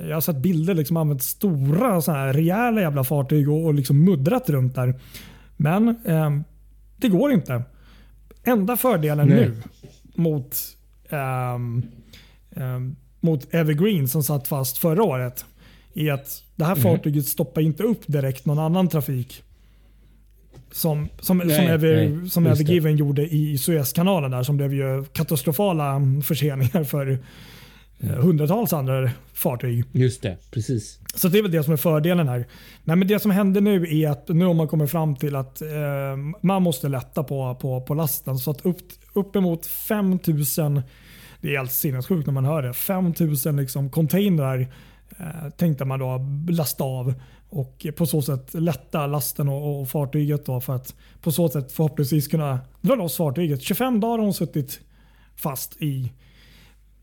jag 0.08 0.14
har 0.14 0.22
sett 0.22 0.38
bilder 0.38 0.74
liksom 0.74 0.98
använt 0.98 1.24
stora 1.24 2.02
så 2.02 2.12
här 2.12 2.34
rejäla 2.34 2.82
jävla 2.82 3.04
fartyg 3.04 3.50
och, 3.50 3.66
och 3.66 3.74
liksom 3.74 4.06
muddrat 4.06 4.50
runt 4.50 4.76
där. 4.76 5.00
Men 5.58 5.88
eh, 6.06 6.30
det 6.98 7.08
går 7.08 7.32
inte. 7.32 7.64
Enda 8.44 8.78
fördelen 8.78 9.28
Nej. 9.28 9.38
nu 9.38 9.56
mot, 10.16 10.58
ehm, 11.10 11.84
mot 13.20 13.54
Evergreen 13.54 14.08
som 14.08 14.24
satt 14.24 14.48
fast 14.48 14.78
förra 14.78 15.04
året 15.04 15.46
är 15.94 16.12
att 16.12 16.44
det 16.56 16.66
här 16.66 16.76
fartyget 16.76 17.26
stoppar 17.26 17.62
inte 17.62 17.84
upp 17.84 18.02
direkt 18.08 18.46
någon 18.46 18.60
annan 18.60 18.88
trafik. 18.88 19.44
som, 20.72 21.10
som, 21.20 21.38
Nej, 21.38 21.56
som, 21.56 21.66
Ever, 21.66 22.10
nej, 22.10 22.30
som 22.30 22.46
just 22.46 22.58
det. 22.58 22.64
Evergiven 22.64 22.98
gjorde 22.98 23.28
i 23.28 23.58
Suezkanalen 23.58 24.32
där 24.32 24.44
som 24.44 24.58
blev 24.58 24.74
ju 24.74 25.04
katastrofala 25.04 26.02
förseningar 26.24 26.84
för 26.84 27.20
hundratals 28.00 28.74
andra 28.74 29.10
fartyg. 29.34 29.86
Just 29.92 30.22
det, 30.22 30.38
precis. 30.52 31.00
Så 31.16 31.28
det 31.28 31.38
är 31.38 31.42
väl 31.42 31.52
det 31.52 31.64
som 31.64 31.74
är 31.74 31.78
fördelen 31.78 32.28
här. 32.28 32.48
Nej, 32.84 32.96
men 32.96 33.08
det 33.08 33.20
som 33.20 33.32
händer 33.32 33.62
nu 33.62 34.02
är 34.02 34.10
att 34.10 34.28
nu 34.28 34.46
har 34.46 34.54
man 34.54 34.68
kommit 34.68 34.92
fram 34.92 35.16
till 35.16 35.36
att 35.36 35.62
eh, 35.62 35.68
man 36.42 36.64
måste 36.64 36.90
lätta 36.90 37.24
på, 37.24 37.56
på, 37.56 37.82
på 37.82 37.94
lasten. 37.94 38.38
Så 38.38 38.52
att 38.52 38.66
upp, 38.66 38.78
uppemot 39.14 39.66
5000, 39.66 40.82
det 41.42 41.48
är 41.54 41.58
helt 41.58 41.72
sinnessjukt 41.72 42.26
när 42.28 42.34
man 42.34 42.46
hör 42.46 42.62
det, 42.62 42.74
5000 42.74 43.56
liksom 43.56 43.90
containrar 43.90 44.68
eh, 45.20 45.50
tänkte 45.58 45.86
man 45.86 46.00
då 46.00 46.20
lasta 46.50 46.84
av 46.84 47.14
och 47.50 47.88
på 47.96 48.06
så 48.06 48.22
sätt 48.22 48.54
lätta 48.54 49.08
lasten 49.08 49.50
och, 49.50 49.82
och 49.82 49.90
fartyget 49.90 50.46
då 50.46 50.62
för 50.62 50.76
att 50.76 50.96
på 51.22 51.32
så 51.32 51.50
sätt 51.50 51.72
förhoppningsvis 51.72 52.28
kunna 52.28 52.60
dra 52.82 52.96
loss 52.96 53.18
fartyget. 53.18 53.62
25 53.62 54.00
dagar 54.00 54.18
har 54.18 54.24
hon 54.24 54.34
suttit 54.34 54.80
fast 55.36 55.82
i 55.82 56.12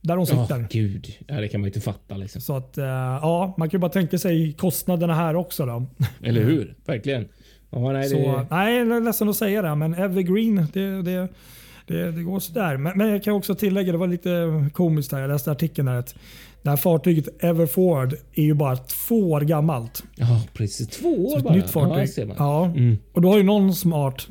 där 0.03 0.17
Ja, 0.17 0.27
sitter. 0.27 0.67
gud. 0.71 1.07
Ja, 1.27 1.41
det 1.41 1.49
kan 1.49 1.61
man 1.61 1.65
ju 1.67 1.69
inte 1.69 1.81
fatta 1.81 2.17
liksom. 2.17 2.41
Så 2.41 2.57
att, 2.57 2.79
eh, 2.79 2.85
ja, 2.85 3.55
man 3.59 3.69
kan 3.71 3.79
ju 3.79 3.81
bara 3.81 3.91
tänka 3.91 4.19
sig 4.19 4.53
kostnaderna 4.53 5.15
här 5.15 5.37
också. 5.37 5.67
Då. 5.67 5.87
Eller 6.23 6.43
hur? 6.45 6.75
Verkligen. 6.87 7.29
Ja, 7.71 7.93
nej, 7.93 8.09
Så, 8.09 8.17
det... 8.17 8.47
nej, 8.51 8.77
jag 8.79 8.97
är 8.97 9.01
ledsen 9.01 9.29
att 9.29 9.37
säga 9.37 9.63
det, 9.63 9.75
men 9.75 9.95
Evergreen, 9.95 10.67
det, 10.73 11.03
det, 11.03 11.29
det, 11.87 12.11
det 12.13 12.23
går 12.23 12.41
sådär. 12.41 12.77
Men, 12.77 12.99
men 12.99 13.09
jag 13.09 13.23
kan 13.25 13.35
också 13.35 13.55
tillägga, 13.55 13.93
det 13.93 13.99
var 13.99 14.07
lite 14.07 14.67
komiskt 14.75 15.13
här, 15.13 15.21
jag 15.21 15.29
läste 15.29 15.51
artikeln 15.53 15.87
där 15.87 15.95
att 15.99 16.15
det 16.63 16.71
här 16.71 16.77
fartyget 16.77 17.45
Everforward 17.45 18.15
är 18.33 18.43
ju 18.43 18.55
bara 18.55 18.77
två 18.77 19.31
år 19.33 19.41
gammalt. 19.41 20.05
Ja, 20.17 20.43
precis. 20.55 20.89
Två 20.89 21.09
år 21.27 21.31
Så 21.31 21.37
ett 21.39 21.45
bara. 21.45 21.55
nytt 21.55 21.65
Ja, 21.65 21.69
fartyg. 21.73 22.27
man. 22.29 22.37
Ja, 22.39 22.65
Mm. 22.67 22.97
och 23.13 23.23
då 23.23 23.29
har 23.31 23.37
ju 23.37 23.43
någon 23.43 23.75
smart 23.75 24.27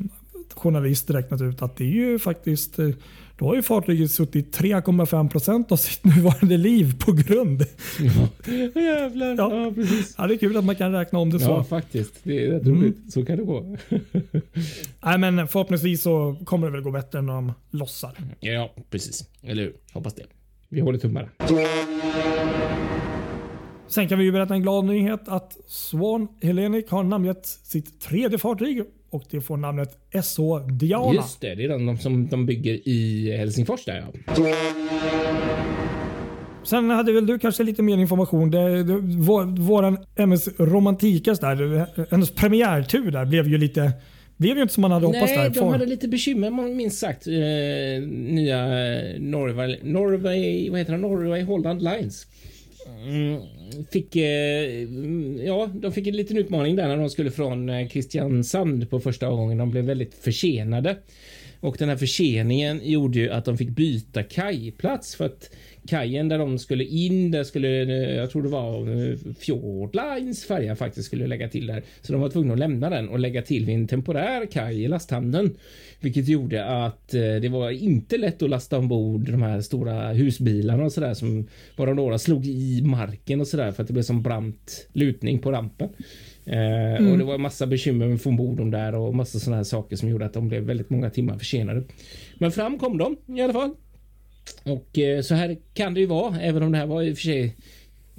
journalist 0.62 1.10
räknat 1.10 1.42
ut 1.42 1.62
att 1.62 1.76
det 1.78 1.84
är 1.84 1.88
ju 1.88 2.20
faktiskt 2.20 2.80
eh, 2.80 2.90
då 3.38 3.46
har 3.48 3.56
ju 3.56 3.62
fartyget 3.62 4.12
suttit 4.12 4.58
3,5 4.60 5.30
procent 5.30 5.72
av 5.72 5.76
sitt 5.76 6.04
nuvarande 6.16 6.58
liv 6.58 7.00
på 7.06 7.12
grund. 7.12 7.62
Ja. 8.00 8.82
Jävlar. 8.82 9.36
Ja. 9.38 9.66
Ja. 9.66 9.72
precis. 9.76 10.16
Ja, 10.18 10.28
det 10.28 10.34
är 10.34 10.38
kul 10.38 10.58
att 10.58 10.66
man 10.66 10.76
kan 10.76 10.92
räkna 10.92 11.20
om 11.20 11.30
det 11.30 11.40
så. 11.40 11.50
Ja, 11.52 11.64
faktiskt. 11.64 12.14
Det 12.24 12.46
är 12.46 12.52
rätt 12.52 12.66
Mm. 12.66 12.80
roligt. 12.82 13.14
Så 13.14 13.26
kan 13.26 13.38
det 13.38 13.44
gå. 13.44 13.78
Nej, 15.06 15.18
men 15.18 15.48
förhoppningsvis 15.48 16.02
så 16.02 16.36
kommer 16.46 16.68
det 16.68 16.74
väl 16.74 16.82
gå 16.82 16.92
bättre 16.92 17.22
när 17.22 17.34
de 17.34 17.54
lossar. 17.72 18.12
ja, 18.40 18.74
precis. 18.90 19.24
Eller 19.44 19.64
hur? 19.64 19.74
Hoppas 19.94 20.14
det. 20.16 20.24
Vi 20.70 20.82
håller 20.82 21.00
tummarna. 21.00 21.28
Sen 23.88 24.08
kan 24.08 24.20
vi 24.20 24.26
ju 24.26 24.32
berätta 24.32 24.54
en 24.54 24.62
glad 24.62 24.86
nyhet 24.86 25.22
att 25.28 25.58
Swan 25.68 26.28
Hellenic 26.42 26.90
har 26.90 27.04
namngett 27.04 27.46
sitt 27.46 28.02
tredje 28.02 28.38
fartyg 28.38 28.84
och 29.12 29.24
det 29.32 29.42
får 29.42 29.58
namnet 29.58 29.98
SH 30.24 30.40
Diana. 30.72 31.14
Just 31.14 31.42
det, 31.42 31.56
det 31.56 31.64
är 31.64 31.70
de, 31.70 31.86
de 31.86 31.98
som 31.98 32.28
de 32.28 32.46
bygger 32.46 32.88
i 32.88 33.32
Helsingfors 33.38 33.86
där 33.86 34.06
ja. 34.36 34.54
Sen 36.64 36.90
hade 36.90 37.12
väl 37.12 37.26
du 37.26 37.40
kanske 37.40 37.64
lite 37.64 37.82
mer 37.82 37.98
information. 37.98 38.52
Det, 38.52 38.84
det, 38.84 39.00
vår, 39.00 39.44
våran 39.44 39.98
MS 40.16 40.50
Romantikas 40.58 41.40
där, 41.40 41.86
hennes 42.12 42.32
premiärtur 42.32 43.12
där 43.12 43.26
blev 43.26 43.48
ju 43.48 43.58
lite 43.58 43.92
blev 44.38 44.56
ju 44.56 44.62
inte 44.62 44.74
som 44.74 44.82
man 44.82 44.92
hade 44.92 45.06
hoppats 45.06 45.32
Nej, 45.36 45.50
där. 45.50 45.62
de 45.62 45.72
hade 45.72 45.86
lite 45.86 46.08
bekymmer 46.08 46.76
minst 46.76 47.00
sagt. 47.00 47.28
Eh, 47.28 47.34
nya 48.08 48.66
Norway, 49.20 49.80
Norway, 49.84 50.70
vad 50.70 50.80
heter 50.80 50.94
det? 50.94 51.00
Norway 51.00 51.44
Holland 51.44 51.82
Lines. 51.82 52.28
Mm, 52.88 53.42
fick, 53.92 54.16
eh, 54.16 54.82
mm, 54.82 55.46
ja, 55.46 55.70
de 55.74 55.92
fick 55.92 56.08
en 56.08 56.16
liten 56.16 56.38
utmaning 56.38 56.76
där 56.76 56.88
när 56.88 56.98
de 56.98 57.10
skulle 57.10 57.32
från 57.32 57.70
eh, 57.70 57.88
Kristiansand 57.88 58.90
på 58.90 59.00
första 59.00 59.30
gången. 59.30 59.58
De 59.58 59.72
blev 59.72 59.86
väldigt 59.86 60.14
försenade. 60.14 60.98
Och 61.60 61.76
den 61.80 61.90
här 61.90 61.98
förseningen 61.98 62.82
gjorde 62.84 63.20
ju 63.20 63.30
att 63.30 63.46
de 63.46 63.58
fick 63.58 63.70
byta 63.70 64.24
kajplats 64.24 65.16
för 65.16 65.26
att 65.26 65.50
kajen 65.88 66.30
där 66.30 66.38
de 66.38 66.60
skulle 66.60 66.84
in, 66.84 67.32
där 67.32 67.44
skulle, 67.44 67.82
eh, 67.82 68.16
jag 68.16 68.32
tror 68.32 68.44
det 68.44 68.50
var 68.50 68.80
eh, 69.10 69.16
Fjord 69.40 69.96
Lines 69.96 70.46
färja 70.46 70.76
faktiskt 70.76 71.08
skulle 71.08 71.28
lägga 71.28 71.48
till 71.50 71.68
där. 71.68 71.84
Så 72.02 72.12
de 72.14 72.22
var 72.22 72.30
tvungna 72.30 72.54
att 72.54 72.60
lämna 72.60 72.90
den 72.90 73.10
och 73.10 73.20
lägga 73.20 73.42
till 73.42 73.66
vid 73.66 73.76
en 73.76 73.88
temporär 73.88 74.46
kaj 74.46 74.84
i 74.84 74.88
lasthamnen. 74.88 75.56
Vilket 76.00 76.28
gjorde 76.28 76.66
att 76.66 77.14
eh, 77.14 77.20
det 77.22 77.50
var 77.50 77.72
inte 77.72 78.18
lätt 78.18 78.42
att 78.42 78.50
lasta 78.50 78.78
ombord 78.78 79.32
de 79.32 79.42
här 79.42 79.62
stora 79.62 80.14
husbilarna 80.14 80.84
och 80.84 80.92
sådär 80.92 81.14
som 81.14 81.48
bara 81.76 81.94
några 81.94 82.18
slog 82.18 82.46
i 82.46 82.82
marken 82.86 83.42
och 83.42 83.48
sådär 83.48 83.72
för 83.72 83.84
att 83.84 83.88
det 83.88 83.94
blev 83.94 84.04
som 84.04 84.22
brant 84.22 84.88
lutning 84.94 85.40
på 85.40 85.52
rampen. 85.52 85.90
Eh, 86.46 87.12
Och 87.12 87.18
det 87.18 87.24
var 87.24 87.38
massa 87.38 87.68
bekymmer 87.68 88.06
med 88.06 88.16
att 88.16 88.22
få 88.22 88.30
ombord 88.30 88.58
dem 88.58 88.72
där 88.72 88.96
och 88.96 89.16
massa 89.16 89.40
sådana 89.40 89.58
här 89.58 89.64
saker 89.64 89.96
som 89.96 90.10
gjorde 90.10 90.26
att 90.26 90.34
de 90.34 90.48
blev 90.48 90.64
väldigt 90.64 90.90
många 90.90 91.10
timmar 91.10 91.38
försenade. 91.38 91.84
Men 92.38 92.52
fram 92.52 92.78
kom 92.80 92.98
de 92.98 93.18
i 93.38 93.42
alla 93.42 93.54
fall. 93.54 93.76
Och 94.64 95.00
eh, 95.00 95.22
så 95.22 95.36
här 95.36 95.58
kan 95.74 95.94
det 95.94 96.00
ju 96.00 96.06
vara, 96.06 96.42
även 96.42 96.64
om 96.64 96.72
det 96.72 96.78
här 96.78 96.86
var 96.86 97.02
i 97.02 97.14
och 97.14 97.18
för 97.18 97.24
sig 97.24 97.56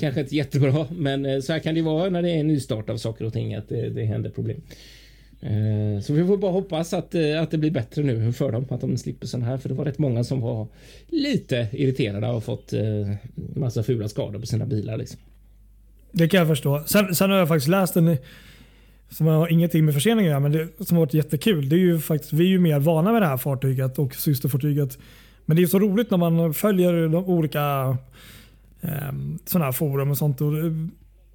kanske 0.00 0.20
inte 0.20 0.36
jättebra. 0.36 0.86
Men 0.90 1.26
eh, 1.26 1.40
så 1.40 1.52
här 1.52 1.60
kan 1.60 1.74
det 1.74 1.78
ju 1.78 1.84
vara 1.84 2.10
när 2.10 2.22
det 2.22 2.30
är 2.30 2.40
en 2.40 2.46
nystart 2.46 2.90
av 2.90 2.96
saker 2.96 3.24
och 3.24 3.32
ting, 3.32 3.54
att 3.54 3.68
det, 3.68 3.88
det 3.88 4.04
händer 4.04 4.30
problem. 4.30 4.60
Eh, 5.42 6.00
så 6.00 6.12
vi 6.12 6.26
får 6.26 6.36
bara 6.36 6.52
hoppas 6.52 6.92
att, 6.94 7.14
eh, 7.14 7.42
att 7.42 7.50
det 7.50 7.58
blir 7.58 7.70
bättre 7.70 8.02
nu 8.02 8.32
för 8.32 8.52
dem, 8.52 8.66
att 8.70 8.80
de 8.80 8.96
slipper 8.96 9.26
sådana 9.26 9.46
här. 9.46 9.58
För 9.58 9.68
det 9.68 9.74
var 9.74 9.84
rätt 9.84 9.98
många 9.98 10.24
som 10.24 10.40
var 10.40 10.68
lite 11.08 11.68
irriterade 11.72 12.28
och 12.28 12.44
fått 12.44 12.72
eh, 12.72 12.82
massa 13.34 13.82
fula 13.82 14.08
skador 14.08 14.38
på 14.38 14.46
sina 14.46 14.66
bilar. 14.66 14.96
Liksom. 14.96 15.20
Det 16.12 16.28
kan 16.28 16.38
jag 16.38 16.48
förstå. 16.48 16.82
Sen, 16.86 17.14
sen 17.14 17.30
har 17.30 17.38
jag 17.38 17.48
faktiskt 17.48 17.68
läst 17.68 17.96
en 17.96 18.16
som 19.10 19.26
har 19.26 19.52
ingenting 19.52 19.84
med 19.84 19.94
förseningar 19.94 20.28
att 20.28 20.30
göra, 20.30 20.40
men 20.40 20.52
det, 20.52 20.68
som 20.86 20.96
har 20.96 21.04
varit 21.04 21.14
jättekul. 21.14 21.68
Det 21.68 21.76
är 21.76 21.78
ju 21.78 21.98
faktiskt, 21.98 22.32
vi 22.32 22.44
är 22.44 22.48
ju 22.48 22.58
mer 22.58 22.78
vana 22.78 23.12
med 23.12 23.22
det 23.22 23.26
här 23.26 23.36
fartyget 23.36 23.98
och 23.98 24.14
systerfartyget. 24.14 24.98
Men 25.44 25.56
det 25.56 25.62
är 25.62 25.66
så 25.66 25.78
roligt 25.78 26.10
när 26.10 26.18
man 26.18 26.54
följer 26.54 26.92
de 27.08 27.24
olika 27.24 27.96
eh, 28.80 28.90
sådana 29.46 29.64
här 29.64 29.72
forum 29.72 30.10
och 30.10 30.18
sånt. 30.18 30.40
Och 30.40 30.52
det- 30.52 30.88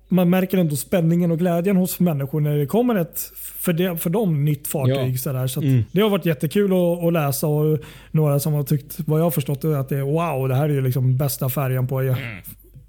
man 0.10 0.30
märker 0.30 0.58
ändå 0.58 0.76
spänningen 0.76 1.32
och 1.32 1.40
glädjen 1.40 1.76
hos 1.78 2.00
människor 2.00 2.40
när 2.42 2.58
det 2.58 2.66
kommer 2.66 2.96
ett 2.96 3.20
för, 3.36 3.74
det, 3.74 3.98
för 3.98 4.10
dem 4.10 4.46
nytt 4.46 4.68
fartyg. 4.68 5.14
Ja. 5.14 5.18
Så 5.18 5.34
där. 5.34 5.48
Så 5.48 5.62
Mm. 5.62 5.84
Det 5.92 6.02
har 6.02 6.10
varit 6.10 6.26
jättekul 6.26 6.72
att, 6.74 7.04
att 7.04 7.14
läsa 7.14 7.48
och 7.48 7.80
några 8.12 8.40
som 8.40 8.54
har 8.54 8.64
tyckt, 8.64 8.98
vad 9.06 9.20
jag 9.20 9.24
har 9.24 9.32
förstått, 9.32 9.66
att 9.66 9.90
det 9.90 9.98
är 9.98 10.02
wow, 10.02 10.48
det 10.50 10.56
här 10.56 10.70
är 10.70 10.74
ju 10.74 10.82
liksom 10.82 11.18
bästa 11.18 11.50
färjan 11.50 11.88
på, 11.88 12.16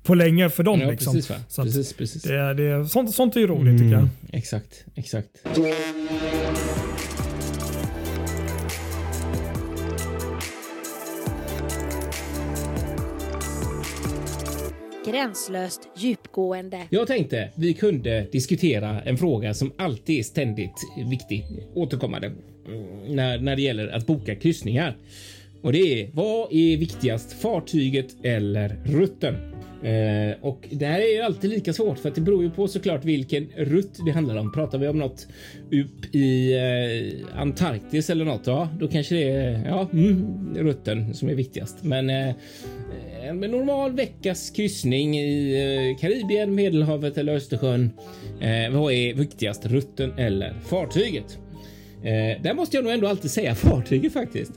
på 0.03 0.15
länge 0.15 0.51
för 0.51 0.63
dem. 0.63 0.75
Mm. 0.75 0.87
Ja, 0.87 0.91
liksom. 0.93 1.15
precis. 1.15 1.37
Så 1.49 1.63
precis, 1.63 1.93
precis. 1.93 2.23
det, 2.23 2.55
det, 2.55 2.89
sånt, 2.89 3.15
sånt 3.15 3.37
är 3.37 3.41
ju 3.41 3.47
roligt 3.47 3.79
tycker 3.79 3.91
jag. 3.93 3.99
Mm, 4.01 4.11
exakt, 4.33 4.85
exakt. 4.95 5.29
Gränslöst 15.11 15.89
djupgående. 15.97 16.83
Jag 16.91 17.07
tänkte 17.07 17.49
vi 17.55 17.75
kunde 17.75 18.27
diskutera 18.33 19.03
en 19.03 19.19
fråga 19.19 19.55
som 19.55 19.73
alltid 19.79 20.19
är 20.19 20.23
ständigt 20.23 20.87
viktig, 21.11 21.45
återkommande 21.75 22.27
mm, 22.27 23.17
när, 23.17 23.39
när 23.39 23.57
det 23.57 23.63
gäller 23.63 23.89
att 23.89 24.07
boka 24.07 24.35
kryssningar. 24.35 24.97
Och 25.63 25.73
det 25.73 25.79
är 25.79 26.11
vad 26.13 26.53
är 26.53 26.77
viktigast, 26.77 27.33
fartyget 27.33 28.17
eller 28.23 28.77
rutten? 28.85 29.35
Eh, 29.83 30.37
och 30.41 30.69
det 30.71 30.87
här 30.87 31.01
är 31.01 31.15
ju 31.15 31.21
alltid 31.21 31.51
lika 31.51 31.73
svårt 31.73 31.99
för 31.99 32.09
att 32.09 32.15
det 32.15 32.21
beror 32.21 32.43
ju 32.43 32.51
på 32.51 32.69
såklart 32.69 33.05
vilken 33.05 33.49
rutt 33.57 33.99
det 34.05 34.11
handlar 34.11 34.37
om. 34.37 34.53
Pratar 34.53 34.79
vi 34.79 34.89
om 34.89 34.99
något 34.99 35.27
upp 35.73 36.15
i 36.15 36.55
eh, 36.55 37.41
Antarktis 37.41 38.11
eller 38.11 38.25
något, 38.25 38.47
ja, 38.47 38.69
då 38.81 38.89
kanske 38.89 39.15
det 39.15 39.31
är 39.31 39.69
ja, 39.69 39.89
mm, 39.93 40.55
rutten 40.57 41.15
som 41.15 41.29
är 41.29 41.35
viktigast. 41.35 41.85
Men 41.85 42.11
eh, 42.11 42.35
en 43.23 43.41
normal 43.41 43.93
veckas 43.93 44.51
kryssning 44.51 45.19
i 45.19 45.55
eh, 45.55 46.01
Karibien, 46.01 46.55
Medelhavet 46.55 47.19
eller 47.19 47.35
Östersjön. 47.35 47.91
Eh, 48.41 48.73
vad 48.73 48.93
är 48.93 49.15
viktigast, 49.15 49.67
rutten 49.67 50.13
eller 50.19 50.55
fartyget? 50.67 51.39
Eh, 52.03 52.43
där 52.43 52.55
måste 52.55 52.77
jag 52.77 52.85
nog 52.85 52.93
ändå 52.93 53.09
alltid 53.09 53.31
säga 53.31 53.55
fartyget 53.55 54.13
faktiskt. 54.13 54.53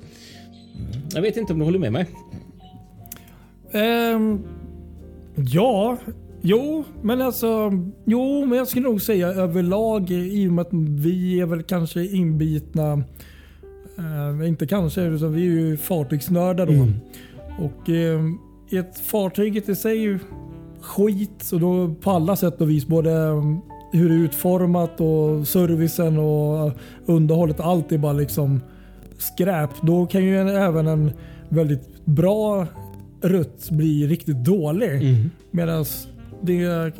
Jag 1.14 1.22
vet 1.22 1.38
inte 1.38 1.53
om 1.53 1.59
du 1.59 1.66
håller 1.66 1.80
med 1.80 1.91
mig? 1.91 2.05
Ehm, 3.72 4.43
ja, 5.36 5.97
jo, 6.41 6.84
men 7.01 7.22
alltså. 7.22 7.72
Jo, 8.05 8.45
men 8.45 8.57
jag 8.57 8.68
skulle 8.68 8.88
nog 8.88 9.01
säga 9.01 9.28
överlag 9.28 10.12
i 10.12 10.47
och 10.47 10.51
med 10.51 10.62
att 10.62 10.74
vi 11.03 11.39
är 11.39 11.45
väl 11.45 11.64
kanske 11.64 12.05
inbitna. 12.05 13.03
Eh, 13.97 14.47
inte 14.47 14.68
kanske, 14.68 15.01
utan 15.01 15.34
vi 15.34 15.41
är 15.41 15.51
ju 15.51 15.78
fartygsnördar 15.78 16.66
då. 16.66 16.88
Och 17.66 17.89
ehm, 17.89 18.38
ett 18.78 18.99
fartyget 18.99 19.69
i 19.69 19.76
sig 19.76 20.19
skit. 20.82 21.32
Så 21.43 21.57
då 21.57 21.93
på 22.01 22.11
alla 22.11 22.36
sätt 22.36 22.61
och 22.61 22.69
vis. 22.69 22.88
Både 22.88 23.11
ehm, 23.11 23.59
hur 23.91 24.09
det 24.09 24.15
är 24.15 24.19
utformat 24.19 25.01
och 25.01 25.47
servicen 25.47 26.17
och 26.17 26.72
underhållet. 27.05 27.59
Allt 27.59 27.91
är 27.91 27.97
bara 27.97 28.13
liksom 28.13 28.61
skräp. 29.17 29.69
Då 29.82 30.05
kan 30.05 30.24
ju 30.24 30.39
en, 30.39 30.47
även 30.47 30.88
en 30.88 31.11
väldigt 31.49 32.05
bra 32.05 32.67
rutt 33.22 33.69
bli 33.69 34.07
riktigt 34.07 34.43
dålig. 34.45 35.15
Medan 35.51 35.86
det 36.41 36.91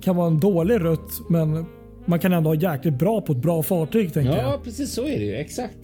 kan 0.00 0.16
vara 0.16 0.26
en 0.26 0.40
dålig 0.40 0.80
rutt 0.80 1.10
men 1.30 1.66
man 2.04 2.18
kan 2.18 2.32
ändå 2.32 2.50
ha 2.50 2.54
jäkligt 2.54 2.98
bra 2.98 3.20
på 3.20 3.32
ett 3.32 3.38
bra 3.42 3.62
fartyg. 3.62 4.12
Tänker 4.14 4.32
Ja, 4.36 4.42
jag. 4.50 4.64
precis 4.64 4.92
så 4.92 5.02
är 5.02 5.18
det 5.18 5.24
ju. 5.24 5.34
Exakt. 5.34 5.76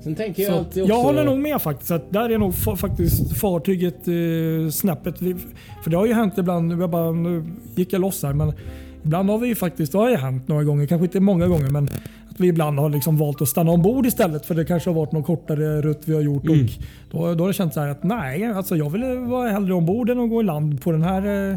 Sen 0.00 0.14
tänker 0.14 0.42
jag 0.42 0.52
Så 0.52 0.58
alltid 0.58 0.82
också... 0.82 0.94
jag 0.94 1.02
håller 1.02 1.24
nog 1.24 1.38
med 1.38 1.62
faktiskt. 1.62 1.90
Att 1.90 2.12
där 2.12 2.30
är 2.30 2.38
nog 2.38 2.52
fa- 2.52 2.76
faktiskt 2.76 3.36
fartyget 3.38 4.08
eh, 4.08 4.70
snäppet. 4.70 5.18
För 5.84 5.90
det 5.90 5.96
har 5.96 6.06
ju 6.06 6.12
hänt 6.12 6.38
ibland, 6.38 6.82
jag 6.82 6.90
bara, 6.90 7.12
nu 7.12 7.44
gick 7.74 7.92
jag 7.92 8.00
loss 8.00 8.22
här, 8.22 8.32
men 8.32 8.52
ibland 9.02 9.30
har 9.30 9.38
vi 9.38 9.48
ju 9.48 9.54
faktiskt, 9.54 9.92
det 9.92 9.98
har 9.98 10.10
ju 10.10 10.16
hänt 10.16 10.48
några 10.48 10.64
gånger, 10.64 10.86
kanske 10.86 11.04
inte 11.04 11.20
många 11.20 11.46
gånger, 11.46 11.70
men 11.70 11.84
att 12.30 12.40
vi 12.40 12.48
ibland 12.48 12.78
har 12.78 12.90
liksom 12.90 13.16
valt 13.16 13.42
att 13.42 13.48
stanna 13.48 13.70
ombord 13.70 14.06
istället 14.06 14.46
för 14.46 14.54
det 14.54 14.64
kanske 14.64 14.90
har 14.90 14.94
varit 14.94 15.12
någon 15.12 15.22
kortare 15.22 15.82
rutt 15.82 16.00
vi 16.04 16.14
har 16.14 16.20
gjort. 16.20 16.44
Mm. 16.44 16.66
Och 17.12 17.18
då, 17.18 17.34
då 17.34 17.44
har 17.44 17.48
det 17.48 17.54
känts 17.54 17.74
så 17.74 17.80
här 17.80 17.88
att 17.88 18.02
nej, 18.02 18.44
alltså 18.44 18.76
jag 18.76 18.90
vill 18.90 19.04
vara 19.18 19.50
hellre 19.50 19.74
ombord 19.74 20.10
än 20.10 20.20
att 20.20 20.30
gå 20.30 20.40
i 20.40 20.44
land 20.44 20.82
på 20.82 20.92
den 20.92 21.02
här 21.02 21.50
eh, 21.50 21.56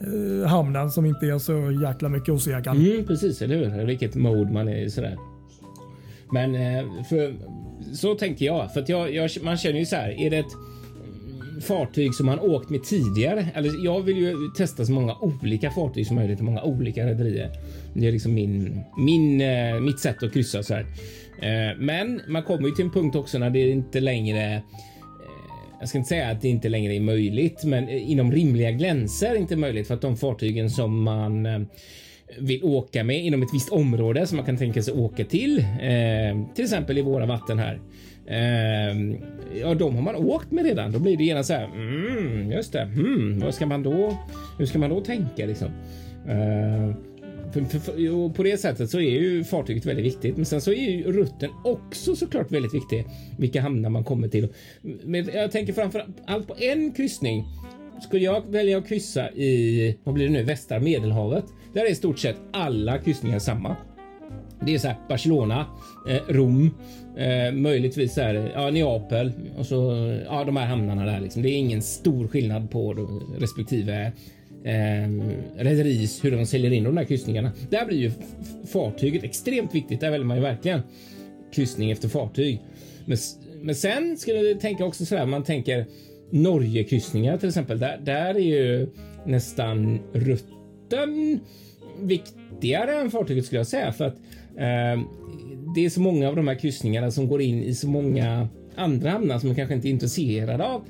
eh, 0.00 0.48
hamnen 0.48 0.90
som 0.90 1.06
inte 1.06 1.26
är 1.26 1.38
så 1.38 1.52
jäkla 1.88 2.08
mycket 2.08 2.34
att 2.34 2.42
se. 2.42 2.52
Mm, 2.52 3.04
precis, 3.06 3.42
eller 3.42 3.56
hur? 3.56 3.86
Vilket 3.86 4.14
mode 4.14 4.52
man 4.52 4.68
är 4.68 4.84
i 4.84 4.90
sådär. 4.90 5.16
Men 6.32 6.54
eh, 6.54 6.84
för, 7.08 7.34
så 7.94 8.14
tänker 8.14 8.46
jag. 8.46 8.72
För 8.72 8.80
att 8.80 8.88
jag, 8.88 9.14
jag, 9.14 9.30
man 9.42 9.56
känner 9.56 9.78
ju 9.78 9.86
så 9.86 9.96
här. 9.96 10.20
Är 10.20 10.30
det 10.30 10.38
ett 10.38 10.52
fartyg 11.60 12.14
som 12.14 12.26
man 12.26 12.40
åkt 12.40 12.70
med 12.70 12.84
tidigare? 12.84 13.46
Eller 13.54 13.84
jag 13.84 14.00
vill 14.00 14.16
ju 14.16 14.34
testa 14.56 14.84
så 14.84 14.92
många 14.92 15.16
olika 15.20 15.70
fartyg 15.70 16.06
som 16.06 16.16
möjligt 16.16 16.38
och 16.38 16.44
många 16.44 16.62
olika 16.62 17.06
rederier. 17.06 17.50
Det 17.94 18.08
är 18.08 18.12
liksom 18.12 18.34
min, 18.34 18.80
min, 18.96 19.40
eh, 19.40 19.80
mitt 19.80 20.00
sätt 20.00 20.22
att 20.22 20.32
kryssa 20.32 20.62
så 20.62 20.74
här. 20.74 20.86
Eh, 21.42 21.76
men 21.78 22.20
man 22.28 22.42
kommer 22.42 22.68
ju 22.68 22.74
till 22.74 22.84
en 22.84 22.90
punkt 22.90 23.16
också 23.16 23.38
när 23.38 23.50
det 23.50 23.70
inte 23.70 24.00
längre 24.00 24.54
eh, 24.54 24.60
jag 25.80 25.88
ska 25.88 25.98
inte 25.98 26.08
säga 26.08 26.30
att 26.30 26.40
det 26.40 26.48
inte 26.48 26.68
längre 26.68 26.94
är 26.94 27.00
möjligt, 27.00 27.64
men 27.64 27.88
inom 27.88 28.32
rimliga 28.32 28.70
gränser 28.70 29.34
inte 29.34 29.56
möjligt 29.56 29.86
för 29.86 29.94
att 29.94 30.00
de 30.00 30.16
fartygen 30.16 30.70
som 30.70 31.02
man 31.02 31.46
eh, 31.46 31.60
vill 32.38 32.64
åka 32.64 33.04
med 33.04 33.24
inom 33.24 33.42
ett 33.42 33.54
visst 33.54 33.70
område 33.70 34.26
som 34.26 34.36
man 34.36 34.46
kan 34.46 34.56
tänka 34.56 34.82
sig 34.82 34.94
åka 34.94 35.24
till, 35.24 35.58
eh, 35.58 36.54
till 36.54 36.64
exempel 36.64 36.98
i 36.98 37.02
våra 37.02 37.26
vatten 37.26 37.58
här. 37.58 37.80
Eh, 38.26 38.96
ja, 39.60 39.74
de 39.74 39.94
har 39.94 40.02
man 40.02 40.16
åkt 40.16 40.50
med 40.50 40.64
redan. 40.64 40.92
Då 40.92 40.98
blir 40.98 41.16
det 41.16 41.24
gärna 41.24 41.42
så 41.42 41.52
här. 41.52 41.64
Mm, 41.64 42.52
just 42.52 42.72
det. 42.72 42.80
Mm, 42.80 43.40
vad 43.40 43.54
ska 43.54 43.66
man 43.66 43.82
då? 43.82 44.18
Hur 44.58 44.66
ska 44.66 44.78
man 44.78 44.90
då 44.90 45.00
tänka 45.00 45.46
liksom? 45.46 45.68
Eh, 46.28 46.94
för, 47.52 47.64
för, 47.64 47.78
för, 47.78 48.14
och 48.14 48.34
på 48.34 48.42
det 48.42 48.60
sättet 48.60 48.90
så 48.90 49.00
är 49.00 49.20
ju 49.20 49.44
fartyget 49.44 49.86
väldigt 49.86 50.06
viktigt, 50.06 50.36
men 50.36 50.46
sen 50.46 50.60
så 50.60 50.72
är 50.72 50.90
ju 50.90 51.12
rutten 51.12 51.50
också 51.64 52.16
såklart 52.16 52.52
väldigt 52.52 52.74
viktig. 52.74 53.04
Vilka 53.38 53.60
hamnar 53.60 53.90
man 53.90 54.04
kommer 54.04 54.28
till. 54.28 54.48
Men 54.82 55.28
jag 55.34 55.52
tänker 55.52 55.72
framför 55.72 56.06
allt 56.24 56.48
på 56.48 56.54
en 56.58 56.92
kryssning. 56.92 57.44
Skulle 58.02 58.24
jag 58.24 58.42
välja 58.50 58.78
att 58.78 58.88
kryssa 58.88 59.30
i, 59.30 59.96
vad 60.04 60.14
blir 60.14 60.26
det 60.26 60.32
nu, 60.32 60.42
västra 60.42 60.80
medelhavet? 60.80 61.44
Där 61.72 61.84
är 61.84 61.90
i 61.90 61.94
stort 61.94 62.18
sett 62.18 62.36
alla 62.52 62.98
kryssningar 62.98 63.38
samma. 63.38 63.76
Det 64.66 64.74
är 64.74 64.78
så 64.78 64.88
här 64.88 64.96
Barcelona, 65.08 65.66
eh, 66.08 66.34
Rom, 66.34 66.70
eh, 67.16 67.52
möjligtvis 67.52 68.14
så 68.14 68.20
här, 68.20 68.52
ja, 68.54 68.70
Neapel 68.70 69.32
och 69.58 69.66
så 69.66 70.08
ja, 70.24 70.44
de 70.44 70.56
här 70.56 70.66
hamnarna 70.66 71.04
där. 71.04 71.20
Liksom. 71.20 71.42
Det 71.42 71.48
är 71.48 71.56
ingen 71.56 71.82
stor 71.82 72.28
skillnad 72.28 72.70
på 72.70 73.08
respektive 73.38 74.12
eh, 74.64 75.10
rederis 75.56 76.24
hur 76.24 76.30
de 76.30 76.46
säljer 76.46 76.70
in 76.70 76.84
de 76.84 76.94
där 76.94 77.04
kryssningarna. 77.04 77.52
Där 77.70 77.86
blir 77.86 77.98
ju 77.98 78.10
fartyget 78.72 79.24
extremt 79.24 79.74
viktigt. 79.74 80.00
Där 80.00 80.10
väljer 80.10 80.26
man 80.26 80.36
ju 80.36 80.42
verkligen 80.42 80.80
kryssning 81.54 81.90
efter 81.90 82.08
fartyg. 82.08 82.60
Men, 83.04 83.18
men 83.62 83.74
sen 83.74 84.16
skulle 84.16 84.38
jag 84.38 84.60
tänka 84.60 84.84
också 84.84 85.06
så 85.06 85.16
här. 85.16 85.26
Man 85.26 85.44
tänker 85.44 85.86
Norge 86.30 86.84
kryssningar 86.84 87.36
till 87.36 87.48
exempel. 87.48 87.78
Där, 87.78 88.00
där 88.04 88.34
är 88.34 88.38
ju 88.38 88.88
nästan 89.26 89.98
båten 90.90 91.40
viktigare 92.00 93.00
än 93.00 93.10
fartyget 93.10 93.44
skulle 93.44 93.58
jag 93.58 93.66
säga 93.66 93.92
för 93.92 94.04
att 94.04 94.16
eh, 94.56 95.04
det 95.74 95.84
är 95.84 95.90
så 95.90 96.00
många 96.00 96.28
av 96.28 96.36
de 96.36 96.48
här 96.48 96.54
kryssningarna 96.54 97.10
som 97.10 97.28
går 97.28 97.42
in 97.42 97.62
i 97.62 97.74
så 97.74 97.88
många 97.88 98.48
andra 98.76 99.10
hamnar 99.10 99.38
som 99.38 99.48
man 99.48 99.56
kanske 99.56 99.74
inte 99.74 99.88
är 99.88 99.90
intresserad 99.90 100.60
av. 100.60 100.82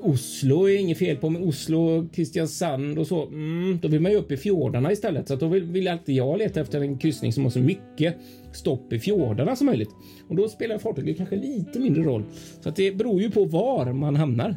Oslo 0.00 0.68
är 0.68 0.76
inget 0.76 0.98
fel 0.98 1.16
på, 1.16 1.30
men 1.30 1.42
Oslo, 1.42 2.08
Kristiansand 2.08 2.98
och 2.98 3.06
så. 3.06 3.26
Mm, 3.26 3.78
då 3.82 3.88
vill 3.88 4.00
man 4.00 4.12
ju 4.12 4.18
upp 4.18 4.32
i 4.32 4.36
fjordarna 4.36 4.92
istället, 4.92 5.28
så 5.28 5.34
att 5.34 5.40
då 5.40 5.48
vill, 5.48 5.62
vill 5.64 5.88
alltid 5.88 6.14
jag 6.14 6.38
leta 6.38 6.60
efter 6.60 6.80
en 6.80 6.98
kryssning 6.98 7.32
som 7.32 7.44
har 7.44 7.50
så 7.50 7.58
mycket 7.58 8.16
stopp 8.52 8.92
i 8.92 8.98
fjordarna 8.98 9.56
som 9.56 9.66
möjligt. 9.66 9.90
Och 10.28 10.36
då 10.36 10.48
spelar 10.48 10.78
fartyget 10.78 11.16
kanske 11.16 11.36
lite 11.36 11.78
mindre 11.78 12.02
roll. 12.02 12.24
Så 12.60 12.68
att 12.68 12.76
det 12.76 12.96
beror 12.96 13.20
ju 13.22 13.30
på 13.30 13.44
var 13.44 13.92
man 13.92 14.16
hamnar. 14.16 14.56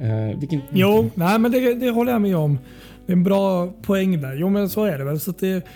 Eh, 0.00 0.38
vilken... 0.38 0.60
Jo, 0.72 1.10
nej, 1.14 1.38
men 1.38 1.52
det, 1.52 1.74
det 1.74 1.90
håller 1.90 2.12
jag 2.12 2.20
med 2.20 2.36
om. 2.36 2.58
Det 3.06 3.12
är 3.12 3.16
en 3.16 3.24
bra 3.24 3.72
poäng 3.82 4.20
där. 4.20 4.34
Jo, 4.34 4.48
men 4.48 4.68
så 4.68 4.84
är 4.84 4.98
det 4.98 5.04
väl. 5.04 5.20
Så 5.20 5.32
det, 5.38 5.66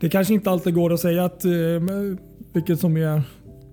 det 0.00 0.08
kanske 0.08 0.34
inte 0.34 0.50
alltid 0.50 0.74
går 0.74 0.92
att 0.92 1.00
säga 1.00 1.24
att, 1.24 1.44
eh, 1.44 1.52
vilket 2.52 2.80
som 2.80 2.96
är 2.96 3.22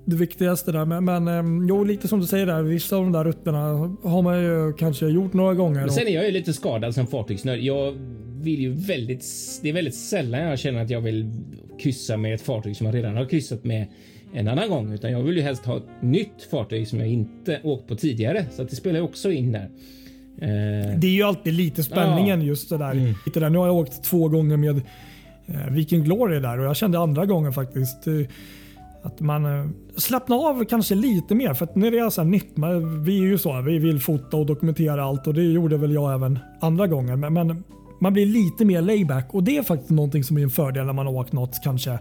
det 0.06 0.16
viktigaste 0.16 0.72
där. 0.72 0.86
Men, 0.86 1.06
men 1.06 1.28
eh, 1.28 1.68
jo, 1.70 1.84
lite 1.84 2.08
som 2.08 2.20
du 2.20 2.26
säger 2.26 2.46
där. 2.46 2.64
Vissa 2.64 2.96
av 2.96 3.04
de 3.04 3.12
där 3.12 3.24
rutterna 3.24 3.60
har 4.04 4.22
man 4.22 4.44
ju 4.44 4.74
kanske 4.74 5.08
gjort 5.08 5.34
några 5.34 5.54
gånger. 5.54 5.80
Men 5.80 5.92
sen 5.92 6.08
är 6.08 6.12
jag 6.12 6.26
ju 6.26 6.32
lite 6.32 6.54
skadad 6.54 6.96
som 6.96 7.08
fartygsnörd. 7.08 7.60
Jag 7.60 7.94
vill 8.42 8.60
ju 8.60 8.74
väldigt, 8.74 9.26
det 9.62 9.70
är 9.70 9.74
väldigt 9.74 9.96
sällan 9.96 10.42
jag 10.42 10.60
känner 10.60 10.84
att 10.84 10.90
jag 10.90 11.02
vill 11.02 11.32
kryssa 11.80 12.18
med 12.18 12.34
ett 12.34 12.42
fartyg 12.42 12.76
som 12.78 12.86
jag 12.86 12.96
redan 12.96 13.18
har 13.18 13.26
kryssat 13.26 13.64
med 13.64 13.88
en 14.34 14.48
annan 14.48 14.70
gång, 14.70 14.94
utan 14.94 15.12
jag 15.12 15.24
vill 15.24 15.36
ju 15.38 15.42
helst 15.42 15.66
ha 15.66 15.78
ett 15.78 16.02
nytt 16.02 16.48
fartyg 16.52 16.88
som 16.88 17.00
jag 17.00 17.08
inte 17.08 17.60
åkt 17.64 17.88
på 17.88 17.96
tidigare, 17.96 18.46
så 18.52 18.64
det 18.64 18.76
spelar 18.76 19.00
ju 19.00 19.06
också 19.06 19.32
in 19.32 19.52
där. 19.52 19.70
Eh, 20.42 20.98
Det 20.98 21.08
är 21.08 21.12
ju 21.12 21.24
alltid 21.24 21.54
lite 21.54 21.84
spänningen 21.84 22.42
just 22.42 22.70
det 22.70 22.78
där. 22.78 23.16
Lite 23.26 23.40
där. 23.40 23.50
Nu 23.50 23.58
har 23.58 23.66
jag 23.68 23.76
åkt 23.76 24.04
två 24.04 24.28
gånger 24.30 24.58
med 24.58 24.82
eh, 25.46 25.68
Viking 25.72 26.04
Glory 26.04 26.40
där 26.40 26.60
och 26.60 26.66
jag 26.66 26.76
kände 26.76 27.00
andra 27.00 27.26
gången 27.26 27.54
faktiskt 27.54 28.08
eh, 28.08 28.14
att 29.04 29.20
man 29.20 29.46
eh, 29.46 29.66
slappnar 29.98 30.50
av 30.50 30.66
kanske 30.66 30.96
lite 30.96 31.36
mer. 31.36 31.54
För 31.54 31.66
att 31.66 31.76
när 31.76 31.92
det 31.92 31.98
är 32.00 32.10
så 32.10 32.22
här 32.22 32.30
nytt, 32.30 32.58
man, 32.58 33.04
vi 33.04 33.18
är 33.18 33.24
ju 33.24 33.38
så, 33.38 33.62
vi 33.62 33.78
vill 33.80 34.00
fota 34.00 34.38
och 34.38 34.46
dokumentera 34.46 35.04
allt 35.04 35.28
och 35.28 35.34
det 35.34 35.44
gjorde 35.44 35.78
väl 35.78 35.94
jag 35.94 36.14
även 36.14 36.40
andra 36.62 36.88
gånger. 36.88 37.16
Men, 37.16 37.34
men 37.34 37.64
man 38.00 38.14
blir 38.14 38.26
lite 38.26 38.66
mer 38.66 38.82
layback 38.82 39.34
och 39.34 39.44
det 39.44 39.58
är 39.58 39.64
faktiskt 39.64 39.92
någonting 39.92 40.24
som 40.24 40.38
är 40.38 40.44
en 40.44 40.50
fördel 40.50 40.86
när 40.86 40.94
man 40.94 41.06
har 41.06 41.14
åkt 41.14 41.34
något 41.34 41.60
kanske 41.64 42.00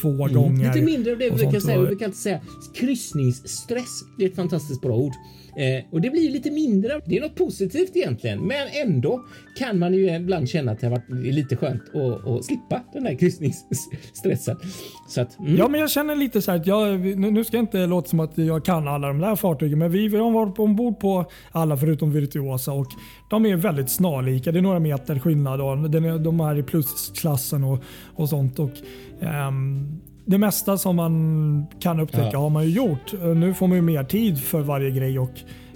två 0.00 0.12
gånger. 0.12 0.74
Lite 0.74 0.84
mindre 0.84 1.12
av 1.12 1.18
det 1.18 1.30
vi 1.30 1.52
kan 1.52 1.60
säga. 1.60 1.80
Vi 1.80 1.96
kan 1.96 2.06
inte 2.06 2.18
säga 2.18 2.40
kryssningsstress. 2.74 4.00
Det 4.18 4.24
är 4.24 4.28
ett 4.28 4.36
fantastiskt 4.36 4.80
bra 4.80 4.96
ord. 4.96 5.12
Eh, 5.56 5.84
och 5.90 6.00
det 6.00 6.10
blir 6.10 6.30
lite 6.30 6.50
mindre. 6.50 7.00
Det 7.04 7.16
är 7.16 7.20
något 7.20 7.34
positivt 7.34 7.96
egentligen, 7.96 8.38
men 8.38 8.68
ändå 8.86 9.24
kan 9.58 9.78
man 9.78 9.94
ju 9.94 10.16
ibland 10.16 10.48
känna 10.48 10.72
att 10.72 10.80
det 10.80 10.86
har 10.86 10.90
varit 10.90 11.34
lite 11.34 11.56
skönt 11.56 11.82
att, 11.94 12.26
att 12.26 12.44
slippa 12.44 12.82
den 12.92 13.06
här 13.06 13.14
kryssningsstressen. 13.14 14.56
Så 15.08 15.20
att, 15.20 15.38
mm. 15.38 15.56
Ja, 15.56 15.68
men 15.68 15.80
jag 15.80 15.90
känner 15.90 16.16
lite 16.16 16.42
så 16.42 16.50
här 16.50 16.58
att 16.58 16.66
jag, 16.66 17.00
nu 17.16 17.44
ska 17.44 17.56
jag 17.56 17.62
inte 17.62 17.86
låta 17.86 18.08
som 18.08 18.20
att 18.20 18.38
jag 18.38 18.64
kan 18.64 18.88
alla 18.88 19.08
de 19.08 19.18
där 19.18 19.36
fartygen, 19.36 19.78
men 19.78 19.90
vi, 19.90 20.08
vi 20.08 20.16
har 20.16 20.30
varit 20.30 20.58
ombord 20.58 21.00
på 21.00 21.24
alla 21.52 21.76
förutom 21.76 22.12
Virtuosa 22.12 22.72
och 22.72 22.86
de 23.30 23.46
är 23.46 23.56
väldigt 23.56 23.90
snarlika. 23.90 24.52
Det 24.52 24.58
är 24.58 24.62
några 24.62 24.80
meter 24.80 25.18
skillnad 25.18 25.60
och 25.60 25.90
de 26.20 26.40
är 26.40 26.58
i 26.58 26.62
plusklassen 26.62 27.64
och, 27.64 27.82
och 28.14 28.28
sånt. 28.28 28.58
Och, 28.58 28.70
ehm, 29.20 30.00
det 30.30 30.38
mesta 30.38 30.78
som 30.78 30.96
man 30.96 31.66
kan 31.80 32.00
upptäcka 32.00 32.30
Ja. 32.32 32.38
har 32.38 32.50
man 32.50 32.64
ju 32.64 32.70
gjort. 32.70 33.12
Nu 33.36 33.54
får 33.54 33.66
man 33.68 33.76
ju 33.76 33.82
mer 33.82 34.04
tid 34.04 34.40
för 34.42 34.60
varje 34.60 34.90
grej 34.90 35.18
och 35.18 35.30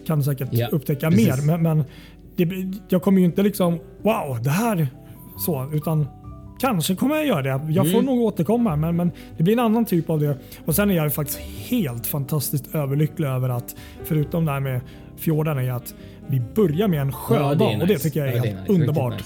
kan 0.06 0.22
säkert 0.22 0.48
Ja, 0.52 0.68
upptäcka 0.72 1.10
precis. 1.10 1.28
mer. 1.46 1.46
Men, 1.58 1.62
men 1.62 1.84
det, 2.36 2.78
jag 2.88 3.02
kommer 3.02 3.18
ju 3.18 3.24
inte 3.24 3.42
liksom 3.42 3.78
wow, 4.02 4.42
det 4.42 4.50
här 4.50 4.88
så, 5.38 5.70
utan 5.72 6.06
Kanske 6.60 6.94
kommer 6.94 7.14
jag 7.16 7.26
göra 7.26 7.42
det. 7.42 7.72
Jag 7.72 7.86
får 7.90 7.98
Mm. 7.98 8.04
nog 8.06 8.20
återkomma, 8.24 8.76
men, 8.76 8.96
men 8.96 9.10
det 9.36 9.42
blir 9.42 9.52
en 9.52 9.58
annan 9.58 9.84
typ 9.84 10.10
av 10.10 10.20
det. 10.20 10.38
Och 10.64 10.74
Sen 10.74 10.90
är 10.90 10.94
jag 10.94 11.14
faktiskt 11.14 11.38
helt 11.70 12.06
fantastiskt 12.06 12.74
överlycklig 12.74 13.28
över 13.28 13.48
att, 13.48 13.76
förutom 14.04 14.44
det 14.44 14.52
här 14.52 14.60
med 14.60 14.80
fjordarna, 15.16 15.62
är 15.62 15.70
att 15.72 15.94
vi 16.26 16.40
börjar 16.54 16.88
med 16.88 17.00
en 17.00 17.12
sjöbana. 17.12 17.56
Ja, 17.64 17.70
är 17.70 17.80
och 17.80 17.86
det 17.86 17.92
nice. 17.92 18.02
tycker 18.08 18.20
jag 18.20 18.28
är 18.28 18.36
Ja, 18.36 18.42
helt 18.42 18.60
nice. 18.60 18.72
underbart. 18.72 19.24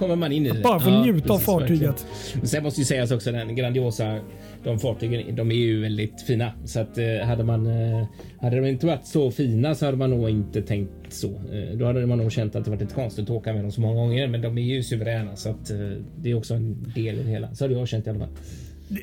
Kommer 0.00 0.16
man 0.16 0.32
in 0.32 0.46
i 0.46 0.50
det. 0.50 0.62
Bara 0.62 0.80
få 0.80 0.90
njuta 1.02 1.32
av 1.32 1.36
precis, 1.36 1.46
fartyget. 1.46 1.80
verkligen. 1.82 2.46
Sen 2.48 2.62
måste 2.62 2.80
ju 2.80 2.84
sägas 2.84 3.10
också 3.10 3.32
den 3.32 3.56
grandiosa. 3.56 4.18
De 4.64 4.78
fartygen, 4.78 5.36
de 5.36 5.50
är 5.50 5.54
ju 5.54 5.80
väldigt 5.82 6.22
fina 6.22 6.52
så 6.64 6.80
att 6.80 6.98
eh, 6.98 7.26
hade 7.26 7.44
man 7.44 7.66
eh, 7.66 8.04
hade 8.40 8.56
de 8.60 8.66
inte 8.68 8.86
varit 8.86 9.06
så 9.06 9.30
fina 9.30 9.74
så 9.74 9.84
hade 9.86 9.96
man 9.96 10.10
nog 10.10 10.30
inte 10.30 10.62
tänkt 10.62 10.90
så. 11.08 11.28
Eh, 11.28 11.78
då 11.78 11.84
hade 11.86 12.06
man 12.06 12.18
nog 12.18 12.32
känt 12.32 12.56
att 12.56 12.64
det 12.64 12.70
varit 12.70 12.80
lite 12.80 12.94
konstigt 12.94 13.24
att 13.24 13.30
åka 13.30 13.52
med 13.52 13.64
dem 13.64 13.72
så 13.72 13.80
många 13.80 13.94
gånger. 13.94 14.28
Men 14.28 14.40
de 14.42 14.58
är 14.58 14.62
ju 14.62 14.82
suveräna 14.82 15.36
så 15.36 15.50
att 15.50 15.70
det 16.16 16.30
är 16.30 16.34
också 16.34 16.54
en 16.54 16.92
del 16.94 17.18
i 17.18 17.22
det 17.22 17.30
hela. 17.30 17.54
Så 17.54 17.64
hade 17.64 17.74
jag 17.74 17.88
känt 17.88 18.06
i 18.06 18.10
alla 18.10 18.18
fall. 18.18 18.28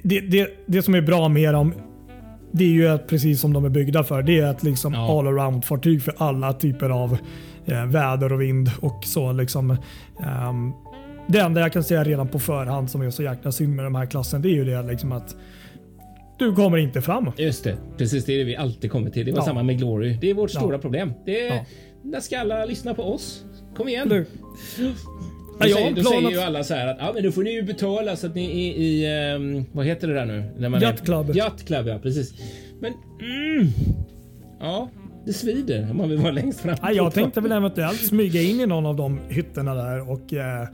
Det, 0.04 0.20
det, 0.20 0.50
det 0.66 0.82
som 0.82 0.95
är 0.95 1.02
bra 1.02 1.30
med 1.30 1.54
dem, 1.54 1.74
det 2.52 2.64
är 2.64 2.70
ju 2.70 2.88
att 2.88 3.08
precis 3.08 3.41
som 3.41 3.54
de 3.54 3.66
är 3.66 3.70
byggda 3.70 4.04
för. 4.04 4.22
Det 4.24 4.39
är 4.39 4.52
ett 4.52 4.64
liksom 4.64 4.93
Ja. 4.93 5.20
all 5.20 5.28
around 5.28 5.66
fartyg 5.66 6.02
för 6.02 6.14
alla 6.18 6.54
typer 6.54 6.89
av 6.89 7.18
eh, 7.66 7.86
väder 7.86 8.34
och 8.34 8.41
vind 8.41 8.72
och 8.80 9.04
så. 9.06 9.32
Liksom, 9.32 9.72
ehm, 9.72 10.74
det 11.28 11.39
enda 11.39 11.61
jag 11.61 11.73
kan 11.73 11.84
säga 11.84 12.03
redan 12.03 12.28
på 12.28 12.39
förhand 12.39 12.89
som 12.91 13.01
är 13.01 13.09
så 13.09 13.23
jäkla 13.23 13.51
synd 13.51 13.75
med 13.75 13.86
de 13.86 13.95
här 13.95 14.05
klassen, 14.05 14.41
det 14.41 14.49
är 14.49 14.53
ju 14.53 14.65
det 14.65 14.82
liksom 14.82 15.11
att 15.11 15.36
du 16.39 16.55
kommer 16.55 16.78
inte 16.78 17.01
fram. 17.01 17.32
Just 17.38 17.63
det, 17.63 17.78
precis 17.97 18.25
det 18.25 18.34
är 18.34 18.38
det 18.38 18.43
vi 18.43 18.55
alltid 18.55 18.91
kommer 18.91 19.09
till. 19.09 19.25
Det 19.25 19.32
var 19.32 19.39
Ja. 19.39 19.45
samma 19.45 19.63
med 19.63 19.78
Glory. 19.78 20.17
Det 20.21 20.30
är 20.30 20.34
vårt 20.34 20.53
Ja. 20.53 20.59
stora 20.59 20.78
problem. 20.80 21.13
Det 21.25 21.47
är, 21.47 21.55
Ja. 21.55 21.65
När 22.03 22.19
ska 22.19 22.39
alla 22.39 22.65
lyssna 22.65 22.93
på 22.93 23.03
oss? 23.03 23.43
Kom 23.75 23.88
igen. 23.88 24.09
Du, 24.09 24.25
Då, 25.59 25.65
Ja, 25.67 25.75
säger, 25.75 25.95
då 25.95 26.03
säger 26.03 26.32
ju 26.32 26.39
alla 26.39 26.63
så 26.63 26.73
här 26.73 26.88
att 26.88 26.97
ja, 26.99 27.11
men 27.13 27.23
då 27.23 27.32
får 27.32 27.43
ni 27.43 27.51
ju 27.53 27.61
betala 27.63 28.15
så 28.15 28.28
att 28.28 28.36
ni 28.36 28.45
är 28.69 28.73
i, 28.73 29.05
ehm, 29.36 29.65
vad 29.71 29.86
heter 29.86 30.07
det 30.07 30.13
där 30.13 30.25
nu? 30.25 30.43
När 30.57 30.69
man 30.69 30.82
Yacht 30.82 31.05
Club. 31.05 31.36
Yacht 31.36 31.67
Club, 31.67 31.88
ja 31.88 31.99
precis. 31.99 32.34
Men, 32.82 32.93
mm, 33.21 33.67
ja, 34.59 34.89
det 35.25 35.34
svider 35.34 35.88
om 35.91 35.97
man 35.97 36.09
vill 36.09 36.17
vara 36.19 36.32
längst 36.41 36.59
fram. 36.59 36.75
Ja, 36.82 36.91
jag 36.91 37.13
tänkte 37.13 37.41
väl 37.41 37.51
eventuellt 37.51 37.99
smyga 38.07 38.41
in 38.41 38.59
i 38.59 38.65
någon 38.65 38.86
av 38.86 38.95
de 38.95 39.19
hytterna 39.30 39.75
där 39.75 40.09
och 40.11 40.34
eh, 40.34 40.67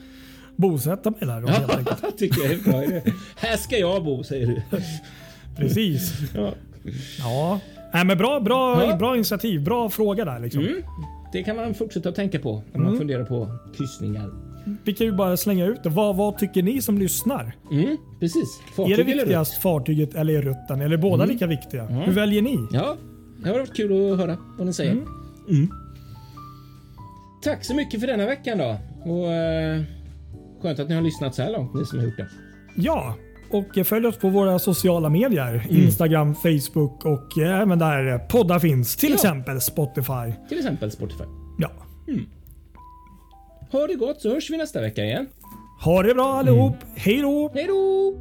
bosätta 0.72 1.10
mig 1.12 1.20
där. 1.22 1.44
Ja, 1.48 2.12
tycker 2.18 2.42
jag 2.42 2.52
är 2.52 2.56
en 2.58 2.64
bra 2.64 2.84
idé. 2.84 3.02
Här 3.36 3.58
ska 3.58 3.78
jag 3.78 4.04
bo, 4.04 4.24
säger 4.24 4.48
du. 4.48 4.62
Precis. 5.58 6.14
Ja. 6.36 6.54
Ja. 7.20 7.60
Nej, 7.94 8.06
men 8.06 8.18
bra, 8.18 8.40
bra, 8.40 8.86
Ja. 8.90 8.96
bra 8.96 9.16
initiativ. 9.16 9.64
Bra 9.64 9.90
fråga 9.90 10.26
där. 10.26 10.40
Liksom. 10.40 10.62
Mm. 10.62 10.84
Det 11.34 11.44
kan 11.44 11.56
man 11.56 11.74
fortsätta 11.74 12.10
att 12.10 12.16
tänka 12.16 12.40
på 12.40 12.64
när 12.74 12.80
man 12.80 12.98
funderar 12.98 13.26
på 13.26 13.48
kryssningar. 13.78 14.30
Vi 14.84 14.94
kan 14.94 15.08
ju 15.08 15.14
bara 15.14 15.38
slänga 15.38 15.66
ut 15.66 15.84
det. 15.84 15.90
Vad, 15.90 16.16
vad 16.16 16.38
tycker 16.38 16.64
ni 16.64 16.82
som 16.82 16.98
lyssnar? 16.98 17.56
Mm, 17.72 17.98
precis. 18.20 18.60
är 18.68 18.74
Fartyg 18.76 18.96
det 18.98 19.02
eller 19.02 19.14
viktigast 19.16 19.62
fartyget 19.62 20.16
eller 20.16 20.42
rutten? 20.42 20.82
Eller 20.82 20.98
är 20.98 21.02
båda 21.02 21.26
lika 21.26 21.48
viktiga? 21.48 21.86
Hur 21.86 22.12
väljer 22.14 22.42
ni? 22.42 22.58
Ja, 22.72 22.96
det 23.44 23.50
har 23.50 23.60
varit 23.60 23.76
kul 23.76 24.12
att 24.12 24.20
höra 24.20 24.38
vad 24.58 24.68
ni 24.68 24.74
säger. 24.74 24.92
Mm. 24.92 25.70
Tack 27.44 27.66
så 27.66 27.76
mycket 27.76 28.00
för 28.00 28.08
denna 28.08 28.26
veckan 28.26 28.58
då. 28.58 28.78
Och 29.12 29.32
eh, 29.34 29.82
Skönt 30.64 30.80
att 30.80 30.90
ni 30.90 30.96
har 30.96 31.02
lyssnat 31.02 31.36
så 31.36 31.42
här 31.42 31.52
långt, 31.52 31.74
ni 31.74 31.86
som 31.86 32.00
har 32.00 32.06
gjort 32.06 32.18
det. 32.18 32.28
Ja, 32.76 33.16
och 33.52 33.86
följ 33.86 34.08
oss 34.08 34.18
på 34.18 34.30
våra 34.30 34.60
sociala 34.60 35.10
medier. 35.10 35.68
Instagram, 35.70 36.36
Facebook 36.36 37.06
och 37.06 37.38
eh, 37.38 37.60
även 37.62 37.80
där 37.80 38.18
poddar 38.20 38.60
finns. 38.60 38.96
Till 38.96 39.10
Ja. 39.10 39.16
exempel 39.16 39.62
Spotify. 39.62 40.34
Till 40.50 40.58
exempel 40.58 40.92
Spotify. 40.92 41.24
Ja. 41.58 41.70
Ha 43.72 43.88
det 43.88 43.96
gott 43.96 44.22
så 44.22 44.30
hörs 44.30 44.50
vi 44.50 44.58
nästa 44.58 44.82
vecka 44.82 45.04
igen. 45.04 45.28
Ha 45.84 46.04
det 46.04 46.14
bra 46.14 46.34
allihop. 46.34 46.76
Hej 46.96 47.22
då! 47.22 47.52
Hej 47.54 47.66
då! 47.68 48.14